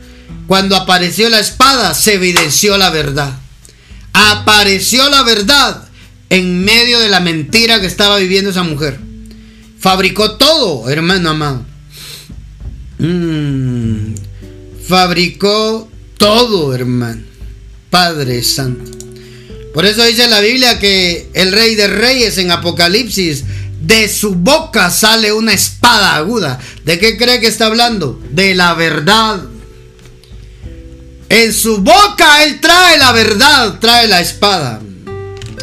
Cuando 0.47 0.75
apareció 0.75 1.29
la 1.29 1.39
espada 1.39 1.93
se 1.93 2.15
evidenció 2.15 2.77
la 2.77 2.89
verdad. 2.89 3.39
Apareció 4.11 5.07
la 5.09 5.23
verdad 5.23 5.87
en 6.29 6.65
medio 6.65 6.99
de 6.99 7.07
la 7.07 7.21
mentira 7.21 7.79
que 7.79 7.87
estaba 7.87 8.17
viviendo 8.17 8.49
esa 8.49 8.63
mujer. 8.63 8.99
Fabricó 9.79 10.31
todo, 10.31 10.89
hermano 10.89 11.29
amado. 11.29 11.65
Mm. 12.99 14.15
fabricó 14.89 15.89
todo, 16.17 16.75
hermano. 16.75 17.21
Padre 17.89 18.43
Santo. 18.43 19.00
Por 19.73 19.85
eso 19.85 20.03
dice 20.03 20.27
la 20.27 20.41
Biblia 20.41 20.79
que 20.79 21.29
el 21.33 21.51
rey 21.51 21.75
de 21.75 21.87
reyes 21.87 22.37
en 22.37 22.51
Apocalipsis, 22.51 23.43
de 23.81 24.07
su 24.07 24.35
boca 24.35 24.89
sale 24.91 25.33
una 25.33 25.53
espada 25.53 26.15
aguda. 26.15 26.59
¿De 26.85 26.99
qué 26.99 27.17
cree 27.17 27.39
que 27.39 27.47
está 27.47 27.65
hablando? 27.65 28.21
De 28.31 28.53
la 28.53 28.73
verdad. 28.73 29.41
En 31.29 31.53
su 31.53 31.77
boca 31.77 32.43
él 32.43 32.59
trae 32.59 32.97
la 32.97 33.11
verdad, 33.11 33.79
trae 33.79 34.07
la 34.07 34.21
espada. 34.21 34.81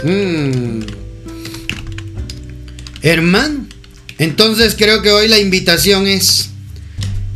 Mm. 0.03 0.81
Hermano, 3.03 3.67
entonces 4.19 4.75
creo 4.77 5.03
que 5.03 5.13
hoy 5.13 5.29
la 5.29 5.39
invitación 5.39 6.07
es 6.07 6.49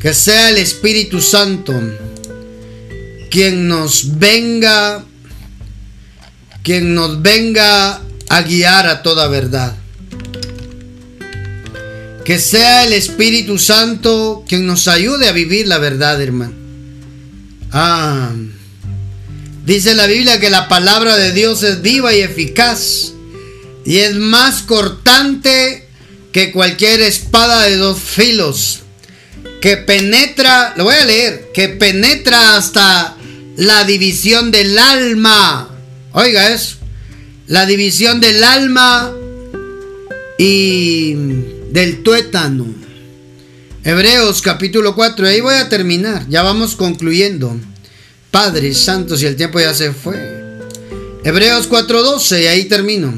que 0.01 0.15
sea 0.15 0.51
el 0.51 0.59
Espíritu 0.59 1.21
Santo 1.21 1.73
quien 3.31 3.69
nos 3.69 4.19
venga, 4.19 5.05
quien 6.63 6.95
nos 6.95 7.23
venga 7.23 8.01
a 8.29 8.43
guiar 8.43 8.87
a 8.87 9.03
toda 9.03 9.29
verdad. 9.29 9.77
Que 12.25 12.39
sea 12.39 12.85
el 12.85 12.93
Espíritu 12.93 13.59
Santo 13.59 14.45
quien 14.49 14.67
nos 14.67 14.87
ayude 14.89 15.29
a 15.29 15.33
vivir 15.33 15.67
la 15.67 15.79
verdad, 15.79 16.21
hermano. 16.23 16.55
Ah, 17.73 18.31
dice 19.65 19.95
la 19.95 20.07
Biblia 20.07 20.39
que 20.39 20.51
la 20.51 20.69
palabra 20.69 21.17
de 21.17 21.33
Dios 21.33 21.63
es 21.63 21.83
viva 21.83 22.15
y 22.15 22.21
eficaz 22.21 23.13
y 23.85 23.99
es 23.99 24.15
más 24.15 24.63
cortante 24.63 25.89
que 26.33 26.53
cualquier 26.53 27.01
espada 27.01 27.63
de 27.63 27.77
dos 27.77 27.99
filos 27.99 28.83
que 29.63 29.77
penetra, 29.77 30.75
lo 30.77 30.85
voy 30.85 30.97
a 30.97 31.05
leer, 31.05 31.51
que 31.55 31.69
penetra 31.69 32.57
hasta 32.57 33.17
la 33.57 33.85
división 33.85 34.51
del 34.51 34.77
alma. 34.77 35.72
Oiga 36.13 36.53
eso. 36.53 36.77
La 37.47 37.67
división 37.67 38.21
del 38.21 38.45
alma 38.45 39.13
y 40.39 41.15
del 41.71 42.03
tuétano. 42.03 42.67
Hebreos 43.83 44.43
capítulo 44.43 44.95
4. 44.95 45.27
Ahí 45.27 45.41
voy 45.41 45.55
a 45.55 45.69
terminar. 45.69 46.27
Ya 46.29 46.43
vamos 46.43 46.77
concluyendo. 46.77 47.59
Padre 48.31 48.75
Santo, 48.75 49.17
si 49.17 49.27
el 49.27 49.37
tiempo 49.37 49.59
ya 49.59 49.75
se 49.75 49.93
fue. 49.93 50.17
Hebreos 51.25 51.69
4.12. 51.69 52.43
Y 52.43 52.47
ahí 52.47 52.65
termino. 52.67 53.15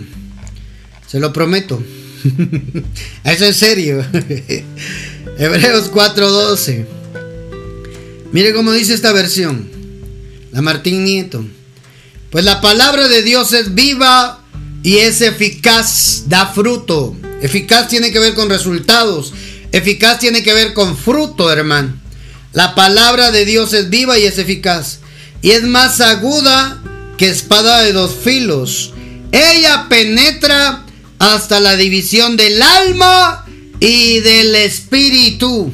Se 1.07 1.19
lo 1.19 1.33
prometo. 1.33 1.83
Eso 3.25 3.45
es 3.45 3.57
serio. 3.57 4.05
Hebreos 5.39 5.93
4.12. 5.93 6.87
Mire 8.33 8.55
cómo 8.55 8.73
dice 8.73 8.95
esta 8.95 9.13
versión. 9.13 9.69
La 10.53 10.63
Martín 10.63 11.05
Nieto. 11.05 11.45
Pues 12.35 12.45
la 12.45 12.61
palabra 12.61 13.07
de 13.07 13.23
Dios 13.23 13.53
es 13.53 13.77
viva 13.77 14.41
y 14.83 14.97
es 14.97 15.21
eficaz, 15.21 16.25
da 16.27 16.49
fruto. 16.49 17.17
Eficaz 17.41 17.87
tiene 17.87 18.11
que 18.11 18.19
ver 18.19 18.35
con 18.35 18.51
resultados. 18.51 19.33
Eficaz 19.71 20.19
tiene 20.19 20.43
que 20.43 20.53
ver 20.53 20.75
con 20.75 20.99
fruto, 20.99 21.53
hermano. 21.53 21.95
La 22.53 22.75
palabra 22.75 23.31
de 23.31 23.45
Dios 23.45 23.73
es 23.73 23.89
viva 23.89 24.19
y 24.19 24.25
es 24.25 24.39
eficaz. 24.39 24.99
Y 25.43 25.53
es 25.53 25.63
más 25.63 26.01
aguda 26.01 26.83
que 27.19 27.29
espada 27.29 27.83
de 27.83 27.93
dos 27.93 28.11
filos. 28.25 28.93
Ella 29.31 29.87
penetra 29.89 30.85
hasta 31.21 31.61
la 31.61 31.77
división 31.77 32.37
del 32.37 32.61
alma 32.61 33.47
y 33.79 34.19
del 34.19 34.57
espíritu 34.57 35.73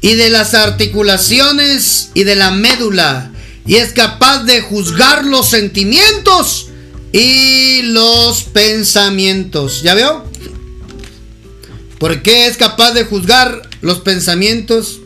y 0.00 0.14
de 0.14 0.28
las 0.28 0.54
articulaciones 0.54 2.10
y 2.14 2.24
de 2.24 2.34
la 2.34 2.50
médula 2.50 3.30
y 3.66 3.76
es 3.76 3.92
capaz 3.92 4.44
de 4.44 4.60
juzgar 4.60 5.24
los 5.24 5.48
sentimientos 5.48 6.68
y 7.12 7.82
los 7.82 8.42
pensamientos. 8.44 9.82
¿Ya 9.82 9.94
veo? 9.94 10.24
¿Por 11.98 12.22
qué 12.22 12.46
es 12.46 12.56
capaz 12.56 12.92
de 12.92 13.04
juzgar 13.04 13.62
los 13.80 14.00
pensamientos 14.00 15.00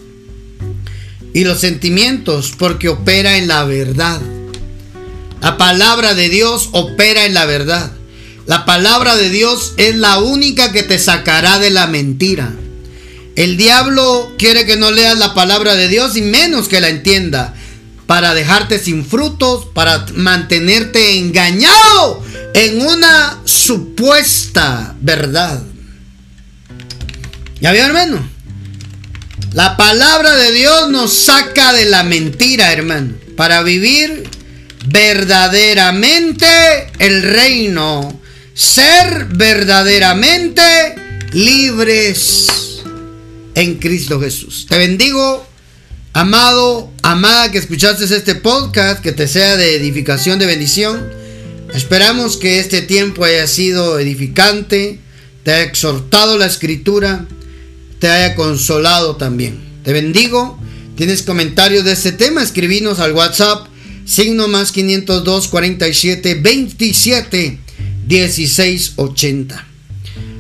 y 1.35 1.45
los 1.45 1.61
sentimientos? 1.61 2.53
Porque 2.59 2.89
opera 2.89 3.39
en 3.39 3.47
la 3.47 3.65
verdad. 3.65 4.21
La 5.41 5.57
palabra 5.57 6.15
de 6.15 6.29
Dios 6.29 6.71
opera 6.73 7.27
en 7.27 7.35
la 7.35 7.45
verdad. 7.45 7.93
La 8.47 8.65
palabra 8.65 9.15
de 9.15 9.31
Dios 9.31 9.75
es 9.77 9.95
la 9.95 10.19
única 10.19 10.73
que 10.73 10.83
te 10.83 10.99
sacará 10.99 11.59
de 11.61 11.71
la 11.71 11.87
mentira. 11.87 12.53
El 13.37 13.57
diablo 13.57 14.33
quiere 14.37 14.67
que 14.67 14.77
no 14.77 14.91
leas 14.91 15.17
la 15.17 15.35
palabra 15.35 15.77
de 15.77 15.87
Dios 15.87 16.17
y 16.17 16.23
menos 16.23 16.67
que 16.67 16.81
la 16.81 16.89
entienda 16.89 17.55
para 18.09 18.33
dejarte 18.33 18.79
sin 18.79 19.05
frutos, 19.05 19.67
para 19.75 20.07
mantenerte 20.15 21.19
engañado 21.19 22.25
en 22.55 22.81
una 22.81 23.39
supuesta 23.45 24.97
verdad. 25.03 25.63
¿Ya 27.61 27.71
vio, 27.73 27.85
hermano? 27.85 28.27
La 29.53 29.77
palabra 29.77 30.37
de 30.37 30.53
Dios 30.53 30.89
nos 30.89 31.13
saca 31.13 31.75
de 31.75 31.85
la 31.85 32.03
mentira, 32.03 32.73
hermano, 32.73 33.13
para 33.37 33.63
vivir 33.63 34.27
verdaderamente 34.87 36.47
el 36.99 37.23
reino, 37.23 38.23
ser 38.55 39.27
verdaderamente 39.27 40.95
libres 41.35 42.47
en 43.55 43.75
Cristo 43.75 44.19
Jesús. 44.19 44.65
Te 44.67 44.79
bendigo 44.79 45.47
Amado, 46.19 46.93
amada 47.03 47.53
que 47.53 47.59
escuchaste 47.59 48.03
este 48.03 48.35
podcast, 48.35 49.01
que 49.01 49.13
te 49.13 49.29
sea 49.29 49.57
de 49.57 49.77
edificación, 49.77 50.41
de 50.41 50.47
bendición. 50.47 51.09
Esperamos 51.73 52.37
que 52.37 52.59
este 52.59 52.83
tiempo 52.83 53.23
haya 53.23 53.47
sido 53.47 54.01
edificante, 54.01 54.99
te 55.45 55.53
haya 55.53 55.63
exhortado 55.63 56.37
la 56.37 56.47
escritura, 56.47 57.25
te 58.01 58.09
haya 58.09 58.35
consolado 58.35 59.15
también. 59.15 59.61
Te 59.85 59.93
bendigo. 59.93 60.59
Tienes 60.97 61.23
comentarios 61.23 61.85
de 61.85 61.93
este 61.93 62.11
tema, 62.11 62.43
escribinos 62.43 62.99
al 62.99 63.13
WhatsApp, 63.13 63.69
signo 64.05 64.49
más 64.49 64.73
502 64.73 65.47
47 65.47 66.35
27 66.35 67.59
16 68.09 68.93
80. 68.97 69.67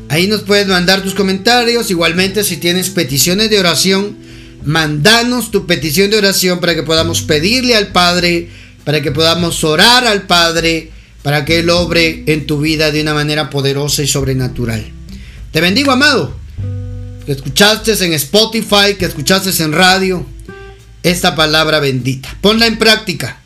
Ahí 0.08 0.26
nos 0.26 0.42
puedes 0.42 0.66
mandar 0.66 1.04
tus 1.04 1.14
comentarios. 1.14 1.88
Igualmente, 1.92 2.42
si 2.42 2.56
tienes 2.56 2.90
peticiones 2.90 3.48
de 3.48 3.60
oración, 3.60 4.27
Mandanos 4.64 5.50
tu 5.50 5.66
petición 5.66 6.10
de 6.10 6.18
oración 6.18 6.60
para 6.60 6.74
que 6.74 6.82
podamos 6.82 7.22
pedirle 7.22 7.76
al 7.76 7.88
Padre, 7.88 8.48
para 8.84 9.00
que 9.02 9.12
podamos 9.12 9.62
orar 9.64 10.06
al 10.06 10.22
Padre, 10.22 10.90
para 11.22 11.44
que 11.44 11.60
Él 11.60 11.70
obre 11.70 12.24
en 12.26 12.46
tu 12.46 12.60
vida 12.60 12.90
de 12.90 13.02
una 13.02 13.14
manera 13.14 13.50
poderosa 13.50 14.02
y 14.02 14.06
sobrenatural. 14.06 14.84
Te 15.52 15.60
bendigo, 15.60 15.90
amado. 15.90 16.36
Que 17.26 17.32
escuchaste 17.32 17.92
en 18.04 18.12
Spotify, 18.14 18.94
que 18.98 19.06
escuchaste 19.06 19.62
en 19.62 19.72
radio 19.72 20.26
esta 21.02 21.34
palabra 21.34 21.80
bendita. 21.80 22.36
Ponla 22.40 22.66
en 22.66 22.78
práctica. 22.78 23.40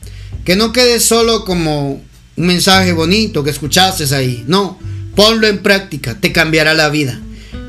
Que 0.44 0.56
no 0.56 0.72
quede 0.72 1.00
solo 1.00 1.44
como 1.44 2.02
un 2.36 2.46
mensaje 2.46 2.92
bonito 2.92 3.44
que 3.44 3.50
escuchaste 3.50 4.12
ahí. 4.14 4.44
No, 4.46 4.78
ponlo 5.14 5.46
en 5.46 5.62
práctica. 5.62 6.18
Te 6.20 6.32
cambiará 6.32 6.74
la 6.74 6.88
vida. 6.88 7.20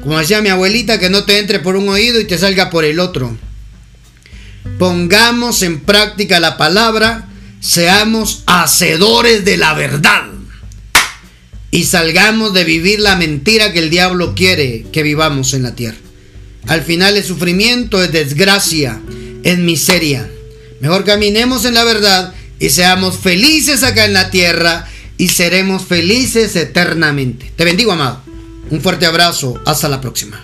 Como 0.04 0.20
decía 0.20 0.42
mi 0.42 0.50
abuelita, 0.50 1.00
que 1.00 1.10
no 1.10 1.24
te 1.24 1.40
entre 1.40 1.60
por 1.60 1.78
un 1.78 1.88
oído 1.88 2.20
y 2.20 2.26
te 2.26 2.38
salga 2.38 2.70
por 2.70 2.84
el 2.84 3.00
otro. 3.00 3.38
Pongamos 4.78 5.62
en 5.62 5.80
práctica 5.80 6.42
la 6.42 6.58
palabra, 6.58 7.30
seamos 7.62 8.44
hacedores 8.46 9.46
de 9.46 9.56
la 9.56 9.74
verdad 9.74 10.26
y 11.72 11.86
salgamos 11.86 12.54
de 12.54 12.66
vivir 12.66 13.00
la 13.00 13.16
mentira 13.16 13.72
que 13.72 13.80
el 13.80 13.90
diablo 13.90 14.36
quiere 14.36 14.86
que 14.92 15.04
vivamos 15.04 15.54
en 15.54 15.64
la 15.64 15.74
tierra. 15.74 15.98
Al 16.68 16.82
final 16.82 17.16
el 17.16 17.24
sufrimiento 17.24 18.04
es 18.04 18.12
desgracia, 18.12 19.02
es 19.44 19.58
miseria. 19.58 20.30
Mejor 20.82 21.06
caminemos 21.06 21.64
en 21.64 21.76
la 21.76 21.84
verdad 21.86 22.34
y 22.60 22.70
seamos 22.70 23.18
felices 23.18 23.84
acá 23.84 24.06
en 24.06 24.14
la 24.14 24.30
tierra 24.32 24.88
y 25.18 25.30
seremos 25.30 25.86
felices 25.86 26.56
eternamente. 26.58 27.52
Te 27.56 27.64
bendigo, 27.64 27.94
amado. 27.94 28.23
Un 28.70 28.82
fuerte 28.82 29.06
abrazo. 29.06 29.60
Hasta 29.66 29.90
la 29.90 30.02
próxima. 30.02 30.44